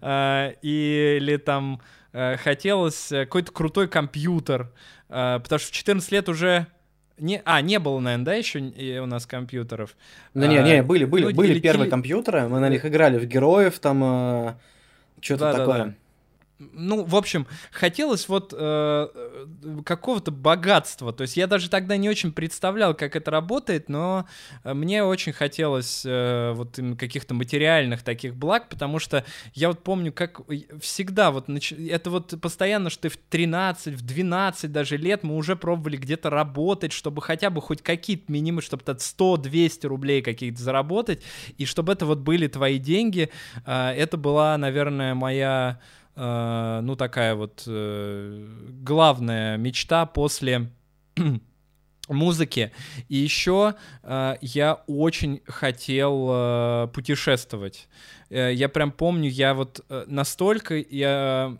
а, 0.00 0.50
или 0.62 1.36
там 1.36 1.80
э, 2.12 2.36
хотелось 2.36 3.10
э, 3.12 3.24
какой-то 3.26 3.52
крутой 3.52 3.88
компьютер, 3.88 4.72
а, 5.08 5.40
потому 5.40 5.58
что 5.58 5.68
в 5.68 5.72
14 5.72 6.12
лет 6.12 6.28
уже 6.28 6.66
не, 7.18 7.42
а, 7.44 7.60
не 7.60 7.78
было, 7.78 7.98
наверное, 8.00 8.24
да, 8.24 8.34
еще 8.34 8.58
у 9.00 9.06
нас 9.06 9.26
компьютеров. 9.26 9.96
Да 10.34 10.46
не, 10.46 10.56
А, 10.58 10.62
не, 10.62 10.82
были, 10.82 11.04
были, 11.04 11.26
ну, 11.26 11.32
были 11.32 11.52
или 11.52 11.60
первые 11.60 11.90
компьютеры, 11.90 12.48
мы 12.48 12.58
на 12.60 12.68
них 12.68 12.84
играли 12.86 13.18
в 13.18 13.26
героев, 13.26 13.78
там 13.78 14.56
что-то 15.20 15.44
Да-да-да. 15.52 15.58
такое. 15.58 15.96
Ну, 16.72 17.04
в 17.04 17.16
общем, 17.16 17.46
хотелось 17.70 18.28
вот 18.28 18.52
э, 18.52 18.56
э, 18.58 19.46
какого-то 19.84 20.30
богатства. 20.30 21.12
То 21.12 21.22
есть 21.22 21.36
я 21.36 21.46
даже 21.46 21.68
тогда 21.68 21.96
не 21.96 22.08
очень 22.08 22.32
представлял, 22.32 22.94
как 22.94 23.16
это 23.16 23.30
работает, 23.30 23.88
но 23.88 24.26
э, 24.64 24.74
мне 24.74 25.02
очень 25.02 25.32
хотелось 25.32 26.02
э, 26.04 26.52
вот 26.52 26.78
каких-то 26.98 27.34
материальных 27.34 28.02
таких 28.02 28.36
благ, 28.36 28.68
потому 28.68 28.98
что 28.98 29.24
я 29.54 29.68
вот 29.68 29.82
помню, 29.82 30.12
как 30.12 30.40
всегда 30.80 31.30
вот 31.30 31.48
нач- 31.48 31.90
это 31.90 32.10
вот 32.10 32.40
постоянно, 32.40 32.90
что 32.90 33.02
ты 33.02 33.08
в 33.08 33.16
13, 33.16 33.94
в 33.94 34.02
12 34.04 34.70
даже 34.70 34.96
лет 34.96 35.22
мы 35.22 35.36
уже 35.36 35.56
пробовали 35.56 35.96
где-то 35.96 36.30
работать, 36.30 36.92
чтобы 36.92 37.22
хотя 37.22 37.50
бы 37.50 37.60
хоть 37.60 37.82
какие-то 37.82 38.30
минимумы, 38.30 38.62
чтобы 38.62 38.82
там 38.84 38.96
100-200 38.96 39.86
рублей 39.86 40.22
каких-то 40.22 40.62
заработать, 40.62 41.22
и 41.58 41.64
чтобы 41.64 41.92
это 41.92 42.06
вот 42.06 42.18
были 42.18 42.46
твои 42.46 42.78
деньги. 42.78 43.30
Э, 43.66 43.90
это 43.90 44.16
была, 44.16 44.56
наверное, 44.58 45.14
моя 45.14 45.80
ну, 46.14 46.96
такая 46.96 47.34
вот 47.34 47.64
э, 47.66 48.48
главная 48.82 49.56
мечта 49.56 50.06
после 50.06 50.70
музыки. 52.08 52.72
И 53.08 53.16
еще 53.16 53.74
э, 54.02 54.36
я 54.40 54.74
очень 54.86 55.40
хотел 55.46 56.28
э, 56.30 56.88
путешествовать. 56.92 57.88
Э, 58.30 58.52
я 58.52 58.68
прям 58.68 58.92
помню, 58.92 59.30
я 59.30 59.54
вот 59.54 59.84
э, 59.88 60.04
настолько 60.06 60.76
я 60.76 61.56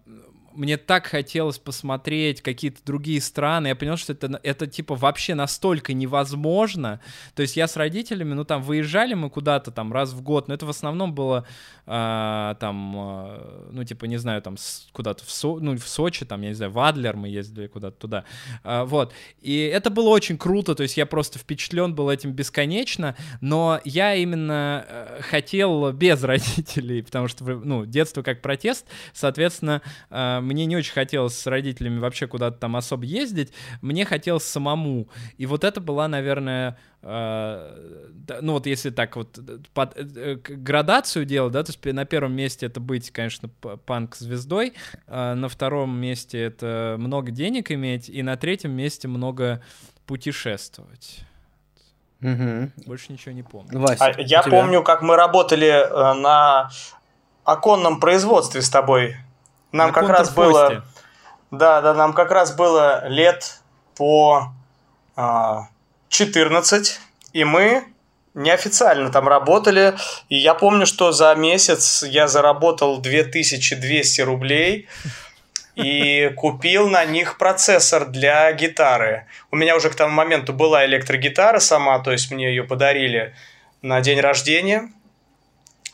мне 0.55 0.77
так 0.77 1.07
хотелось 1.07 1.59
посмотреть 1.59 2.43
какие-то 2.43 2.81
другие 2.85 3.21
страны. 3.21 3.69
Я 3.69 3.77
понял, 3.77 3.97
что 3.97 4.13
это, 4.13 4.41
это 4.43 4.67
типа 4.67 4.95
вообще 4.95 5.35
настолько 5.35 5.93
невозможно. 5.93 7.01
То 7.35 7.43
есть 7.43 7.57
я 7.57 7.67
с 7.67 7.77
родителями, 7.77 8.35
ну 8.35 8.45
там 8.45 8.63
выезжали 8.63 9.15
мы 9.15 9.31
куда-то 9.31 9.71
там 9.71 9.93
раз 9.93 10.13
в 10.13 10.23
год, 10.23 10.49
но 10.49 10.55
это 10.55 10.67
в 10.67 10.71
основном 10.71 11.15
было 11.15 11.47
а, 11.87 12.55
там, 12.55 12.95
а, 12.97 13.69
ну 13.73 13.85
типа 13.85 14.05
не 14.05 14.17
знаю, 14.17 14.43
там 14.43 14.57
куда-то 14.93 15.25
в, 15.25 15.31
Со- 15.31 15.59
ну, 15.59 15.77
в 15.77 15.89
Сочи, 15.89 16.25
там, 16.25 16.43
я 16.43 16.49
не 16.49 16.55
знаю, 16.55 16.73
в 16.73 16.79
Адлер 16.79 17.17
мы 17.17 17.29
ездили 17.29 17.67
куда-то 17.67 17.97
туда. 17.97 18.25
А, 18.63 18.85
вот. 18.85 19.13
И 19.41 19.59
это 19.59 19.91
было 19.91 20.09
очень 20.11 20.39
круто, 20.39 20.75
то 20.75 20.83
есть 20.83 20.97
я 20.97 21.07
просто 21.07 21.39
впечатлен 21.39 21.95
был 21.95 22.11
этим 22.11 22.33
бесконечно, 22.33 23.17
но 23.41 23.81
я 23.85 24.15
именно 24.15 24.85
э, 24.89 25.21
хотел 25.23 25.93
без 25.93 26.23
родителей, 26.25 27.03
потому 27.03 27.29
что, 27.29 27.45
ну, 27.45 27.85
детство 27.87 28.23
как 28.23 28.43
протест, 28.43 28.87
соответственно, 29.13 29.83
э, 30.11 30.41
мне 30.43 30.67
не 30.67 30.77
очень 30.77 30.93
хотелось 30.93 31.39
с 31.39 31.47
родителями 31.47 31.99
вообще 31.99 32.27
куда-то 32.27 32.59
там 32.59 32.77
особо 32.77 33.05
ездить, 33.05 33.53
мне 33.81 34.05
хотелось 34.05 34.45
самому. 34.45 35.09
И 35.39 35.47
вот 35.47 35.65
это 35.65 35.81
была, 35.81 36.09
наверное, 36.09 36.79
э, 37.03 38.39
ну 38.41 38.53
вот 38.53 38.67
если 38.67 38.91
так 38.91 39.17
вот 39.17 39.39
э, 39.39 39.59
под- 39.75 39.97
э, 39.97 40.37
градацию 40.37 41.25
делать, 41.25 41.53
да, 41.53 41.63
то 41.63 41.71
есть 41.73 41.85
на 41.85 42.05
первом 42.05 42.33
месте 42.35 42.67
это 42.67 42.81
быть, 42.81 43.11
конечно, 43.11 43.49
панк-звездой, 43.49 44.75
э, 45.07 45.35
на 45.35 45.49
втором 45.49 45.97
месте 45.99 46.41
это 46.41 46.97
много 46.99 47.31
денег 47.31 47.71
иметь, 47.71 48.09
и 48.09 48.23
на 48.23 48.37
третьем 48.37 48.73
месте 48.73 49.09
много 49.09 49.63
путешествовать. 50.07 51.21
Мгм. 52.21 52.73
Больше 52.87 53.13
ничего 53.13 53.35
не 53.35 53.43
помню. 53.43 53.81
Вася, 53.81 54.05
А 54.05 54.21
я 54.21 54.43
тебя? 54.43 54.43
помню, 54.43 54.83
как 54.85 55.03
мы 55.03 55.17
работали 55.17 55.67
э, 55.69 56.15
на 56.21 56.71
оконном 57.45 57.99
производстве 57.99 58.63
с 58.63 58.71
тобой. 58.71 59.17
Нам 59.73 59.89
На 59.89 59.93
как 59.93 60.09
раз 60.09 60.31
было... 60.31 60.85
Да, 61.51 61.83
да, 61.83 61.93
нам 61.93 62.13
как 62.13 62.31
раз 62.31 62.55
было 62.55 63.07
лет 63.09 63.61
по 63.95 64.53
а, 65.17 65.69
14, 66.09 67.01
и 67.33 67.45
мы 67.45 67.85
неофициально 68.35 69.11
там 69.11 69.29
работали. 69.29 69.95
И 70.29 70.37
я 70.37 70.55
помню, 70.55 70.87
что 70.87 71.13
за 71.13 71.35
месяц 71.35 72.03
я 72.03 72.29
заработал 72.29 72.99
2200 72.99 74.21
рублей 74.23 74.89
и 75.75 76.31
купил 76.37 76.89
на 76.89 77.05
них 77.05 77.39
процессор 77.39 78.07
для 78.07 78.53
гитары. 78.53 79.27
У 79.51 79.57
меня 79.57 79.77
уже 79.77 79.91
к 79.91 79.95
тому 79.95 80.13
моменту 80.13 80.53
была 80.53 80.87
электрогитара 80.87 81.59
сама, 81.59 81.99
то 81.99 82.13
есть 82.13 82.31
мне 82.31 82.49
ее 82.49 82.65
подарили 82.65 83.35
на 83.83 84.01
день 84.01 84.21
рождения 84.21 84.91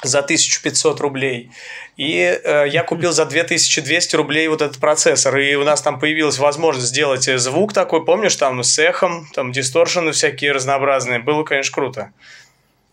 за 0.02 0.20
1500 0.20 1.00
рублей. 1.00 1.50
И 1.96 2.14
э, 2.20 2.68
я 2.68 2.84
купил 2.84 3.10
за 3.12 3.26
2200 3.26 4.14
рублей 4.16 4.46
вот 4.48 4.62
этот 4.62 4.78
процессор. 4.78 5.36
И 5.38 5.54
у 5.56 5.64
нас 5.64 5.82
там 5.82 5.98
появилась 5.98 6.38
возможность 6.38 6.88
сделать 6.88 7.24
звук 7.40 7.72
такой, 7.72 8.04
помнишь, 8.04 8.36
там 8.36 8.62
с 8.62 8.78
эхом, 8.78 9.26
там 9.34 9.50
дисторшены 9.52 10.12
всякие 10.12 10.52
разнообразные. 10.52 11.18
Было, 11.18 11.42
конечно, 11.42 11.74
круто. 11.74 12.12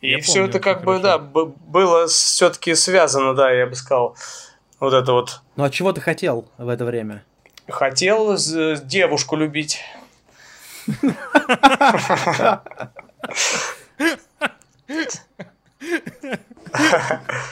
И 0.02 0.10
Я 0.12 0.20
все 0.22 0.34
помню, 0.34 0.50
это 0.50 0.60
как 0.60 0.78
очень 0.78 0.86
бы, 0.86 0.92
хорошо. 1.02 1.04
да, 1.04 1.18
б- 1.20 1.46
было 1.68 2.08
все-таки 2.08 2.74
связано, 2.76 3.34
да, 3.36 3.52
я 3.52 3.66
бы 3.68 3.76
сказал. 3.76 4.16
Вот 4.80 4.94
это 4.94 5.12
вот. 5.14 5.42
Ну 5.56 5.64
а 5.64 5.70
чего 5.70 5.94
ты 5.94 6.02
хотел 6.02 6.50
в 6.58 6.70
это 6.70 6.86
время? 6.86 7.24
Хотел 7.70 8.36
з- 8.38 8.78
девушку 8.84 9.36
любить. 9.36 9.80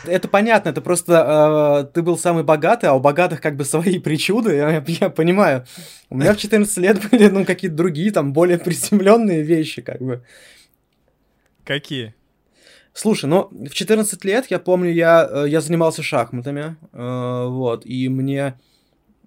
Это 0.05 0.27
понятно, 0.27 0.69
это 0.69 0.81
просто 0.81 1.85
э, 1.85 1.93
ты 1.93 2.01
был 2.01 2.17
самый 2.17 2.43
богатый, 2.43 2.85
а 2.85 2.93
у 2.93 2.99
богатых 2.99 3.41
как 3.41 3.55
бы 3.55 3.63
свои 3.65 3.99
причуды, 3.99 4.55
я, 4.55 4.83
я 4.87 5.09
понимаю. 5.09 5.65
У 6.09 6.17
меня 6.17 6.33
в 6.33 6.37
14 6.37 6.77
лет 6.77 7.09
были, 7.09 7.27
ну, 7.27 7.45
какие-то 7.45 7.77
другие, 7.77 8.11
там, 8.11 8.33
более 8.33 8.57
приземленные 8.59 9.41
вещи, 9.43 9.81
как 9.81 10.01
бы. 10.01 10.23
Какие? 11.63 12.13
Слушай, 12.93 13.25
ну, 13.25 13.47
в 13.51 13.71
14 13.71 14.23
лет, 14.23 14.45
я 14.49 14.59
помню, 14.59 14.91
я, 14.91 15.27
э, 15.29 15.45
я 15.47 15.61
занимался 15.61 16.03
шахматами, 16.03 16.75
э, 16.91 17.45
вот, 17.47 17.85
и 17.85 18.07
мне 18.07 18.59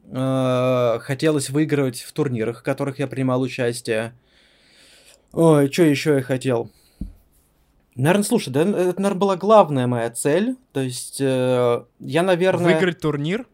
э, 0.08 0.98
хотелось 1.00 1.50
выигрывать 1.50 2.02
в 2.02 2.12
турнирах, 2.12 2.60
в 2.60 2.62
которых 2.62 3.00
я 3.00 3.08
принимал 3.08 3.40
участие. 3.40 4.12
Ой, 5.32 5.70
что 5.72 5.82
еще 5.82 6.14
я 6.14 6.22
хотел? 6.22 6.70
Наверное, 7.96 8.24
слушай, 8.24 8.50
да, 8.50 8.60
это, 8.60 9.00
наверное, 9.00 9.14
была 9.14 9.36
главная 9.36 9.86
моя 9.86 10.10
цель. 10.10 10.56
То 10.72 10.80
есть, 10.80 11.20
э, 11.20 11.84
я, 11.98 12.22
наверное... 12.22 12.74
Выиграть 12.74 13.00
турнир? 13.00 13.46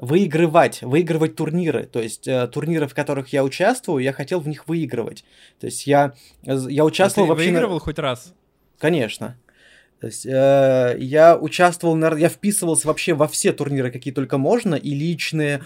выигрывать, 0.00 0.80
выигрывать 0.80 1.36
турниры. 1.36 1.84
То 1.84 2.00
есть 2.00 2.26
э, 2.26 2.48
турниры, 2.48 2.88
в 2.88 2.94
которых 2.94 3.32
я 3.34 3.44
участвую, 3.44 4.02
я 4.02 4.12
хотел 4.12 4.40
в 4.40 4.48
них 4.48 4.66
выигрывать. 4.66 5.24
То 5.60 5.66
есть 5.66 5.86
я, 5.86 6.14
я 6.42 6.82
А 6.82 6.86
участвовал 6.86 7.28
ты 7.28 7.30
вообще... 7.34 7.46
на- 7.50 7.52
выигрывал 7.52 7.78
хоть 7.80 7.98
раз? 7.98 8.32
Конечно. 8.78 9.36
То 10.00 10.06
есть 10.06 10.24
э, 10.24 10.96
я 10.98 11.36
участвовал, 11.36 11.96
нар- 11.96 12.16
я 12.16 12.30
вписывался 12.30 12.88
вообще 12.88 13.12
во 13.12 13.28
все 13.28 13.52
турниры, 13.52 13.90
какие 13.90 14.14
только 14.14 14.38
можно, 14.38 14.74
и 14.74 14.94
личные, 14.94 15.62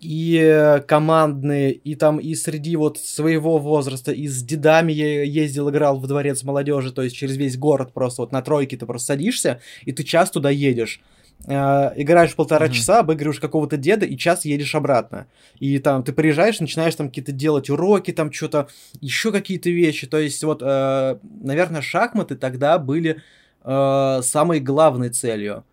и 0.00 0.38
э, 0.40 0.80
командные, 0.80 1.72
и 1.72 1.94
там 1.96 2.18
и 2.18 2.34
среди 2.34 2.76
вот 2.76 2.98
своего 2.98 3.58
возраста, 3.58 4.12
и 4.12 4.28
с 4.28 4.42
дедами 4.42 4.92
я 4.92 5.22
ездил, 5.24 5.70
играл 5.70 5.98
в 5.98 6.06
дворец 6.06 6.42
молодежи, 6.44 6.92
то 6.92 7.02
есть 7.02 7.16
через 7.16 7.36
весь 7.36 7.56
город 7.56 7.92
просто 7.92 8.22
вот 8.22 8.32
на 8.32 8.42
тройке 8.42 8.76
ты 8.76 8.86
просто 8.86 9.08
садишься, 9.08 9.60
и 9.84 9.92
ты 9.92 10.04
час 10.04 10.30
туда 10.30 10.50
едешь. 10.50 11.00
Э, 11.46 11.92
играешь 11.96 12.34
полтора 12.34 12.66
Мгм. 12.66 12.74
часа, 12.74 13.00
обыгрываешь 13.00 13.40
какого-то 13.40 13.76
деда, 13.76 14.06
и 14.06 14.16
час 14.16 14.44
едешь 14.44 14.74
обратно. 14.74 15.26
И 15.60 15.78
там 15.78 16.02
ты 16.02 16.12
приезжаешь, 16.12 16.60
начинаешь 16.60 16.94
там 16.94 17.08
какие-то 17.08 17.32
делать 17.32 17.70
уроки, 17.70 18.12
там 18.12 18.32
что-то, 18.32 18.68
еще 19.00 19.32
какие-то 19.32 19.70
вещи. 19.70 20.06
То 20.06 20.18
есть 20.18 20.42
вот, 20.44 20.62
э, 20.62 21.18
наверное, 21.42 21.80
шахматы 21.82 22.36
тогда 22.36 22.78
были 22.78 23.22
э, 23.64 24.20
самой 24.22 24.60
главной 24.60 25.10
целью. 25.10 25.64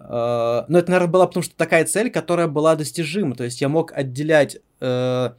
Э, 0.00 0.64
но 0.68 0.78
это, 0.78 0.90
наверное, 0.90 1.12
была 1.12 1.26
потому 1.26 1.42
что 1.42 1.56
такая 1.56 1.84
цель, 1.84 2.10
которая 2.10 2.48
была 2.48 2.76
достижима. 2.76 3.34
То 3.34 3.44
есть 3.44 3.60
я 3.60 3.68
мог 3.68 3.92
отделять 3.92 4.58
э, 4.80 5.30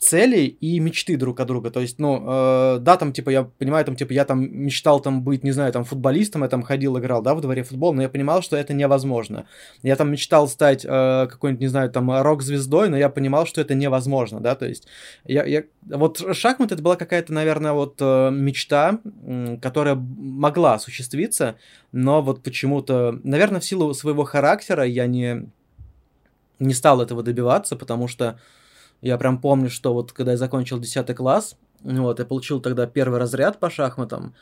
цели 0.00 0.46
и 0.46 0.80
мечты 0.80 1.18
друг 1.18 1.40
от 1.40 1.46
друга. 1.46 1.70
То 1.70 1.80
есть, 1.80 1.98
ну, 1.98 2.24
э, 2.26 2.78
да, 2.80 2.96
там, 2.96 3.12
типа, 3.12 3.28
я 3.28 3.44
понимаю, 3.44 3.84
там, 3.84 3.96
типа, 3.96 4.14
я 4.14 4.24
там 4.24 4.40
мечтал 4.50 4.98
там 5.00 5.22
быть, 5.22 5.44
не 5.44 5.50
знаю, 5.50 5.72
там, 5.74 5.84
футболистом, 5.84 6.42
я 6.42 6.48
там 6.48 6.62
ходил, 6.62 6.98
играл, 6.98 7.20
да, 7.20 7.34
в 7.34 7.42
дворе 7.42 7.62
футбол, 7.64 7.92
но 7.92 8.00
я 8.00 8.08
понимал, 8.08 8.40
что 8.40 8.56
это 8.56 8.72
невозможно. 8.72 9.44
Я 9.82 9.96
там 9.96 10.10
мечтал 10.10 10.48
стать 10.48 10.86
э, 10.86 10.88
какой-нибудь, 11.30 11.60
не 11.60 11.66
знаю, 11.66 11.90
там, 11.90 12.10
рок-звездой, 12.10 12.88
но 12.88 12.96
я 12.96 13.10
понимал, 13.10 13.44
что 13.44 13.60
это 13.60 13.74
невозможно, 13.74 14.40
да, 14.40 14.54
то 14.54 14.66
есть, 14.66 14.86
я, 15.24 15.44
я... 15.44 15.64
вот 15.82 16.34
шахматы 16.34 16.74
это 16.74 16.82
была 16.82 16.96
какая-то, 16.96 17.34
наверное, 17.34 17.72
вот 17.72 17.96
э, 18.00 18.30
мечта, 18.30 19.00
м, 19.04 19.60
которая 19.60 19.96
могла 19.96 20.74
осуществиться, 20.74 21.56
но 21.92 22.22
вот 22.22 22.42
почему-то, 22.42 23.20
наверное, 23.22 23.60
в 23.60 23.66
силу 23.66 23.92
своего 23.92 24.24
характера 24.24 24.82
я 24.86 25.06
не, 25.06 25.50
не 26.58 26.72
стал 26.72 27.02
этого 27.02 27.22
добиваться, 27.22 27.76
потому 27.76 28.08
что 28.08 28.38
я 29.02 29.18
прям 29.18 29.40
помню, 29.40 29.70
что 29.70 29.92
вот 29.94 30.12
когда 30.12 30.32
я 30.32 30.36
закончил 30.36 30.78
10 30.78 31.14
класс, 31.14 31.56
вот, 31.82 32.18
я 32.18 32.24
получил 32.24 32.60
тогда 32.60 32.86
первый 32.86 33.18
разряд 33.18 33.58
по 33.58 33.70
шахматам, 33.70 34.34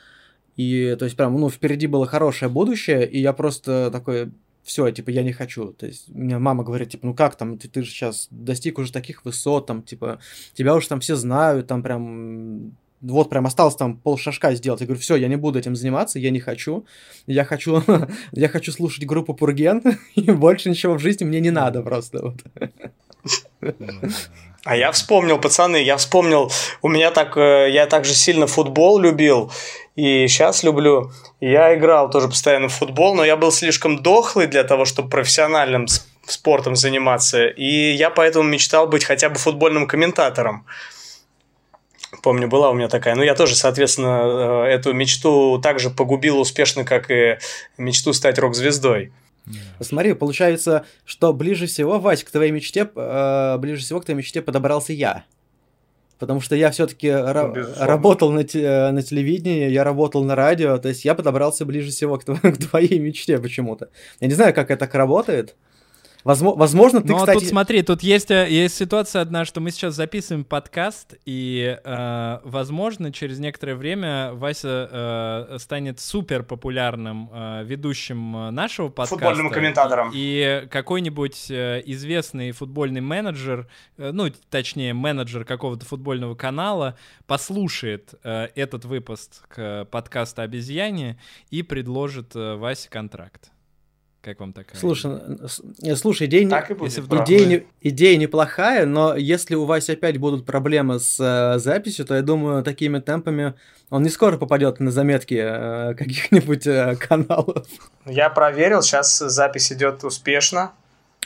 и, 0.58 0.96
то 0.98 1.04
есть, 1.04 1.16
прям, 1.16 1.38
ну, 1.38 1.48
впереди 1.48 1.86
было 1.86 2.04
хорошее 2.04 2.50
будущее, 2.50 3.08
и 3.08 3.20
я 3.20 3.32
просто 3.32 3.90
такой, 3.92 4.32
все, 4.64 4.90
типа, 4.90 5.10
я 5.10 5.22
не 5.22 5.32
хочу. 5.32 5.72
То 5.72 5.86
есть, 5.86 6.08
меня 6.08 6.40
мама 6.40 6.64
говорит, 6.64 6.90
типа, 6.90 7.06
ну 7.06 7.14
как 7.14 7.36
там, 7.36 7.58
ты, 7.58 7.68
ты 7.68 7.82
же 7.82 7.90
сейчас 7.90 8.26
достиг 8.32 8.78
уже 8.78 8.92
таких 8.92 9.24
высот, 9.24 9.66
там, 9.66 9.84
типа, 9.84 10.18
тебя 10.54 10.74
уже 10.74 10.88
там 10.88 10.98
все 10.98 11.14
знают, 11.14 11.68
там 11.68 11.82
прям, 11.84 12.72
вот 13.00 13.30
прям 13.30 13.46
осталось 13.46 13.76
там 13.76 13.96
пол 13.98 14.18
шажка 14.18 14.52
сделать. 14.56 14.80
Я 14.80 14.86
говорю, 14.86 15.00
все, 15.00 15.14
я 15.14 15.28
не 15.28 15.36
буду 15.36 15.60
этим 15.60 15.76
заниматься, 15.76 16.18
я 16.18 16.30
не 16.30 16.40
хочу. 16.40 16.84
Я 17.28 17.44
хочу, 17.44 17.80
я 18.32 18.48
хочу 18.48 18.72
слушать 18.72 19.06
группу 19.06 19.34
Пурген, 19.34 19.80
и 20.16 20.30
больше 20.32 20.70
ничего 20.70 20.94
в 20.94 20.98
жизни 20.98 21.24
мне 21.24 21.38
не 21.38 21.52
надо 21.52 21.82
просто. 21.82 22.20
Вот. 22.20 22.42
А 24.64 24.76
я 24.76 24.92
вспомнил, 24.92 25.38
пацаны, 25.38 25.82
я 25.82 25.96
вспомнил, 25.96 26.52
у 26.82 26.88
меня 26.88 27.10
так, 27.10 27.36
э, 27.36 27.70
я 27.70 27.86
также 27.86 28.12
сильно 28.12 28.46
футбол 28.46 28.98
любил, 28.98 29.50
и 29.96 30.26
сейчас 30.28 30.62
люблю. 30.62 31.10
Я 31.40 31.74
играл 31.74 32.10
тоже 32.10 32.28
постоянно 32.28 32.68
в 32.68 32.74
футбол, 32.74 33.14
но 33.14 33.24
я 33.24 33.36
был 33.36 33.52
слишком 33.52 34.02
дохлый 34.02 34.46
для 34.46 34.64
того, 34.64 34.84
чтобы 34.84 35.08
профессиональным 35.08 35.86
спортом 36.26 36.76
заниматься, 36.76 37.46
и 37.46 37.92
я 37.92 38.10
поэтому 38.10 38.48
мечтал 38.48 38.86
быть 38.86 39.04
хотя 39.04 39.28
бы 39.28 39.36
футбольным 39.36 39.86
комментатором. 39.86 40.66
Помню, 42.22 42.48
была 42.48 42.70
у 42.70 42.74
меня 42.74 42.88
такая. 42.88 43.14
Ну, 43.14 43.22
я 43.22 43.34
тоже, 43.34 43.54
соответственно, 43.54 44.64
э, 44.66 44.74
эту 44.74 44.92
мечту 44.92 45.58
также 45.62 45.90
погубил 45.90 46.40
успешно, 46.40 46.84
как 46.84 47.10
и 47.10 47.38
мечту 47.76 48.12
стать 48.12 48.38
рок-звездой. 48.38 49.12
Смотри, 49.80 50.14
получается, 50.14 50.84
что 51.04 51.32
ближе 51.32 51.66
всего, 51.66 51.98
Вась, 51.98 52.24
к 52.24 52.30
твоей 52.30 52.50
мечте, 52.52 52.88
э, 52.94 53.56
ближе 53.58 53.82
всего 53.82 54.00
к 54.00 54.04
твоей 54.04 54.18
мечте 54.18 54.42
подобрался 54.42 54.92
я. 54.92 55.24
Потому 56.18 56.40
что 56.40 56.56
я 56.56 56.70
все-таки 56.72 57.06
безусловно. 57.08 57.86
работал 57.86 58.32
на, 58.32 58.42
те- 58.42 58.62
э, 58.62 58.90
на 58.90 59.02
телевидении, 59.02 59.68
я 59.70 59.84
работал 59.84 60.24
на 60.24 60.34
радио, 60.34 60.76
то 60.78 60.88
есть 60.88 61.04
я 61.04 61.14
подобрался 61.14 61.64
ближе 61.64 61.90
всего 61.90 62.18
к, 62.18 62.24
тво- 62.24 62.52
к 62.52 62.58
твоей 62.68 62.98
мечте 62.98 63.38
почему-то. 63.38 63.88
Я 64.20 64.26
не 64.26 64.34
знаю, 64.34 64.52
как 64.52 64.70
это 64.72 64.80
так 64.80 64.94
работает. 64.94 65.54
Возмо- 66.24 66.56
возможно, 66.56 67.00
ты, 67.00 67.08
Ну, 67.08 67.16
а 67.16 67.20
кстати... 67.20 67.38
тут 67.38 67.48
смотри, 67.48 67.82
тут 67.82 68.02
есть, 68.02 68.30
э, 68.30 68.48
есть 68.50 68.76
ситуация 68.76 69.22
одна, 69.22 69.44
что 69.44 69.60
мы 69.60 69.70
сейчас 69.70 69.94
записываем 69.94 70.44
подкаст, 70.44 71.14
и, 71.24 71.78
э, 71.82 72.38
возможно, 72.44 73.12
через 73.12 73.38
некоторое 73.38 73.76
время 73.76 74.32
Вася 74.34 75.48
э, 75.50 75.58
станет 75.58 76.00
супер 76.00 76.42
популярным 76.42 77.30
э, 77.32 77.64
ведущим 77.64 78.36
э, 78.36 78.50
нашего 78.50 78.88
подкаста. 78.88 79.14
Футбольным 79.14 79.50
комментатором. 79.50 80.10
И 80.12 80.66
какой-нибудь 80.70 81.50
э, 81.50 81.82
известный 81.86 82.50
футбольный 82.50 83.00
менеджер, 83.00 83.68
э, 83.96 84.10
ну, 84.12 84.28
точнее, 84.50 84.94
менеджер 84.94 85.44
какого-то 85.44 85.86
футбольного 85.86 86.34
канала, 86.34 86.96
послушает 87.26 88.14
э, 88.24 88.48
этот 88.54 88.84
выпуск 88.84 89.54
э, 89.56 89.84
подкаста 89.84 90.42
«Обезьяне» 90.42 91.18
и 91.50 91.62
предложит 91.62 92.34
э, 92.34 92.56
Васе 92.56 92.90
контракт. 92.90 93.50
Как 94.20 94.40
вам 94.40 94.52
такая? 94.52 94.78
Слушай, 94.78 95.12
слушай, 95.96 96.26
идея, 96.26 96.44
не- 96.44 96.50
Так 96.50 96.70
и 96.70 96.74
будет. 96.74 96.90
Если 96.90 97.00
вдруг 97.00 97.22
идея, 97.24 97.46
не- 97.46 97.66
идея 97.82 98.16
неплохая, 98.16 98.84
но 98.84 99.14
если 99.16 99.54
у 99.54 99.64
Васи 99.64 99.92
опять 99.92 100.18
будут 100.18 100.44
проблемы 100.44 100.98
с 100.98 101.18
э, 101.20 101.58
записью, 101.60 102.04
то 102.04 102.14
я 102.16 102.22
думаю, 102.22 102.62
такими 102.64 102.98
темпами 102.98 103.54
он 103.90 104.02
не 104.02 104.10
скоро 104.10 104.36
попадет 104.36 104.80
на 104.80 104.90
заметки 104.90 105.38
э, 105.40 105.94
каких-нибудь 105.94 106.66
э, 106.66 106.96
каналов. 106.96 107.66
Я 108.06 108.28
проверил, 108.28 108.82
сейчас 108.82 109.18
запись 109.18 109.72
идет 109.72 110.02
успешно. 110.04 110.72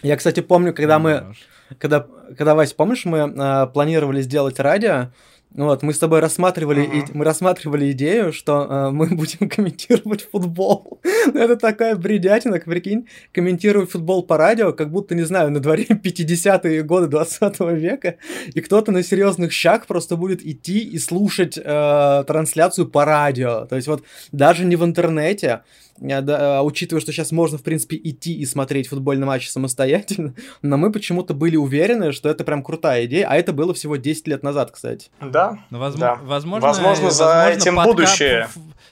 Я, 0.03 0.16
кстати, 0.16 0.40
помню, 0.40 0.74
когда 0.74 0.99
мы 0.99 1.20
Хорош. 1.20 1.38
когда, 1.78 2.07
когда 2.36 2.55
Вась, 2.55 2.74
помнишь, 2.74 3.05
мы 3.07 3.18
э, 3.20 3.66
планировали 3.72 4.20
сделать 4.20 4.61
радио, 4.61 5.09
вот, 5.55 5.82
мы 5.82 5.93
с 5.93 5.99
тобой 5.99 6.20
рассматривали, 6.20 6.86
Мгм. 6.86 6.99
и- 6.99 7.05
мы 7.18 7.24
рассматривали 7.24 7.90
идею, 7.93 8.32
что 8.32 8.66
э, 8.68 8.90
мы 8.90 9.07
будем 9.16 9.49
комментировать 9.49 10.28
футбол. 10.30 11.01
Ну, 11.26 11.32
это 11.40 11.56
такая 11.56 11.96
бредятина, 11.96 12.58
прикинь, 12.58 13.08
комментируют 13.32 13.90
футбол 13.90 14.22
по 14.22 14.36
радио, 14.36 14.72
как 14.72 14.90
будто, 14.90 15.14
не 15.14 15.22
знаю, 15.22 15.50
на 15.50 15.60
дворе 15.60 15.84
50-е 15.88 16.82
годы 16.82 17.06
20 17.08 17.60
века, 17.60 18.16
и 18.54 18.60
кто-то 18.60 18.92
на 18.92 19.02
серьезных 19.02 19.52
щах 19.52 19.86
просто 19.86 20.16
будет 20.16 20.44
идти 20.44 20.78
и 20.78 20.98
слушать 20.98 21.58
э, 21.58 22.24
трансляцию 22.26 22.88
по 22.88 23.04
радио. 23.04 23.66
То 23.66 23.76
есть 23.76 23.88
вот 23.88 24.04
даже 24.32 24.64
не 24.64 24.76
в 24.76 24.84
интернете, 24.84 25.62
да, 25.99 26.59
а, 26.59 26.62
учитывая, 26.62 27.01
что 27.01 27.12
сейчас 27.12 27.32
можно, 27.32 27.59
в 27.59 27.62
принципе, 27.62 27.97
идти 28.03 28.34
и 28.34 28.45
смотреть 28.47 28.88
футбольный 28.88 29.26
матч 29.26 29.49
самостоятельно, 29.49 30.34
но 30.62 30.76
мы 30.76 30.90
почему-то 30.90 31.34
были 31.34 31.57
уверены, 31.57 32.12
что 32.12 32.28
это 32.28 32.45
прям 32.45 32.62
крутая 32.62 33.05
идея, 33.07 33.26
а 33.28 33.36
это 33.36 33.53
было 33.53 33.74
всего 33.74 33.97
10 33.97 34.26
лет 34.28 34.43
назад, 34.43 34.70
кстати. 34.70 35.11
Да, 35.20 35.59
Ну, 35.70 35.78
возм- 35.78 35.99
да. 35.99 36.14
Возможно, 36.22 36.66
Возможно, 36.68 37.11
за 37.11 37.24
возможно, 37.24 37.59
этим 37.59 37.78
подка- 37.78 37.84
будущее. 37.84 38.49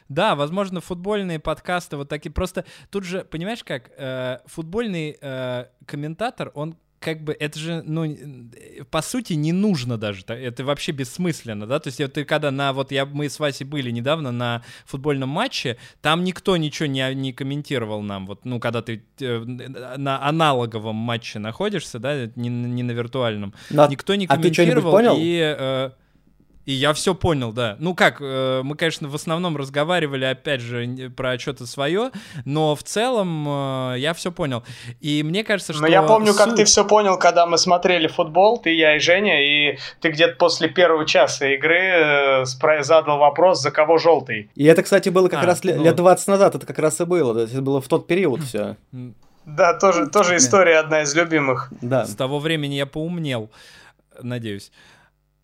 Да, 0.08 0.34
возможно, 0.34 0.80
футбольные 0.80 1.38
подкасты 1.38 1.96
вот 1.96 2.08
такие. 2.08 2.30
Просто 2.32 2.64
тут 2.90 3.04
же, 3.04 3.24
понимаешь, 3.24 3.62
как 3.64 3.90
э, 3.96 4.38
футбольный 4.46 5.16
э, 5.20 5.66
комментатор, 5.86 6.50
он 6.54 6.76
как 7.00 7.24
бы 7.24 7.34
это 7.38 7.58
же, 7.58 7.82
ну, 7.86 8.04
э, 8.04 8.84
по 8.90 9.00
сути, 9.00 9.32
не 9.32 9.52
нужно 9.52 9.96
даже. 9.96 10.22
Это 10.28 10.64
вообще 10.64 10.92
бессмысленно, 10.92 11.66
да? 11.66 11.80
То 11.80 11.88
есть 11.88 12.12
ты 12.12 12.24
когда 12.24 12.50
на, 12.50 12.72
вот 12.74 12.92
я, 12.92 13.06
мы 13.06 13.28
с 13.30 13.40
Васей 13.40 13.64
были 13.66 13.90
недавно 13.90 14.30
на 14.32 14.62
футбольном 14.84 15.30
матче, 15.30 15.78
там 16.02 16.22
никто 16.24 16.58
ничего 16.58 16.86
не, 16.86 17.14
не 17.14 17.32
комментировал 17.32 18.02
нам. 18.02 18.26
Вот, 18.26 18.44
ну, 18.44 18.60
когда 18.60 18.82
ты 18.82 19.02
э, 19.18 19.38
на 19.38 20.22
аналоговом 20.22 20.96
матче 20.96 21.38
находишься, 21.38 21.98
да, 21.98 22.26
не, 22.36 22.50
не 22.50 22.82
на 22.82 22.92
виртуальном, 22.92 23.54
Но- 23.70 23.88
никто 23.88 24.14
не 24.14 24.26
а 24.26 24.36
ты 24.36 24.52
что-нибудь 24.52 24.56
комментировал. 24.56 24.92
понял? 24.92 25.16
И, 25.18 25.56
э, 25.58 25.90
и 26.66 26.72
я 26.72 26.92
все 26.92 27.14
понял, 27.14 27.52
да. 27.52 27.76
Ну 27.78 27.94
как, 27.94 28.18
э, 28.20 28.60
мы, 28.62 28.76
конечно, 28.76 29.08
в 29.08 29.14
основном 29.14 29.56
разговаривали, 29.56 30.24
опять 30.24 30.60
же, 30.60 31.10
про 31.16 31.38
что-то 31.38 31.66
свое, 31.66 32.10
но 32.44 32.76
в 32.76 32.82
целом 32.82 33.46
э, 33.94 33.98
я 33.98 34.14
все 34.14 34.30
понял. 34.30 34.62
И 35.00 35.22
мне 35.22 35.42
кажется, 35.42 35.72
что... 35.72 35.82
Но 35.82 35.88
я 35.88 36.02
помню, 36.02 36.34
как 36.34 36.54
ты 36.54 36.64
все 36.64 36.84
понял, 36.84 37.18
когда 37.18 37.46
мы 37.46 37.58
смотрели 37.58 38.06
футбол, 38.06 38.58
ты, 38.58 38.74
я 38.74 38.96
и 38.96 38.98
Женя, 39.00 39.42
и 39.42 39.78
ты 40.00 40.10
где-то 40.10 40.36
после 40.36 40.68
первого 40.68 41.06
часа 41.06 41.46
игры 41.48 41.78
э, 41.78 42.44
задал 42.82 43.18
вопрос, 43.18 43.62
за 43.62 43.70
кого 43.70 43.98
желтый. 43.98 44.50
И 44.54 44.64
это, 44.64 44.82
кстати, 44.82 45.08
было 45.08 45.28
как 45.28 45.42
А, 45.42 45.46
раз 45.46 45.64
ну 45.64 45.70
лет 45.70 45.94
вот. 45.94 45.96
20 45.96 46.28
назад, 46.28 46.54
это 46.54 46.66
как 46.66 46.78
раз 46.78 47.00
и 47.00 47.04
было, 47.04 47.34
то 47.34 47.40
есть 47.40 47.52
это 47.52 47.62
было 47.62 47.80
в 47.80 47.88
тот 47.88 48.06
период 48.06 48.42
все. 48.42 48.76
Да, 49.46 49.74
тоже, 49.74 50.06
тоже 50.08 50.36
история 50.36 50.78
одна 50.78 51.02
из 51.02 51.14
любимых. 51.14 51.72
Да. 51.80 52.04
С 52.04 52.14
того 52.14 52.38
времени 52.38 52.74
я 52.74 52.86
поумнел, 52.86 53.50
надеюсь. 54.22 54.70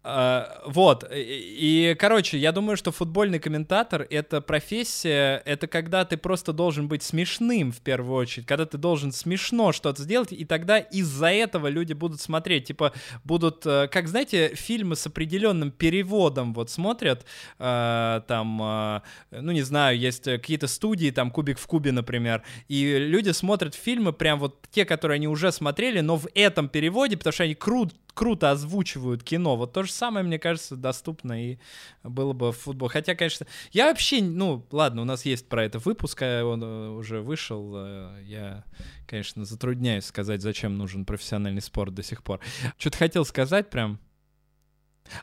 А, 0.09 0.63
Вот, 0.65 1.05
и, 1.13 1.91
и, 1.91 1.95
короче, 1.97 2.39
я 2.39 2.53
думаю, 2.53 2.77
что 2.77 2.93
футбольный 2.93 3.41
комментатор— 3.41 4.07
это 4.11 4.41
профессия, 4.41 5.43
это 5.45 5.67
когда 5.67 6.05
ты 6.05 6.17
просто 6.17 6.53
должен 6.53 6.87
быть 6.87 7.03
смешным 7.03 7.73
в 7.73 7.81
первую 7.81 8.17
очередь, 8.17 8.47
когда 8.47 8.67
ты 8.67 8.79
должен 8.79 9.11
смешно 9.11 9.73
что-то 9.73 10.01
сделать, 10.05 10.31
и 10.31 10.45
тогда 10.45 10.79
из-за 10.79 11.33
этого 11.33 11.67
люди 11.67 11.93
будут 11.93 12.21
смотреть, 12.21 12.67
типа, 12.67 12.93
будут, 13.25 13.67
э, 13.67 13.89
как, 13.89 14.07
знаете, 14.07 14.55
фильмы 14.55 14.95
с 14.95 15.09
определенным 15.09 15.73
переводом 15.73 16.55
вот 16.55 16.71
смотрят, 16.71 17.27
э, 17.59 18.21
там, 18.29 18.63
э, 18.63 19.01
ну, 19.33 19.51
не 19.51 19.63
знаю, 19.63 19.99
есть 19.99 20.29
э, 20.29 20.39
какие-то 20.39 20.69
студии, 20.69 21.11
там, 21.11 21.33
«Кубик 21.33 21.59
в 21.59 21.67
кубе», 21.67 21.91
например, 21.91 22.45
и 22.69 22.97
люди 22.97 23.31
смотрят 23.31 23.75
фильмы, 23.75 24.13
прям 24.13 24.39
вот 24.39 24.69
те, 24.71 24.85
которые 24.85 25.17
они 25.17 25.27
уже 25.27 25.51
смотрели, 25.51 25.99
но 25.99 26.17
в 26.17 26.29
этом 26.33 26.69
переводе, 26.69 27.17
потому 27.17 27.33
что 27.33 27.43
они 27.43 27.57
крут, 27.57 27.93
круто 28.17 28.51
озвучивают 28.51 29.23
кино. 29.23 29.57
Вот 29.57 29.75
то 29.75 29.83
же 29.83 29.93
самое, 29.93 30.25
мне 30.25 30.39
кажется, 30.39 30.75
доступно 30.75 31.53
и 31.53 31.59
было 32.03 32.33
бы 32.33 32.51
в 32.51 32.57
футбол. 32.57 32.89
Хотя, 32.89 33.14
конечно, 33.14 33.47
я 33.73 33.89
вообще, 33.89 34.23
ну, 34.23 34.67
ладно, 34.73 35.03
у 35.03 35.05
нас 35.05 35.27
есть 35.27 35.49
про 35.51 35.62
это 35.64 35.79
выпуск, 35.79 36.23
а 36.23 36.43
он 36.43 36.62
э, 36.64 36.89
уже 36.89 37.21
вышел. 37.21 37.75
э, 37.77 38.23
Я, 38.25 38.64
конечно, 39.07 39.45
затрудняюсь 39.45 40.07
сказать, 40.07 40.41
зачем 40.41 40.79
нужен 40.79 41.05
профессиональный 41.05 41.61
спорт 41.61 41.93
до 41.93 42.03
сих 42.03 42.23
пор. 42.23 42.41
Что-то 42.79 42.97
хотел 42.97 43.27
сказать 43.27 43.69
прям. 43.69 44.01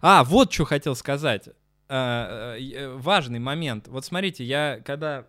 А, 0.01 0.23
вот 0.23 0.53
что 0.53 0.65
хотел 0.65 0.95
сказать. 0.95 1.49
Э, 1.89 2.93
Важный 2.97 3.39
момент. 3.39 3.87
Вот 3.87 4.05
смотрите, 4.05 4.43
я 4.43 4.79
когда 4.85 5.25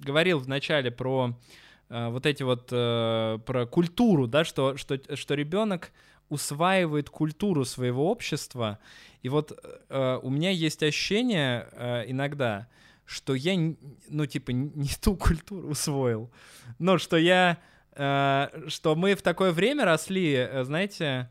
говорил 0.00 0.40
вначале 0.40 0.90
про 0.90 1.38
э, 1.90 2.08
вот 2.08 2.26
эти 2.26 2.42
вот 2.42 2.66
про 2.66 3.66
культуру, 3.70 4.26
да, 4.26 4.44
что 4.44 4.76
что 4.76 4.98
что 5.14 5.34
ребенок 5.34 5.92
усваивает 6.28 7.10
культуру 7.10 7.64
своего 7.64 8.10
общества, 8.10 8.78
и 9.22 9.28
вот 9.28 9.58
э, 9.88 10.18
у 10.22 10.30
меня 10.30 10.50
есть 10.50 10.82
ощущение 10.82 11.68
э, 11.72 12.04
иногда, 12.10 12.66
что 13.04 13.34
я 13.34 13.54
ну 14.08 14.26
типа 14.26 14.50
не 14.52 14.88
ту 15.00 15.16
культуру 15.16 15.68
усвоил, 15.68 16.30
но 16.78 16.98
что 16.98 17.16
я 17.16 17.58
э, 17.92 18.64
что 18.68 18.94
мы 18.96 19.14
в 19.14 19.22
такое 19.22 19.52
время 19.52 19.84
росли, 19.84 20.32
э, 20.34 20.64
знаете, 20.64 21.30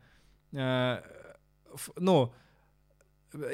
э, 0.52 1.02
ф- 1.74 1.90
ну 1.96 2.32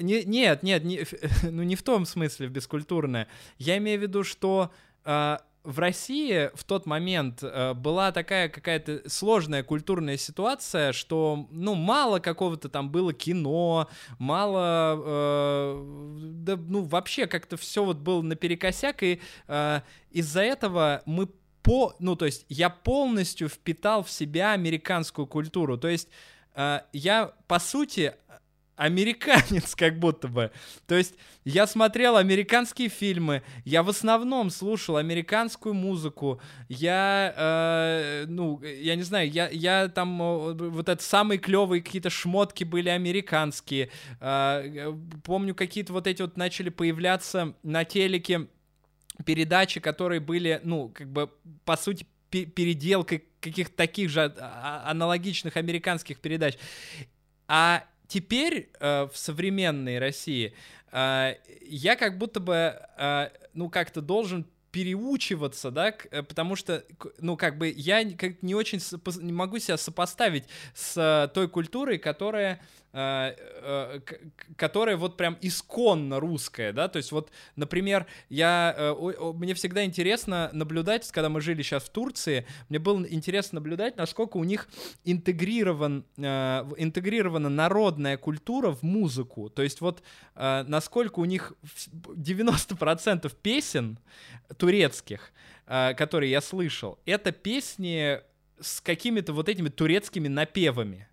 не- 0.01 0.25
нет, 0.25 0.63
нет, 0.63 0.85
не, 0.85 1.05
ну 1.43 1.63
не 1.63 1.77
в 1.77 1.83
том 1.83 2.05
смысле 2.05 2.49
в 2.49 2.51
бескультурное. 2.51 3.27
Я 3.59 3.79
имею 3.79 3.99
в 3.99 4.03
виду, 4.03 4.25
что 4.25 4.71
э, 5.05 5.39
в 5.63 5.79
России 5.79 6.51
в 6.55 6.65
тот 6.65 6.87
момент 6.87 7.41
э, 7.43 7.75
была 7.75 8.13
такая 8.13 8.49
какая-то 8.49 9.09
сложная 9.09 9.63
культурная 9.63 10.17
ситуация, 10.17 10.93
что 10.93 11.49
ну 11.51 11.75
мало 11.75 12.19
какого-то 12.19 12.69
там 12.69 12.91
было 12.91 13.13
кино, 13.13 13.89
мало, 14.19 15.01
э, 15.05 16.23
да, 16.33 16.57
ну 16.57 16.83
вообще 16.83 17.27
как-то 17.27 17.57
все 17.57 17.85
вот 17.85 17.99
было 17.99 18.23
наперекосяк, 18.23 19.03
и 19.03 19.21
э, 19.49 19.81
из-за 20.11 20.43
этого 20.43 21.03
мы 21.05 21.29
по, 21.63 21.95
ну 21.99 22.17
то 22.17 22.25
есть 22.25 22.47
я 22.49 22.71
полностью 22.71 23.49
впитал 23.49 24.03
в 24.03 24.11
себя 24.11 24.53
американскую 24.53 25.27
культуру, 25.27 25.77
то 25.77 25.89
есть 25.89 26.09
э, 26.55 26.81
я 26.93 27.33
по 27.47 27.59
сути 27.59 28.15
американец 28.81 29.75
как 29.75 29.99
будто 29.99 30.27
бы. 30.27 30.51
То 30.87 30.95
есть 30.95 31.15
я 31.45 31.67
смотрел 31.67 32.17
американские 32.17 32.89
фильмы, 32.89 33.43
я 33.67 33.83
в 33.83 33.91
основном 33.91 34.49
слушал 34.49 34.97
американскую 34.97 35.75
музыку, 35.75 36.41
я, 36.69 37.35
э, 37.37 38.25
ну, 38.27 38.59
я 38.63 38.97
не 38.97 39.03
знаю, 39.03 39.31
я, 39.31 39.51
я 39.51 39.89
там, 39.89 40.21
э, 40.23 40.55
вот 40.55 40.89
это 40.89 41.03
самые 41.03 41.37
клевые 41.39 41.83
какие-то 41.83 42.09
шмотки 42.09 42.65
были 42.65 42.89
американские. 42.89 43.91
Э, 44.19 44.63
э, 44.65 44.95
помню, 45.25 45.55
какие-то 45.55 45.93
вот 45.93 46.07
эти 46.07 46.23
вот 46.23 46.39
начали 46.39 46.71
появляться 46.71 47.55
на 47.63 47.85
телеке 47.85 48.47
передачи, 49.27 49.79
которые 49.81 50.21
были, 50.21 50.59
ну, 50.65 50.89
как 50.89 51.13
бы, 51.13 51.31
по 51.67 51.77
сути, 51.77 52.07
пе- 52.31 52.47
переделкой 52.47 53.25
каких-то 53.41 53.77
таких 53.77 54.09
же 54.09 54.35
а- 54.41 54.85
аналогичных 54.87 55.59
американских 55.59 56.19
передач. 56.21 56.57
А 57.47 57.85
теперь 58.11 58.71
э, 58.81 59.09
в 59.11 59.17
современной 59.17 59.99
России 59.99 60.53
э, 60.93 61.35
я 61.63 61.97
как 61.97 62.19
будто 62.19 62.41
бы, 62.41 62.77
э, 62.99 63.31
ну, 63.55 63.71
как-то 63.71 64.03
должен 64.03 64.47
переучиваться, 64.73 65.71
да, 65.71 65.95
э, 66.11 66.23
потому 66.23 66.57
что, 66.57 66.85
ну, 67.19 67.37
как 67.37 67.59
бы 67.59 67.73
я 67.75 68.05
как 68.17 68.43
не 68.43 68.55
очень 68.55 68.81
не 69.23 69.33
могу 69.33 69.59
себя 69.59 69.77
сопоставить 69.77 70.45
с 70.75 70.97
э, 70.97 71.29
той 71.33 71.49
культурой, 71.49 71.99
которая 71.99 72.61
которая 74.57 74.97
вот 74.97 75.17
прям 75.17 75.39
исконно 75.41 76.19
русская, 76.19 76.73
да, 76.73 76.89
то 76.89 76.97
есть 76.97 77.13
вот, 77.13 77.31
например, 77.55 78.07
я, 78.29 78.75
э, 78.77 79.33
мне 79.35 79.55
всегда 79.55 79.85
интересно 79.85 80.51
наблюдать, 80.53 81.11
когда 81.13 81.29
мы 81.29 81.41
жили 81.41 81.63
сейчас 81.63 81.85
в 81.85 81.91
Турции, 81.91 82.47
мне 82.69 82.79
было 82.79 83.07
интересно 83.09 83.57
наблюдать, 83.57 83.97
насколько 83.97 84.39
у 84.39 84.45
них 84.45 84.69
интегрирован, 85.05 86.05
э, 86.17 86.23
интегрирована 86.79 87.49
народная 87.49 88.17
культура 88.17 88.73
в 88.73 88.83
музыку, 88.83 89.51
то 89.51 89.63
есть 89.63 89.81
вот 89.81 90.03
э, 90.35 90.65
насколько 90.67 91.21
у 91.21 91.25
них 91.25 91.53
вс- 91.63 91.89
90% 92.17 93.33
песен 93.41 93.99
турецких, 94.57 95.33
э, 95.67 95.95
которые 95.95 96.31
я 96.33 96.41
слышал, 96.41 96.99
это 97.07 97.31
песни 97.33 98.21
с 98.61 98.81
какими-то 98.81 99.33
вот 99.33 99.49
этими 99.49 99.69
турецкими 99.69 100.29
напевами. 100.29 101.10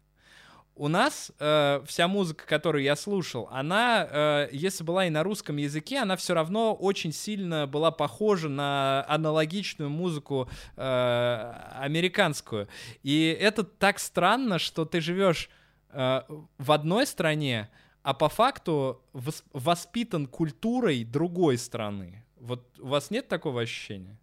У 0.78 0.88
нас 0.90 1.32
э, 1.40 1.82
вся 1.88 2.08
музыка, 2.08 2.46
которую 2.46 2.84
я 2.84 2.96
слушал, 2.96 3.50
она, 3.52 4.08
э, 4.10 4.50
если 4.52 4.84
была 4.84 5.08
и 5.08 5.10
на 5.10 5.24
русском 5.24 5.58
языке, 5.58 5.98
она 5.98 6.16
все 6.16 6.36
равно 6.36 6.76
очень 6.76 7.12
сильно 7.12 7.66
была 7.66 7.90
похожа 7.90 8.48
на 8.48 9.04
аналогичную 9.08 9.90
музыку 9.90 10.48
э, 10.76 11.54
американскую. 11.80 12.68
И 13.02 13.38
это 13.40 13.64
так 13.64 13.98
странно, 13.98 14.60
что 14.60 14.86
ты 14.86 15.02
живешь 15.02 15.50
э, 15.90 16.22
в 16.60 16.72
одной 16.72 17.08
стране, 17.08 17.70
а 18.04 18.14
по 18.14 18.30
факту 18.30 19.02
вос- 19.14 19.44
воспитан 19.54 20.28
культурой 20.28 21.04
другой 21.04 21.58
страны. 21.58 22.24
Вот 22.40 22.64
у 22.80 22.88
вас 22.88 23.10
нет 23.10 23.28
такого 23.28 23.62
ощущения? 23.62 24.16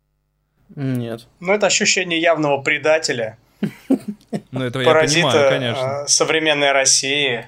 Нет. 0.77 1.27
Ну, 1.41 1.53
это 1.53 1.67
ощущение 1.67 2.21
явного 2.21 2.63
предателя, 2.63 3.39
Ну, 4.51 4.63
это 4.63 4.81
я 4.81 4.95
понимаю, 4.95 5.49
конечно. 5.49 6.03
э, 6.05 6.07
современной 6.09 6.73
России. 6.73 7.47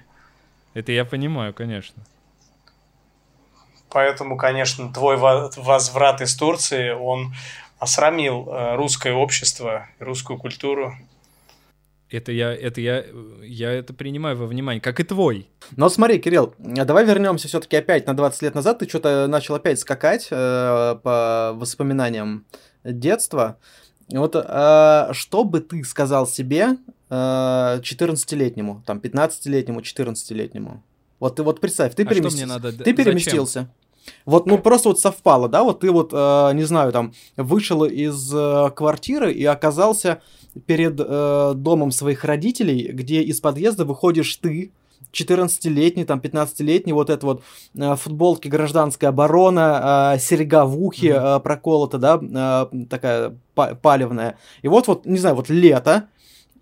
Это 0.75 0.93
я 0.93 1.05
понимаю, 1.05 1.55
конечно. 1.55 2.03
Поэтому, 3.91 4.37
конечно, 4.37 4.93
твой 4.93 5.17
во- 5.17 5.51
возврат 5.57 6.21
из 6.21 6.35
Турции, 6.37 6.91
он 6.91 7.35
осрамил 7.79 8.49
э, 8.49 8.75
русское 8.77 9.13
общество, 9.13 9.89
русскую 9.99 10.39
культуру. 10.39 10.95
Это 12.11 12.31
я, 12.31 12.53
это 12.55 12.81
я, 12.81 13.05
я 13.43 13.73
это 13.73 13.93
принимаю 13.93 14.37
во 14.37 14.47
внимание, 14.47 14.81
как 14.81 15.01
и 15.01 15.03
твой. 15.03 15.49
Но 15.77 15.89
смотри, 15.89 16.19
Кирилл, 16.19 16.55
а 16.79 16.85
давай 16.85 17.05
вернемся 17.05 17.49
все-таки 17.49 17.77
опять 17.77 18.07
на 18.07 18.15
20 18.15 18.43
лет 18.43 18.55
назад. 18.55 18.79
Ты 18.79 18.89
что-то 18.89 19.27
начал 19.27 19.57
опять 19.57 19.81
скакать 19.81 20.29
э, 20.31 20.97
по 21.03 21.53
воспоминаниям 21.55 22.45
детства. 22.85 23.59
Вот 24.13 24.37
э, 24.37 25.09
что 25.13 25.45
бы 25.45 25.61
ты 25.61 25.83
сказал 25.85 26.27
себе 26.27 26.77
э, 27.11 27.15
14-летнему, 27.15 28.83
там, 28.87 28.99
15-летнему, 28.99 29.81
14-летнему? 29.81 30.83
Вот 31.19 31.37
ты 31.37 31.43
вот 31.43 31.61
представь, 31.61 31.95
ты, 31.95 32.05
А 32.05 32.15
мне 32.15 32.47
надо 32.47 32.73
ты 32.73 32.79
зачем? 32.79 32.97
переместился. 32.97 33.69
Вот, 34.25 34.47
ну 34.47 34.59
просто 34.59 34.91
вот 34.91 35.01
совпало, 35.01 35.49
да, 35.49 35.65
вот 35.65 35.81
ты 35.81 35.91
вот, 35.91 36.11
э, 36.13 36.51
не 36.55 36.63
знаю, 36.63 36.93
там, 36.93 37.13
вышел 37.37 37.85
из 37.85 38.33
э, 38.33 38.71
квартиры 38.75 39.33
и 39.33 39.45
оказался 39.45 40.23
перед 40.67 41.01
э, 41.01 41.53
домом 41.57 41.91
своих 41.91 42.25
родителей, 42.25 42.93
где 42.93 43.23
из 43.23 43.41
подъезда 43.41 43.85
выходишь 43.85 44.37
ты, 44.37 44.73
14-летний, 45.13 46.05
там, 46.05 46.19
15-летний, 46.21 46.93
вот 46.93 47.11
это 47.11 47.25
вот 47.27 47.43
э, 47.75 47.95
футболки 47.97 48.49
гражданская 48.49 49.11
оборона, 49.11 50.13
э, 50.15 50.19
серьга 50.19 50.65
в 50.65 50.79
ухе 50.83 51.15
э, 51.19 51.41
проколота, 51.41 51.99
да, 51.99 52.21
э, 52.73 52.85
такая 52.91 53.37
па- 53.55 53.75
палевная. 53.75 54.37
И 54.63 54.69
вот, 54.69 54.87
вот, 54.89 55.07
не 55.07 55.19
знаю, 55.19 55.37
вот 55.37 55.49
лето, 55.49 56.09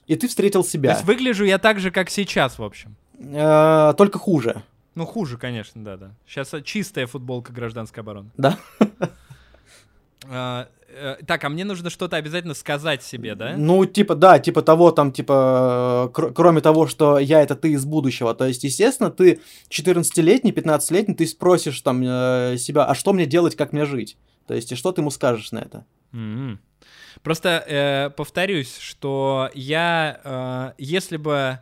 и 0.07 0.15
ты 0.17 0.29
встретил 0.29 0.63
То 0.63 0.69
себя. 0.71 0.93
есть 0.93 1.05
выгляжу 1.05 1.45
я 1.45 1.59
так 1.59 1.81
же, 1.81 1.91
как 1.91 2.11
сейчас, 2.11 2.59
в 2.59 2.63
общем. 2.63 2.95
Э, 3.19 3.93
только 3.97 4.19
хуже, 4.19 4.63
Ну, 4.95 5.07
хуже, 5.07 5.37
конечно, 5.39 5.83
да-да. 5.83 6.11
Сейчас 6.27 6.53
чистая 6.65 7.07
футболка 7.07 7.53
гражданской 7.53 8.03
обороны. 8.03 8.31
да? 8.37 8.59
Э, 10.95 11.17
так, 11.27 11.45
а 11.45 11.49
мне 11.49 11.65
нужно 11.65 11.91
что-то 11.91 12.17
обязательно 12.17 12.55
сказать 12.55 13.03
себе, 13.03 13.35
да? 13.35 13.55
Ну, 13.57 13.85
типа, 13.85 14.15
да, 14.15 14.39
типа 14.39 14.63
того, 14.63 14.91
там, 14.93 15.13
типа, 15.13 16.07
э, 16.09 16.13
кр- 16.15 16.33
кроме 16.33 16.61
того, 16.61 16.87
что 16.87 17.19
я 17.19 17.43
это 17.43 17.57
ты 17.57 17.73
из 17.73 17.85
будущего. 17.85 18.35
То 18.35 18.47
есть, 18.47 18.65
естественно, 18.65 19.11
ты 19.11 19.41
14-летний, 19.69 20.53
15-летний, 20.53 21.15
ты 21.15 21.27
спросишь 21.27 21.81
там 21.81 22.03
э, 22.03 22.57
себя, 22.59 22.85
а 22.85 22.95
что 22.95 23.13
мне 23.13 23.27
делать, 23.27 23.57
как 23.57 23.73
мне 23.73 23.85
жить? 23.85 24.17
То 24.47 24.55
есть, 24.55 24.73
и 24.73 24.75
что 24.77 24.93
ты 24.93 25.01
ему 25.01 25.11
скажешь 25.11 25.53
на 25.53 25.59
это? 25.59 25.85
М. 26.13 26.61
Просто 27.23 27.65
э, 27.67 28.11
повторюсь, 28.17 28.77
что 28.79 29.51
я, 29.55 30.21
э, 30.25 30.73
если 30.79 31.17
бы 31.17 31.59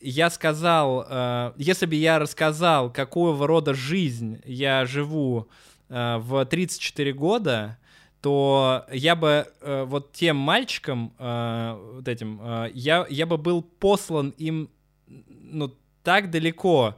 я 0.00 0.30
сказал, 0.30 1.06
э, 1.08 1.52
если 1.56 1.86
бы 1.86 1.96
я 1.96 2.18
рассказал, 2.18 2.92
какого 2.92 3.46
рода 3.46 3.74
жизнь 3.74 4.40
я 4.44 4.86
живу 4.86 5.48
э, 5.88 6.16
в 6.18 6.44
34 6.44 7.12
года, 7.12 7.78
то 8.20 8.84
я 8.92 9.14
бы 9.16 9.46
э, 9.60 9.84
вот 9.84 10.12
тем 10.12 10.36
мальчикам, 10.36 11.12
э, 11.18 11.76
вот 11.94 12.08
этим, 12.08 12.40
э, 12.42 12.70
я, 12.74 13.06
я 13.08 13.26
бы 13.26 13.38
был 13.38 13.62
послан 13.62 14.34
им, 14.38 14.68
ну, 15.50 15.74
так 16.04 16.30
далеко. 16.30 16.94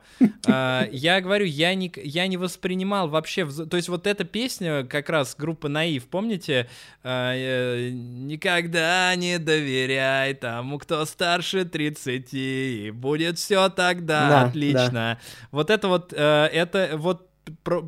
А, 0.46 0.86
Я 0.92 1.20
говорю, 1.20 1.44
я 1.44 1.74
не, 1.74 1.90
я 1.96 2.28
не 2.28 2.36
воспринимал 2.36 3.08
вообще... 3.08 3.42
вз- 3.42 3.66
То 3.66 3.76
есть 3.76 3.88
вот 3.88 4.06
эта 4.06 4.22
песня 4.24 4.84
как 4.84 5.08
раз 5.08 5.34
группы 5.36 5.68
Наив, 5.68 6.06
помните? 6.06 6.68
Э, 7.02 7.90
Никогда 7.92 9.12
не 9.16 9.38
доверяй 9.38 10.34
тому, 10.34 10.78
кто 10.78 11.04
старше 11.06 11.64
30, 11.64 12.28
и 12.32 12.90
будет 12.94 13.38
все 13.38 13.68
тогда 13.70 14.28
Да, 14.28 14.42
отлично. 14.42 15.18
Вот 15.50 15.70
это 15.70 15.88
вот, 15.88 16.12
э, 16.16 16.48
это 16.52 16.92
вот 16.94 17.30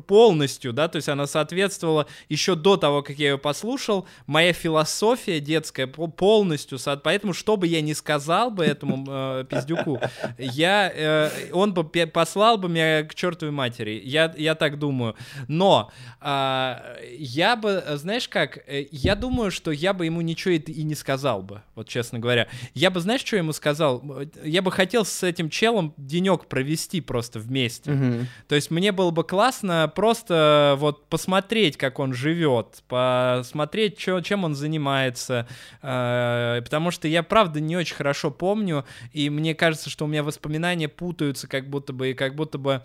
полностью, 0.07 0.73
да, 0.73 0.87
то 0.87 0.97
есть 0.97 1.09
она 1.09 1.27
соответствовала 1.27 2.07
еще 2.29 2.55
до 2.55 2.77
того, 2.77 3.01
как 3.03 3.17
я 3.19 3.31
ее 3.31 3.37
послушал, 3.37 4.07
моя 4.27 4.53
философия 4.53 5.39
детская 5.39 5.87
по- 5.87 6.07
полностью, 6.07 6.77
поэтому 7.03 7.33
что 7.33 7.57
бы 7.57 7.67
я 7.67 7.81
ни 7.81 7.93
сказал 7.93 8.51
бы 8.51 8.63
этому 8.65 9.05
э, 9.07 9.45
пиздюку, 9.49 9.99
я, 10.37 10.91
э, 10.93 11.29
он 11.51 11.73
бы 11.73 11.83
послал 11.83 12.57
бы 12.57 12.69
меня 12.69 13.03
к 13.03 13.15
чертовой 13.15 13.51
матери, 13.53 14.01
я, 14.03 14.33
я 14.37 14.55
так 14.55 14.79
думаю, 14.79 15.15
но 15.47 15.91
а, 16.19 16.95
я 17.17 17.55
бы, 17.55 17.83
э, 17.85 17.97
знаешь 17.97 18.27
как, 18.27 18.57
э, 18.67 18.85
я 18.91 19.15
думаю, 19.15 19.51
что 19.51 19.71
я 19.71 19.93
бы 19.93 20.05
ему 20.05 20.21
ничего 20.21 20.53
и, 20.53 20.57
и 20.59 20.83
не 20.83 20.95
сказал 20.95 21.41
бы, 21.41 21.61
вот 21.75 21.87
честно 21.87 22.19
говоря, 22.19 22.47
я 22.73 22.89
бы, 22.89 22.99
знаешь, 22.99 23.21
что 23.23 23.35
ему 23.37 23.53
сказал, 23.53 24.03
я 24.43 24.61
бы 24.61 24.71
хотел 24.71 25.05
с 25.05 25.23
этим 25.23 25.49
челом 25.49 25.93
денек 25.97 26.45
провести 26.45 27.01
просто 27.01 27.39
вместе, 27.39 27.91
Мгм. 27.91 28.27
то 28.47 28.55
есть 28.55 28.71
мне 28.71 28.91
было 28.91 29.11
бы 29.11 29.23
классно 29.23 29.52
просто 29.95 30.75
вот 30.79 31.07
посмотреть, 31.09 31.77
как 31.77 31.99
он 31.99 32.13
живет, 32.13 32.83
посмотреть, 32.87 33.97
чё- 33.97 34.21
чем 34.21 34.43
он 34.43 34.55
занимается, 34.55 35.47
э, 35.81 36.61
потому 36.63 36.91
что 36.91 37.07
я 37.07 37.23
правда 37.23 37.59
не 37.59 37.75
очень 37.77 37.95
хорошо 37.95 38.31
помню, 38.31 38.85
и 39.11 39.29
мне 39.29 39.53
кажется, 39.55 39.89
что 39.89 40.05
у 40.05 40.07
меня 40.07 40.23
воспоминания 40.23 40.87
путаются, 40.89 41.47
как 41.47 41.69
будто 41.69 41.93
бы, 41.93 42.11
и 42.11 42.13
как 42.13 42.35
будто 42.35 42.57
бы 42.57 42.81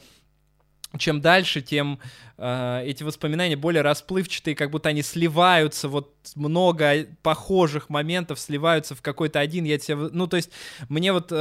чем 0.96 1.20
дальше, 1.20 1.60
тем 1.60 1.98
э, 2.38 2.82
эти 2.86 3.02
воспоминания 3.02 3.56
более 3.56 3.82
расплывчатые, 3.82 4.56
как 4.56 4.70
будто 4.70 4.88
они 4.88 5.02
сливаются, 5.02 5.88
вот 5.88 6.14
много 6.34 7.06
похожих 7.22 7.90
моментов 7.90 8.40
сливаются 8.40 8.94
в 8.94 9.02
какой-то 9.02 9.38
один. 9.38 9.64
Я 9.64 9.78
тебе, 9.78 9.96
ну 9.96 10.26
то 10.26 10.36
есть 10.36 10.50
мне 10.88 11.12
вот 11.12 11.30
э, 11.30 11.36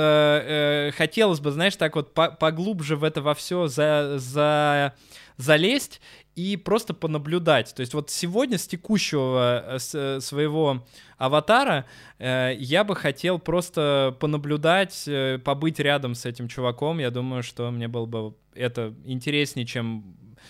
э, 0.90 0.92
хотелось 0.92 1.40
бы, 1.40 1.52
знаешь, 1.52 1.76
так 1.78 1.96
вот 1.96 2.14
по- 2.14 2.32
поглубже 2.32 2.98
в 2.98 3.04
это 3.06 3.22
во 3.22 3.34
все 3.36 3.68
за, 3.68 4.16
за 4.18 4.94
залезть 5.38 6.02
и 6.38 6.56
просто 6.56 6.94
понаблюдать. 6.94 7.74
То 7.76 7.82
есть 7.82 7.94
вот 7.96 8.10
сегодня 8.12 8.58
с 8.58 8.68
текущего 8.68 9.64
э, 9.68 9.80
с- 9.80 9.96
э, 9.96 10.22
своего 10.22 10.86
аватара 11.18 11.86
э, 12.20 12.54
я 12.60 12.84
бы 12.84 12.96
хотел 12.96 13.40
просто 13.40 14.16
понаблюдать, 14.20 15.04
э, 15.08 15.40
побыть 15.44 15.80
рядом 15.80 16.14
с 16.14 16.26
этим 16.26 16.48
чуваком. 16.48 17.00
Я 17.00 17.10
думаю, 17.10 17.42
что 17.44 17.72
мне 17.72 17.88
было 17.88 18.06
бы 18.06 18.34
это 18.54 18.94
интереснее, 19.06 19.66
чем 19.66 20.04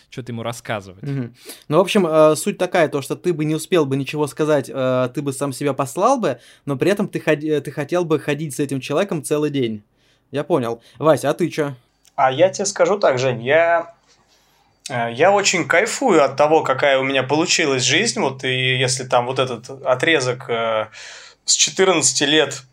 что-то 0.09 0.31
ему 0.33 0.43
рассказывать. 0.43 1.03
Мгм. 1.03 1.33
Ну, 1.69 1.77
в 1.77 1.79
общем, 1.81 2.05
э, 2.05 2.35
суть 2.35 2.57
такая, 2.57 2.89
то, 2.89 3.01
что 3.01 3.15
ты 3.15 3.33
бы 3.33 3.45
не 3.45 3.55
успел 3.55 3.85
бы 3.85 3.95
ничего 3.95 4.27
сказать, 4.27 4.69
э, 4.73 5.09
ты 5.13 5.21
бы 5.21 5.31
сам 5.33 5.53
себя 5.53 5.73
послал 5.73 6.19
бы, 6.19 6.39
но 6.65 6.75
при 6.77 6.91
этом 6.91 7.07
ты, 7.07 7.19
ходи- 7.21 7.59
ты 7.61 7.71
хотел 7.71 8.03
бы 8.05 8.19
ходить 8.19 8.53
с 8.55 8.59
этим 8.59 8.79
человеком 8.81 9.23
целый 9.23 9.49
день. 9.51 9.83
Я 10.31 10.43
понял. 10.43 10.81
Вася, 10.99 11.29
а 11.29 11.33
ты 11.33 11.49
чё? 11.49 11.73
А 12.15 12.31
я 12.31 12.49
тебе 12.49 12.65
скажу 12.65 12.99
так, 12.99 13.17
Жень, 13.19 13.41
я, 13.43 13.81
э, 13.81 13.96
я 14.89 15.31
очень 15.31 15.67
кайфую 15.67 16.23
от 16.23 16.35
того, 16.38 16.63
какая 16.63 16.99
у 16.99 17.03
меня 17.03 17.23
получилась 17.23 17.83
жизнь. 17.83 18.19
Вот 18.19 18.43
и 18.43 18.77
если 18.77 19.03
там 19.03 19.25
вот 19.25 19.39
этот 19.39 19.69
отрезок 19.85 20.49
э, 20.49 20.88
с 21.45 21.55
14 21.55 22.21
лет, 22.21 22.63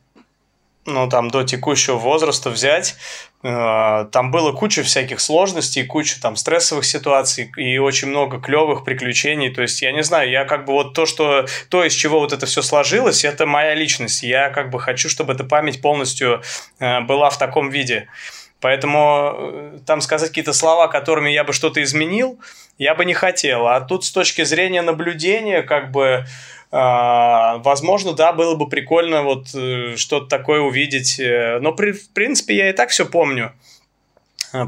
ну 0.87 1.09
там 1.09 1.31
до 1.31 1.43
текущего 1.45 1.97
возраста 1.97 2.51
взять, 2.51 2.95
э, 3.43 4.07
там 4.12 4.31
было 4.31 4.53
куча 4.53 4.83
всяких 4.83 5.19
сложностей, 5.21 5.85
куча 5.85 6.21
там 6.21 6.37
стрессовых 6.37 6.85
ситуаций 6.85 7.51
и 7.57 7.79
очень 7.79 8.09
много 8.09 8.39
клевых 8.39 8.85
приключений. 8.85 9.53
То 9.53 9.62
есть 9.62 9.83
я 9.83 9.91
не 9.91 10.05
знаю, 10.05 10.31
я 10.31 10.45
как 10.45 10.67
бы 10.67 10.73
вот 10.73 10.95
то, 10.95 11.07
что 11.07 11.47
то, 11.69 11.85
из 11.85 11.95
чего 11.95 12.21
вот 12.21 12.33
это 12.33 12.47
все 12.47 12.62
сложилось, 12.62 13.25
это 13.25 13.47
моя 13.47 13.75
личность. 13.75 14.23
Я 14.23 14.51
как 14.51 14.71
бы 14.71 14.79
хочу, 14.79 15.09
чтобы 15.09 15.33
эта 15.33 15.43
память 15.43 15.81
полностью 15.81 16.43
э, 16.79 17.01
была 17.01 17.31
в 17.31 17.39
таком 17.39 17.71
виде. 17.71 18.09
Поэтому 18.65 19.35
э, 19.37 19.79
там 19.85 20.01
сказать 20.01 20.31
какие-то 20.31 20.55
слова, 20.55 20.89
которыми 20.89 21.29
я 21.29 21.45
бы 21.45 21.53
что-то 21.53 21.83
изменил, 21.83 22.41
я 22.79 22.95
бы 22.95 23.05
не 23.05 23.12
хотел. 23.12 23.67
А 23.67 23.79
тут 23.83 24.07
с 24.07 24.11
точки 24.11 24.43
зрения 24.43 24.81
наблюдения, 24.81 25.61
как 25.61 25.91
бы, 25.91 26.25
а, 26.73 27.59
возможно, 27.59 28.15
да, 28.15 28.33
было 28.33 28.55
бы 28.55 28.67
прикольно 28.67 29.23
вот 29.23 29.49
э, 29.55 29.97
что-то 29.99 30.29
такое 30.29 30.61
увидеть. 30.61 31.21
э, 31.21 31.59
Но, 31.61 31.73
при- 31.73 31.93
в 31.93 32.09
принципе, 32.15 32.57
я 32.57 32.71
и 32.71 32.73
так 32.73 32.89
все 32.89 33.05
помню. 33.05 33.53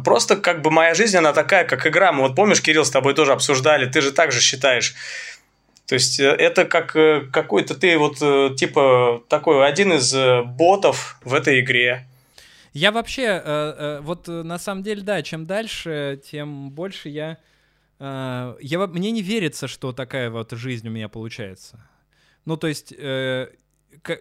Просто 0.04 0.36
как 0.36 0.60
бы 0.60 0.70
моя 0.70 0.92
жизнь, 0.92 1.16
она 1.16 1.32
такая, 1.32 1.64
как 1.64 1.86
игра. 1.86 2.12
Мы 2.12 2.24
вот 2.24 2.36
помнишь, 2.36 2.60
Кирилл, 2.60 2.84
с 2.84 2.90
тобой 2.90 3.14
тоже 3.14 3.32
обсуждали, 3.32 3.86
ты 3.86 4.02
же 4.02 4.12
так 4.12 4.30
же 4.30 4.42
считаешь. 4.42 4.94
То 5.86 5.94
есть 5.94 6.20
это 6.20 6.66
как 6.66 6.92
какой-то 7.32 7.74
ты 7.74 7.96
вот 7.96 8.18
типа 8.56 9.22
такой 9.30 9.66
один 9.66 9.94
из 9.94 10.14
ботов 10.44 11.16
в 11.24 11.32
этой 11.32 11.60
игре. 11.60 12.04
Я 12.76 12.92
вообще, 12.92 13.22
э, 13.22 13.40
э, 13.42 14.00
вот 14.02 14.28
э, 14.28 14.42
на 14.42 14.58
самом 14.58 14.82
деле, 14.82 15.00
да, 15.00 15.22
чем 15.22 15.46
дальше, 15.46 16.20
тем 16.22 16.70
больше 16.70 17.08
я... 17.08 17.38
я 17.98 18.86
мне 18.86 19.10
не 19.12 19.22
верится, 19.22 19.66
что 19.66 19.92
такая 19.94 20.28
вот 20.28 20.52
жизнь 20.52 20.86
у 20.86 20.90
меня 20.90 21.08
получается. 21.08 21.88
Ну, 22.44 22.58
то 22.58 22.66
есть, 22.66 22.92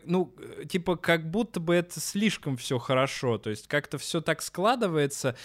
ну, 0.06 0.34
типа, 0.70 0.96
как 0.96 1.30
будто 1.30 1.60
бы 1.60 1.76
это 1.76 2.00
слишком 2.00 2.56
все 2.56 2.80
хорошо. 2.80 3.38
То 3.38 3.50
есть, 3.50 3.68
как-то 3.68 3.98
все 3.98 4.22
так 4.22 4.42
складывается. 4.42 5.36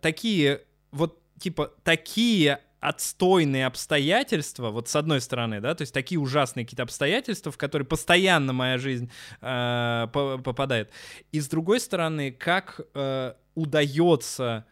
такие, 0.00 0.62
вот, 0.92 1.20
типа, 1.38 1.74
такие 1.84 2.60
отстойные 2.80 3.66
обстоятельства, 3.66 4.70
вот 4.70 4.88
с 4.88 4.96
одной 4.96 5.20
стороны, 5.20 5.60
да, 5.60 5.74
то 5.74 5.82
есть 5.82 5.92
такие 5.92 6.18
ужасные 6.18 6.64
какие-то 6.64 6.82
обстоятельства, 6.82 7.52
в 7.52 7.58
которые 7.58 7.86
постоянно 7.86 8.52
моя 8.54 8.78
жизнь 8.78 9.10
э, 9.42 10.08
по- 10.12 10.38
попадает. 10.38 10.90
И 11.30 11.40
с 11.40 11.48
другой 11.48 11.80
стороны, 11.80 12.32
как 12.32 12.80
э, 12.94 13.34
удается 13.54 14.66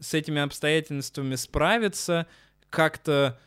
с 0.00 0.14
этими 0.14 0.42
обстоятельствами 0.42 1.36
справиться, 1.36 2.26
как-то 2.70 3.38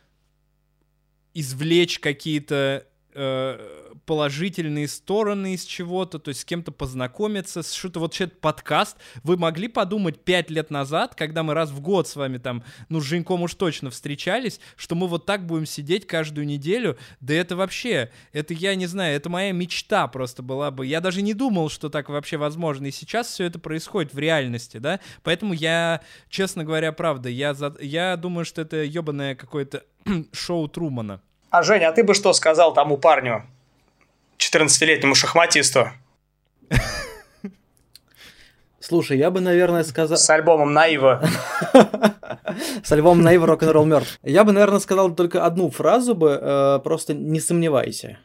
извлечь 1.34 1.98
какие-то 1.98 2.86
э, 3.18 3.88
положительные 4.06 4.88
стороны 4.88 5.54
из 5.54 5.64
чего-то, 5.64 6.18
то 6.18 6.30
есть 6.30 6.40
с 6.40 6.44
кем-то 6.44 6.72
познакомиться, 6.72 7.62
что-то 7.62 8.00
вот 8.00 8.18
этот 8.20 8.40
подкаст. 8.40 8.96
Вы 9.22 9.36
могли 9.36 9.68
подумать 9.68 10.24
пять 10.24 10.50
лет 10.50 10.70
назад, 10.70 11.14
когда 11.14 11.42
мы 11.42 11.54
раз 11.54 11.70
в 11.70 11.80
год 11.80 12.08
с 12.08 12.16
вами 12.16 12.38
там, 12.38 12.62
ну, 12.88 13.00
с 13.00 13.04
Женьком 13.04 13.42
уж 13.42 13.54
точно 13.54 13.90
встречались, 13.90 14.60
что 14.76 14.94
мы 14.94 15.08
вот 15.08 15.26
так 15.26 15.46
будем 15.46 15.66
сидеть 15.66 16.06
каждую 16.06 16.46
неделю? 16.46 16.96
Да 17.20 17.34
это 17.34 17.56
вообще, 17.56 18.10
это 18.32 18.54
я 18.54 18.74
не 18.76 18.86
знаю, 18.86 19.16
это 19.16 19.28
моя 19.28 19.52
мечта 19.52 20.06
просто 20.08 20.42
была 20.42 20.70
бы. 20.70 20.86
Я 20.86 21.00
даже 21.00 21.20
не 21.20 21.34
думал, 21.34 21.68
что 21.68 21.90
так 21.90 22.08
вообще 22.08 22.36
возможно. 22.36 22.86
И 22.86 22.90
сейчас 22.90 23.28
все 23.28 23.44
это 23.44 23.58
происходит 23.58 24.14
в 24.14 24.18
реальности, 24.18 24.78
да? 24.78 25.00
Поэтому 25.22 25.52
я, 25.52 26.00
честно 26.30 26.64
говоря, 26.64 26.92
правда, 26.92 27.28
я, 27.28 27.52
за... 27.52 27.76
я 27.80 28.16
думаю, 28.16 28.44
что 28.44 28.62
это 28.62 28.84
ебаное 28.84 29.34
какое-то 29.34 29.84
шоу 30.32 30.68
Трумана. 30.68 31.20
А, 31.50 31.62
Женя, 31.62 31.88
а 31.88 31.92
ты 31.92 32.04
бы 32.04 32.14
что 32.14 32.32
сказал 32.32 32.74
тому 32.74 32.98
парню, 32.98 33.44
14-летнему 34.38 35.14
шахматисту. 35.14 35.90
Слушай, 38.80 39.18
я 39.18 39.30
бы, 39.30 39.40
наверное, 39.40 39.84
сказал... 39.84 40.16
С 40.16 40.30
альбомом 40.30 40.72
Наива. 40.72 41.22
С 42.82 42.90
альбомом 42.92 43.22
Наива 43.22 43.46
рок-н-ролл 43.46 43.84
мертв. 43.84 44.18
Я 44.22 44.44
бы, 44.44 44.52
наверное, 44.52 44.78
сказал 44.78 45.14
только 45.14 45.44
одну 45.44 45.70
фразу 45.70 46.14
бы, 46.14 46.38
э, 46.40 46.78
просто 46.82 47.12
не 47.12 47.40
сомневайся. 47.40 48.18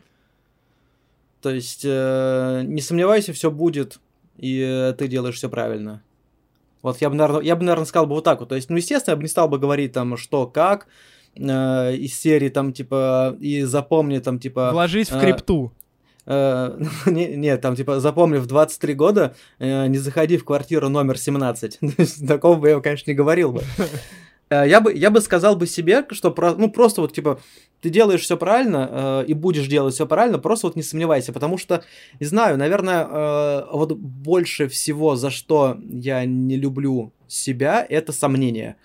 То 1.42 1.50
есть, 1.50 1.82
э, 1.84 2.62
не 2.66 2.80
сомневайся, 2.82 3.34
все 3.34 3.52
будет, 3.52 4.00
и 4.38 4.62
э, 4.62 4.94
ты 4.94 5.10
делаешь 5.10 5.36
все 5.36 5.50
правильно. 5.50 6.02
Вот 6.82 7.02
я 7.02 7.10
бы, 7.10 7.16
наверное, 7.16 7.42
я 7.42 7.56
бы, 7.58 7.64
наверное, 7.64 7.86
сказал 7.86 8.06
бы 8.06 8.16
вот 8.16 8.24
так 8.24 8.40
вот. 8.40 8.50
То 8.50 8.56
есть, 8.56 8.70
ну, 8.70 8.78
естественно, 8.78 9.14
я 9.14 9.18
бы 9.18 9.24
не 9.24 9.30
стал 9.30 9.50
бы 9.50 9.60
говорить 9.60 9.92
там, 9.92 10.16
что, 10.16 10.48
как, 10.48 10.88
из 11.36 12.20
серии 12.20 12.50
там, 12.50 12.74
типа, 12.74 13.36
и 13.40 13.64
запомни 13.64 14.20
там, 14.20 14.40
типа... 14.40 14.72
Вложись 14.72 15.10
в 15.10 15.20
крипту. 15.20 15.72
Э, 16.26 16.80
не, 17.06 17.36
не, 17.36 17.58
там 17.58 17.76
типа 17.76 18.00
запомни, 18.00 18.38
в 18.38 18.46
23 18.46 18.94
года 18.94 19.36
э, 19.60 19.88
не 19.88 19.98
заходи 19.98 20.38
в 20.38 20.46
квартиру 20.46 20.90
номер 20.90 21.18
17. 21.18 21.80
Такого 22.28 22.56
бы 22.56 22.70
я, 22.70 22.80
конечно, 22.80 23.12
не 23.12 23.16
говорил 23.16 23.52
бы. 23.52 23.64
Э, 24.50 24.68
я 24.68 24.82
бы, 24.82 24.94
я 24.94 25.10
бы 25.10 25.22
сказал 25.22 25.56
бы 25.56 25.68
себе, 25.68 26.06
что 26.12 26.32
про, 26.32 26.56
ну 26.56 26.70
просто 26.70 27.02
вот 27.02 27.14
типа 27.14 27.40
ты 27.82 27.90
делаешь 27.90 28.22
все 28.22 28.38
правильно 28.38 29.24
э, 29.24 29.26
и 29.28 29.34
будешь 29.34 29.68
делать 29.68 29.94
все 29.94 30.08
правильно, 30.08 30.40
просто 30.40 30.68
вот 30.68 30.76
не 30.76 30.84
сомневайся, 30.84 31.34
потому 31.34 31.58
что, 31.58 31.84
не 32.20 32.26
знаю, 32.26 32.58
наверное, 32.58 33.06
э, 33.06 33.66
вот 33.72 33.94
больше 33.98 34.68
всего, 34.68 35.16
за 35.16 35.30
что 35.30 35.78
я 35.90 36.24
не 36.26 36.56
люблю 36.56 37.12
себя, 37.28 37.86
это 37.88 38.14
сомнение. 38.14 38.78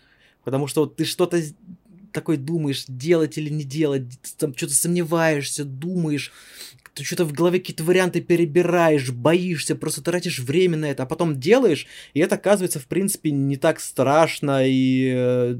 Потому 0.42 0.66
что 0.66 0.82
вот 0.82 0.96
ты 0.96 1.04
что-то 1.04 1.40
такой 2.12 2.36
думаешь, 2.36 2.84
делать 2.88 3.38
или 3.38 3.50
не 3.50 3.64
делать, 3.64 4.04
там 4.38 4.56
что-то 4.56 4.74
сомневаешься, 4.74 5.64
думаешь, 5.64 6.32
ты 6.98 7.04
что-то 7.04 7.24
в 7.24 7.32
голове 7.32 7.60
какие-то 7.60 7.84
варианты 7.84 8.20
перебираешь, 8.20 9.10
боишься, 9.10 9.76
просто 9.76 10.02
тратишь 10.02 10.40
время 10.40 10.76
на 10.76 10.86
это, 10.86 11.04
а 11.04 11.06
потом 11.06 11.38
делаешь, 11.38 11.86
и 12.12 12.20
это 12.20 12.34
оказывается, 12.34 12.80
в 12.80 12.86
принципе, 12.86 13.30
не 13.30 13.56
так 13.56 13.78
страшно, 13.78 14.66
и, 14.66 15.12
э, 15.14 15.56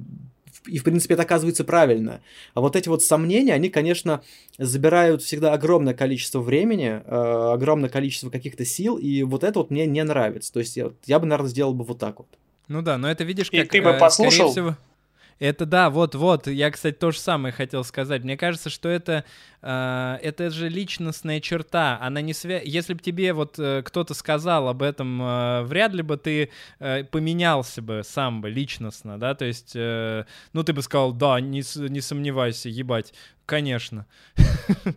и 0.66 0.78
в 0.78 0.84
принципе, 0.84 1.14
это 1.14 1.22
оказывается 1.22 1.64
правильно. 1.64 2.20
А 2.54 2.60
вот 2.60 2.74
эти 2.74 2.88
вот 2.88 3.04
сомнения, 3.04 3.54
они, 3.54 3.70
конечно, 3.70 4.22
забирают 4.58 5.22
всегда 5.22 5.52
огромное 5.52 5.94
количество 5.94 6.40
времени, 6.40 7.02
э, 7.04 7.52
огромное 7.54 7.88
количество 7.88 8.30
каких-то 8.30 8.64
сил, 8.64 8.96
и 8.96 9.22
вот 9.22 9.44
это 9.44 9.60
вот 9.60 9.70
мне 9.70 9.86
не 9.86 10.02
нравится. 10.02 10.52
То 10.52 10.58
есть 10.58 10.76
я, 10.76 10.90
я 11.06 11.20
бы, 11.20 11.26
наверное, 11.26 11.50
сделал 11.50 11.72
бы 11.72 11.84
вот 11.84 11.98
так 11.98 12.18
вот. 12.18 12.28
Ну 12.66 12.82
да, 12.82 12.98
но 12.98 13.10
это 13.10 13.24
видишь, 13.24 13.50
как... 13.50 13.64
И 13.64 13.68
ты 13.68 13.80
бы 13.80 13.90
э, 13.90 13.98
послушал? 13.98 14.50
Всего... 14.50 14.76
Это 15.38 15.66
да, 15.66 15.88
вот-вот. 15.88 16.48
Я, 16.48 16.70
кстати, 16.70 16.96
то 16.96 17.10
же 17.12 17.20
самое 17.20 17.52
хотел 17.52 17.84
сказать. 17.84 18.24
Мне 18.24 18.36
кажется, 18.36 18.70
что 18.70 18.88
это, 18.88 19.24
э, 19.62 20.18
это 20.20 20.50
же 20.50 20.68
личностная 20.68 21.40
черта. 21.40 21.98
Она 22.00 22.20
не 22.20 22.34
свя... 22.34 22.60
Если 22.60 22.94
бы 22.94 23.00
тебе 23.00 23.32
вот 23.32 23.56
э, 23.58 23.82
кто-то 23.84 24.14
сказал 24.14 24.68
об 24.68 24.82
этом, 24.82 25.22
э, 25.22 25.62
вряд 25.62 25.92
ли 25.92 26.02
бы 26.02 26.16
ты 26.16 26.50
э, 26.80 27.04
поменялся 27.04 27.82
бы 27.82 28.02
сам 28.04 28.40
бы 28.40 28.50
личностно, 28.50 29.18
да? 29.18 29.34
То 29.34 29.44
есть, 29.44 29.72
э, 29.76 30.24
ну 30.52 30.64
ты 30.64 30.72
бы 30.72 30.82
сказал, 30.82 31.12
да, 31.12 31.40
не, 31.40 31.62
не 31.88 32.00
сомневайся, 32.00 32.68
ебать. 32.68 33.14
Конечно. 33.46 34.06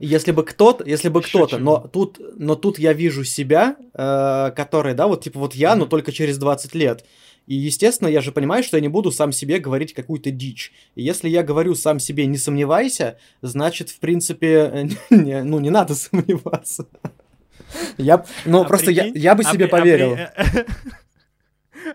Если 0.02 0.32
бы 0.32 0.44
кто-то, 0.44 0.84
если 0.84 1.08
бы 1.08 1.22
кто-то, 1.22 1.58
но 1.58 1.88
тут, 1.88 2.20
но 2.38 2.56
тут 2.56 2.80
я 2.80 2.92
вижу 2.94 3.24
себя, 3.24 3.78
э, 3.94 4.52
который, 4.56 4.94
да, 4.94 5.08
вот 5.08 5.24
типа 5.24 5.40
вот 5.40 5.54
я, 5.54 5.76
но 5.76 5.86
только 5.86 6.12
через 6.12 6.38
20 6.38 6.76
лет. 6.76 7.06
И, 7.48 7.56
естественно, 7.56 8.08
я 8.08 8.22
же 8.22 8.32
понимаю, 8.32 8.64
что 8.64 8.78
я 8.78 8.82
не 8.82 8.88
буду 8.88 9.12
сам 9.12 9.32
себе 9.32 9.60
говорить 9.60 9.94
какую-то 9.94 10.32
дичь. 10.32 10.72
И 10.96 11.04
если 11.04 11.28
я 11.28 11.44
говорю 11.44 11.76
сам 11.76 12.00
себе 12.00 12.26
«не 12.26 12.38
сомневайся», 12.38 13.18
значит, 13.42 13.90
в 13.90 14.00
принципе, 14.00 14.90
не, 15.10 15.44
ну, 15.44 15.60
не 15.60 15.70
надо 15.70 15.96
сомневаться. 15.96 16.88
Я, 17.98 18.26
ну, 18.46 18.62
а 18.62 18.66
просто 18.66 18.88
прикинь, 18.88 19.14
я, 19.16 19.32
я 19.32 19.36
бы 19.36 19.44
а 19.46 19.52
себе 19.52 19.66
а, 19.66 19.70
поверил. 19.70 20.18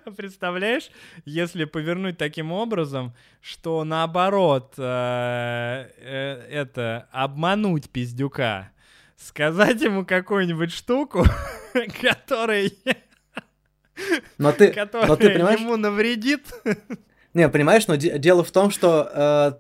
А, 0.05 0.11
представляешь, 0.11 0.91
если 1.25 1.65
повернуть 1.65 2.19
таким 2.19 2.51
образом, 2.51 3.15
что 3.41 3.85
наоборот, 3.85 4.75
э, 4.79 5.91
э, 5.99 6.47
это 6.51 7.09
обмануть 7.13 7.91
пиздюка, 7.91 8.73
сказать 9.17 9.81
ему 9.81 10.05
какую-нибудь 10.05 10.73
штуку, 10.73 11.25
которая 12.01 12.71
но 14.39 14.53
ты, 14.53 14.75
но 14.93 15.17
ты 15.17 15.31
понимаешь... 15.31 15.61
ему 15.61 15.77
навредит. 15.77 16.43
Не, 17.35 17.49
понимаешь, 17.49 17.87
но 17.87 17.97
де- 17.97 18.19
дело 18.19 18.43
в 18.43 18.51
том, 18.51 18.71
что 18.71 19.11
э, 19.13 19.53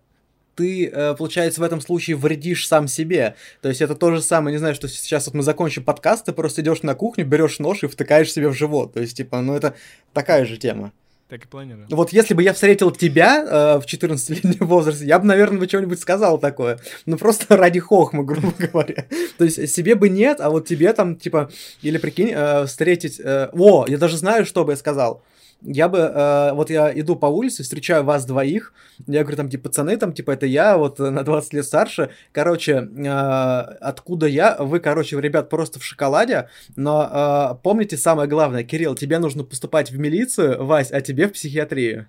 ты, 0.57 0.89
э, 0.89 1.14
получается, 1.14 1.61
в 1.61 1.64
этом 1.64 1.80
случае 1.80 2.16
вредишь 2.16 2.66
сам 2.66 2.89
себе. 2.89 3.37
То 3.61 3.68
есть 3.68 3.82
это 3.82 3.95
то 3.95 4.11
же 4.11 4.22
самое, 4.22 4.55
не 4.55 4.59
знаю, 4.59 4.74
что 4.74 4.89
сейчас 4.89 5.26
вот 5.26 5.34
мы 5.34 5.43
закончим 5.43 5.84
подкаст, 5.84 6.24
ты 6.24 6.32
просто 6.32 6.62
идешь 6.62 6.82
на 6.82 6.95
кухню, 6.95 7.26
берешь 7.26 7.59
нож 7.59 7.82
и 7.82 7.87
втыкаешь 7.87 8.32
себе 8.32 8.49
в 8.49 8.55
живот. 8.55 8.95
То 8.95 9.01
есть, 9.01 9.16
типа, 9.16 9.43
ну 9.43 9.55
это 9.55 9.74
такая 10.12 10.47
же 10.47 10.57
тема. 10.57 10.93
Так 11.29 11.45
и 11.45 11.49
планирую. 11.49 11.87
Вот 11.91 12.12
если 12.12 12.35
бы 12.35 12.43
я 12.45 12.53
встретил 12.53 12.93
тебя 12.93 13.43
э, 13.43 13.81
в 13.81 13.85
14-летнем 13.85 14.57
возрасте, 14.66 15.07
я 15.07 15.18
бы, 15.18 15.27
наверное, 15.27 15.59
бы 15.59 15.66
что-нибудь 15.66 15.99
сказал 15.99 16.39
такое. 16.39 16.79
Ну, 17.05 17.16
просто 17.16 17.57
ради 17.57 17.81
хохмы, 17.81 18.24
грубо 18.24 18.53
говоря. 18.59 19.07
То 19.37 19.45
есть 19.45 19.74
себе 19.74 19.97
бы 19.97 20.09
нет, 20.09 20.41
а 20.41 20.51
вот 20.51 20.68
тебе 20.68 20.93
там, 20.93 21.16
типа, 21.16 21.51
или 21.83 21.99
прикинь, 21.99 22.31
э, 22.33 22.66
встретить... 22.66 23.18
Э, 23.18 23.49
о, 23.53 23.87
я 23.89 23.99
даже 23.99 24.16
знаю, 24.16 24.47
что 24.47 24.64
бы 24.64 24.72
я 24.72 24.77
сказал 24.77 25.22
я 25.67 25.89
бы, 25.89 25.99
э, 25.99 26.53
вот 26.53 26.71
я 26.71 26.93
иду 26.99 27.17
по 27.17 27.27
улице, 27.27 27.62
встречаю 27.62 28.05
вас 28.05 28.25
двоих, 28.25 28.73
я 29.07 29.23
говорю, 29.23 29.37
там, 29.37 29.49
типа, 29.49 29.64
пацаны, 29.64 29.97
там, 29.97 30.12
типа, 30.12 30.31
это 30.31 30.47
я, 30.47 30.77
вот, 30.77 30.99
на 30.99 31.23
20 31.23 31.53
лет 31.55 31.64
старше, 31.64 32.11
короче, 32.33 32.89
э, 32.97 33.09
откуда 33.09 34.27
я, 34.27 34.57
вы, 34.59 34.81
короче, 34.81 35.21
ребят, 35.21 35.51
просто 35.51 35.81
в 35.81 35.85
шоколаде, 35.85 36.49
но 36.77 37.57
э, 37.59 37.62
помните 37.62 37.97
самое 37.97 38.29
главное, 38.29 38.62
Кирилл, 38.62 38.95
тебе 38.95 39.19
нужно 39.19 39.45
поступать 39.45 39.91
в 39.91 39.99
милицию, 39.99 40.64
Вась, 40.64 40.93
а 40.93 41.01
тебе 41.01 41.29
в 41.29 41.33
психиатрию. 41.33 42.09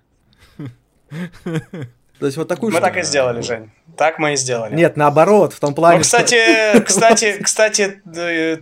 То 2.18 2.26
есть 2.26 2.36
вот 2.36 2.48
такую 2.48 2.72
Мы 2.72 2.80
так 2.80 2.96
и 2.96 3.02
сделали, 3.02 3.40
Жень. 3.42 3.70
Так 3.96 4.18
мы 4.18 4.34
и 4.34 4.36
сделали. 4.36 4.74
Нет, 4.74 4.96
наоборот, 4.96 5.52
в 5.52 5.60
том 5.60 5.74
плане. 5.74 5.98
Ну, 5.98 6.02
кстати, 6.02 6.36
что... 6.72 6.80
кстати, 6.86 7.38
кстати, 7.42 8.00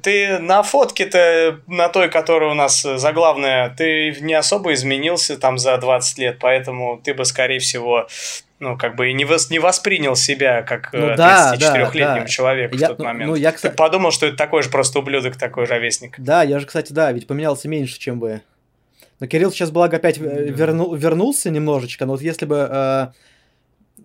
ты 0.02 0.38
на 0.38 0.62
фотке-то, 0.62 1.60
на 1.66 1.88
той, 1.88 2.08
которая 2.10 2.50
у 2.50 2.54
нас 2.54 2.82
заглавная, 2.82 3.74
ты 3.76 4.16
не 4.20 4.34
особо 4.34 4.72
изменился 4.72 5.36
там 5.36 5.58
за 5.58 5.76
20 5.76 6.18
лет, 6.18 6.38
поэтому 6.40 7.00
ты 7.02 7.12
бы, 7.12 7.24
скорее 7.24 7.58
всего, 7.58 8.08
ну, 8.60 8.78
как 8.78 8.96
бы 8.96 9.10
и 9.10 9.12
не, 9.12 9.24
вос, 9.24 9.50
не 9.50 9.58
воспринял 9.58 10.16
себя 10.16 10.62
как 10.62 10.92
ну, 10.92 11.08
34-летним 11.08 11.94
да, 11.98 12.20
да. 12.20 12.26
человеком 12.26 12.78
я, 12.78 12.86
в 12.86 12.90
тот 12.90 12.98
ну, 12.98 13.04
момент. 13.04 13.30
Ну, 13.30 13.36
я, 13.36 13.52
кстати... 13.52 13.72
Ты 13.72 13.76
подумал, 13.76 14.12
что 14.12 14.26
это 14.26 14.36
такой 14.36 14.62
же 14.62 14.70
просто 14.70 14.98
ублюдок, 14.98 15.36
такой 15.36 15.64
ровесник. 15.64 16.14
Да, 16.18 16.42
я 16.42 16.60
же, 16.60 16.66
кстати, 16.66 16.92
да, 16.92 17.12
ведь 17.12 17.26
поменялся 17.26 17.68
меньше, 17.68 17.98
чем 17.98 18.20
вы. 18.20 18.42
Но 19.20 19.26
Кирилл 19.26 19.50
сейчас, 19.50 19.70
благо, 19.70 19.96
опять 19.96 20.18
да. 20.18 20.28
верну, 20.28 20.94
вернулся 20.94 21.50
немножечко, 21.50 22.04
но 22.06 22.12
вот 22.12 22.22
если 22.22 22.44
бы 22.44 22.68
э, 22.70 23.06
Э, 23.06 23.12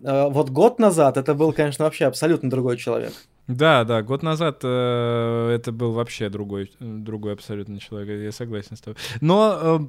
вот 0.04 0.50
год 0.50 0.80
назад 0.80 1.18
это 1.18 1.34
был, 1.34 1.54
конечно, 1.54 1.86
вообще 1.86 2.06
абсолютно 2.06 2.50
другой 2.50 2.78
человек. 2.78 3.14
Да, 3.48 3.84
да, 3.84 4.02
год 4.02 4.24
назад 4.24 4.60
э, 4.64 5.52
это 5.54 5.72
был 5.72 5.92
вообще 5.92 6.30
другой, 6.30 6.72
другой 6.80 7.34
абсолютно 7.34 7.80
человек, 7.80 8.24
я 8.24 8.32
согласен 8.32 8.78
с 8.78 8.82
тобой. 8.82 8.98
Но 9.20 9.60
э, 9.62 9.80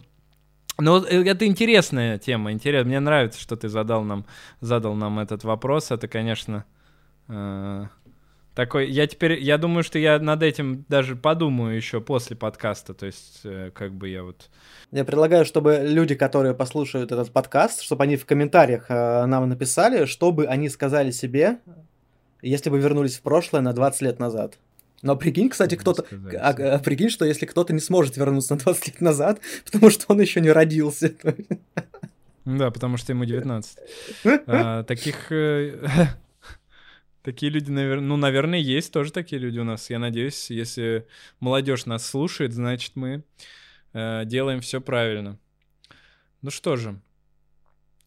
но 0.78 1.04
э, 1.04 1.22
это 1.24 1.46
интересная 1.46 2.18
тема, 2.18 2.52
интересно. 2.52 2.88
Мне 2.88 3.00
нравится, 3.00 3.40
что 3.40 3.56
ты 3.56 3.68
задал 3.68 4.02
нам, 4.04 4.24
задал 4.60 4.94
нам 4.94 5.18
этот 5.18 5.44
вопрос. 5.44 5.90
Это, 5.90 6.08
конечно, 6.08 6.64
э, 7.28 7.86
такой. 8.54 8.90
Я 8.90 9.06
теперь, 9.06 9.40
я 9.40 9.58
думаю, 9.58 9.82
что 9.84 9.98
я 9.98 10.18
над 10.18 10.42
этим 10.42 10.84
даже 10.88 11.16
подумаю 11.16 11.76
еще 11.76 12.00
после 12.00 12.36
подкаста. 12.36 12.94
То 12.94 13.06
есть, 13.06 13.40
э, 13.44 13.70
как 13.74 13.92
бы 13.92 14.08
я 14.08 14.22
вот 14.22 14.48
я 14.92 15.06
предлагаю, 15.06 15.46
чтобы 15.46 15.80
люди, 15.82 16.14
которые 16.14 16.54
послушают 16.54 17.12
этот 17.12 17.32
подкаст, 17.32 17.80
чтобы 17.80 18.04
они 18.04 18.16
в 18.16 18.26
комментариях 18.26 18.86
э, 18.90 19.24
нам 19.24 19.48
написали, 19.48 20.04
что 20.04 20.32
бы 20.32 20.44
они 20.44 20.68
сказали 20.68 21.10
себе, 21.10 21.60
если 22.42 22.68
бы 22.68 22.78
вернулись 22.78 23.16
в 23.16 23.22
прошлое 23.22 23.62
на 23.62 23.72
20 23.72 24.02
лет 24.02 24.18
назад. 24.18 24.58
Но 25.00 25.16
прикинь, 25.16 25.48
кстати, 25.48 25.76
кто-то... 25.76 26.04
А, 26.38 26.50
а, 26.50 26.78
прикинь, 26.78 27.08
что 27.08 27.24
если 27.24 27.46
кто-то 27.46 27.72
не 27.72 27.80
сможет 27.80 28.18
вернуться 28.18 28.54
на 28.54 28.60
20 28.60 28.86
лет 28.88 29.00
назад, 29.00 29.40
потому 29.64 29.90
что 29.90 30.04
он 30.08 30.20
еще 30.20 30.42
не 30.42 30.50
родился. 30.50 31.14
Да, 32.44 32.70
потому 32.70 32.98
что 32.98 33.12
ему 33.12 33.24
19. 33.24 33.78
а, 34.46 34.82
таких... 34.84 35.32
Такие 37.22 37.52
люди, 37.52 37.70
наверное, 37.70 38.06
ну, 38.06 38.16
наверное, 38.16 38.58
есть 38.58 38.92
тоже 38.92 39.12
такие 39.12 39.40
люди 39.40 39.58
у 39.58 39.64
нас. 39.64 39.90
Я 39.90 39.98
надеюсь, 39.98 40.50
если 40.50 41.06
молодежь 41.38 41.86
нас 41.86 42.04
слушает, 42.04 42.52
значит, 42.52 42.96
мы 42.96 43.22
э, 43.92 44.24
делаем 44.24 44.60
все 44.60 44.80
правильно. 44.80 45.38
Ну 46.40 46.50
что 46.50 46.76
же, 46.76 47.00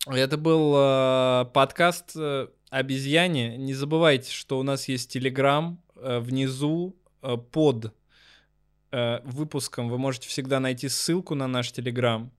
это 0.06 0.38
был 0.38 0.76
э, 0.76 1.46
подкаст 1.54 2.12
э, 2.18 2.50
обезьяне. 2.70 3.56
Не 3.58 3.74
забывайте, 3.74 4.32
что 4.32 4.60
у 4.60 4.64
нас 4.64 4.90
есть 4.90 5.12
Телеграм. 5.12 5.82
Э, 5.96 6.20
внизу 6.20 6.98
э, 7.22 7.38
под 7.38 7.96
э, 8.92 9.20
выпуском 9.24 9.90
вы 9.90 9.98
можете 9.98 10.28
всегда 10.28 10.60
найти 10.60 10.90
ссылку 10.90 11.36
на 11.36 11.48
наш 11.48 11.72
Телеграм. 11.72 12.32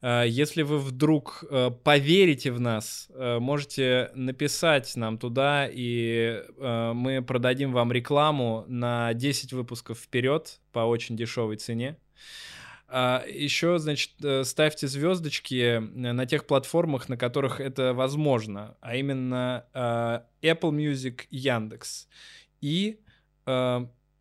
Э, 0.00 0.24
если 0.26 0.62
вы 0.62 0.78
вдруг 0.78 1.44
э, 1.50 1.70
поверите 1.82 2.52
в 2.52 2.60
нас, 2.60 3.08
э, 3.10 3.38
можете 3.38 4.10
написать 4.14 4.94
нам 4.96 5.18
туда, 5.18 5.68
и 5.70 6.44
мы 6.58 7.22
продадим 7.26 7.72
вам 7.72 7.92
рекламу 7.92 8.64
на 8.68 9.12
10 9.14 9.52
выпусков 9.52 9.98
вперед 9.98 10.60
по 10.72 10.80
очень 10.80 11.16
дешевой 11.16 11.56
цене. 11.56 11.96
А 12.90 13.22
еще, 13.28 13.78
значит, 13.78 14.12
ставьте 14.44 14.88
звездочки 14.88 15.78
на 15.78 16.24
тех 16.24 16.46
платформах, 16.46 17.08
на 17.08 17.18
которых 17.18 17.60
это 17.60 17.92
возможно, 17.92 18.76
а 18.80 18.96
именно 18.96 19.66
Apple 19.74 20.72
Music, 20.72 21.26
Яндекс. 21.30 22.08
И 22.62 23.00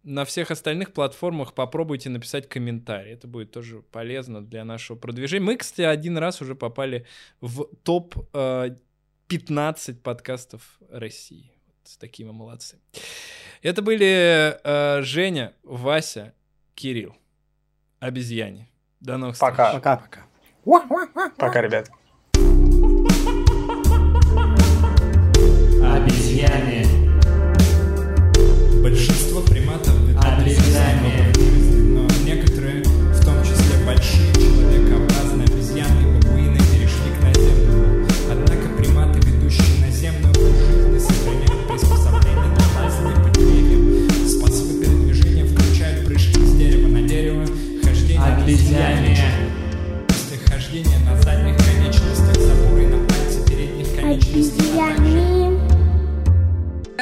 на 0.08 0.24
всех 0.24 0.52
остальных 0.52 0.94
платформах 0.94 1.54
попробуйте 1.54 2.10
написать 2.10 2.48
комментарий. 2.48 3.12
Это 3.12 3.28
будет 3.28 3.52
тоже 3.52 3.82
полезно 3.92 4.42
для 4.44 4.64
нашего 4.64 4.96
продвижения. 4.98 5.46
Мы, 5.46 5.58
кстати, 5.58 5.82
один 5.82 6.18
раз 6.18 6.42
уже 6.42 6.56
попали 6.56 7.06
в 7.42 7.66
топ 7.84 8.16
15 9.28 9.90
э, 9.90 9.94
подкастов 10.00 10.80
России. 10.90 11.52
Вот 11.66 12.00
такие 12.00 12.26
мы 12.26 12.32
молодцы. 12.34 12.80
Это 13.62 13.82
были 13.82 14.58
э, 14.64 15.02
Женя, 15.02 15.54
Вася, 15.64 16.34
Кирилл. 16.74 17.14
Обезьяне. 18.00 18.70
До 19.02 19.18
новых 19.18 19.38
Пока. 19.38 19.66
встреч. 19.66 19.84
Пока. 19.84 19.98
Пока. 20.64 21.32
Пока, 21.38 21.62
ребят. 21.62 21.90
Обезьяне. 25.84 26.87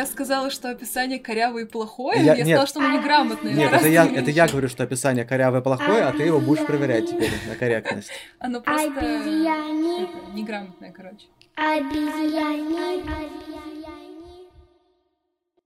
Я 0.06 0.12
сказала, 0.12 0.50
что 0.52 0.70
описание 0.70 1.20
корявое 1.20 1.64
и 1.64 1.68
плохое. 1.68 2.20
Я- 2.24 2.36
Я, 2.36 2.44
нет. 2.44 2.60
сказала, 2.60 2.68
что 2.68 2.80
оно 2.80 2.98
неграмотное. 3.00 3.54
Нет, 3.54 3.72
Раз 3.72 3.82
это 3.82 3.90
я, 3.90 4.06
это 4.06 4.30
я 4.32 4.48
говорю, 4.48 4.68
что 4.70 4.84
описание 4.84 5.26
корявое 5.26 5.62
плохое, 5.62 6.04
а 6.04 6.12
ты 6.12 6.24
его 6.24 6.40
будешь 6.40 6.66
проверять 6.66 7.10
теперь 7.10 7.32
на 7.50 7.56
корректность. 7.56 8.12
Оно 8.40 8.62
просто 8.62 8.88
Обезьяне. 9.00 10.04
это, 10.04 10.32
неграмотное, 10.36 10.92
короче. 10.92 11.26
Обезьяне. 11.56 13.04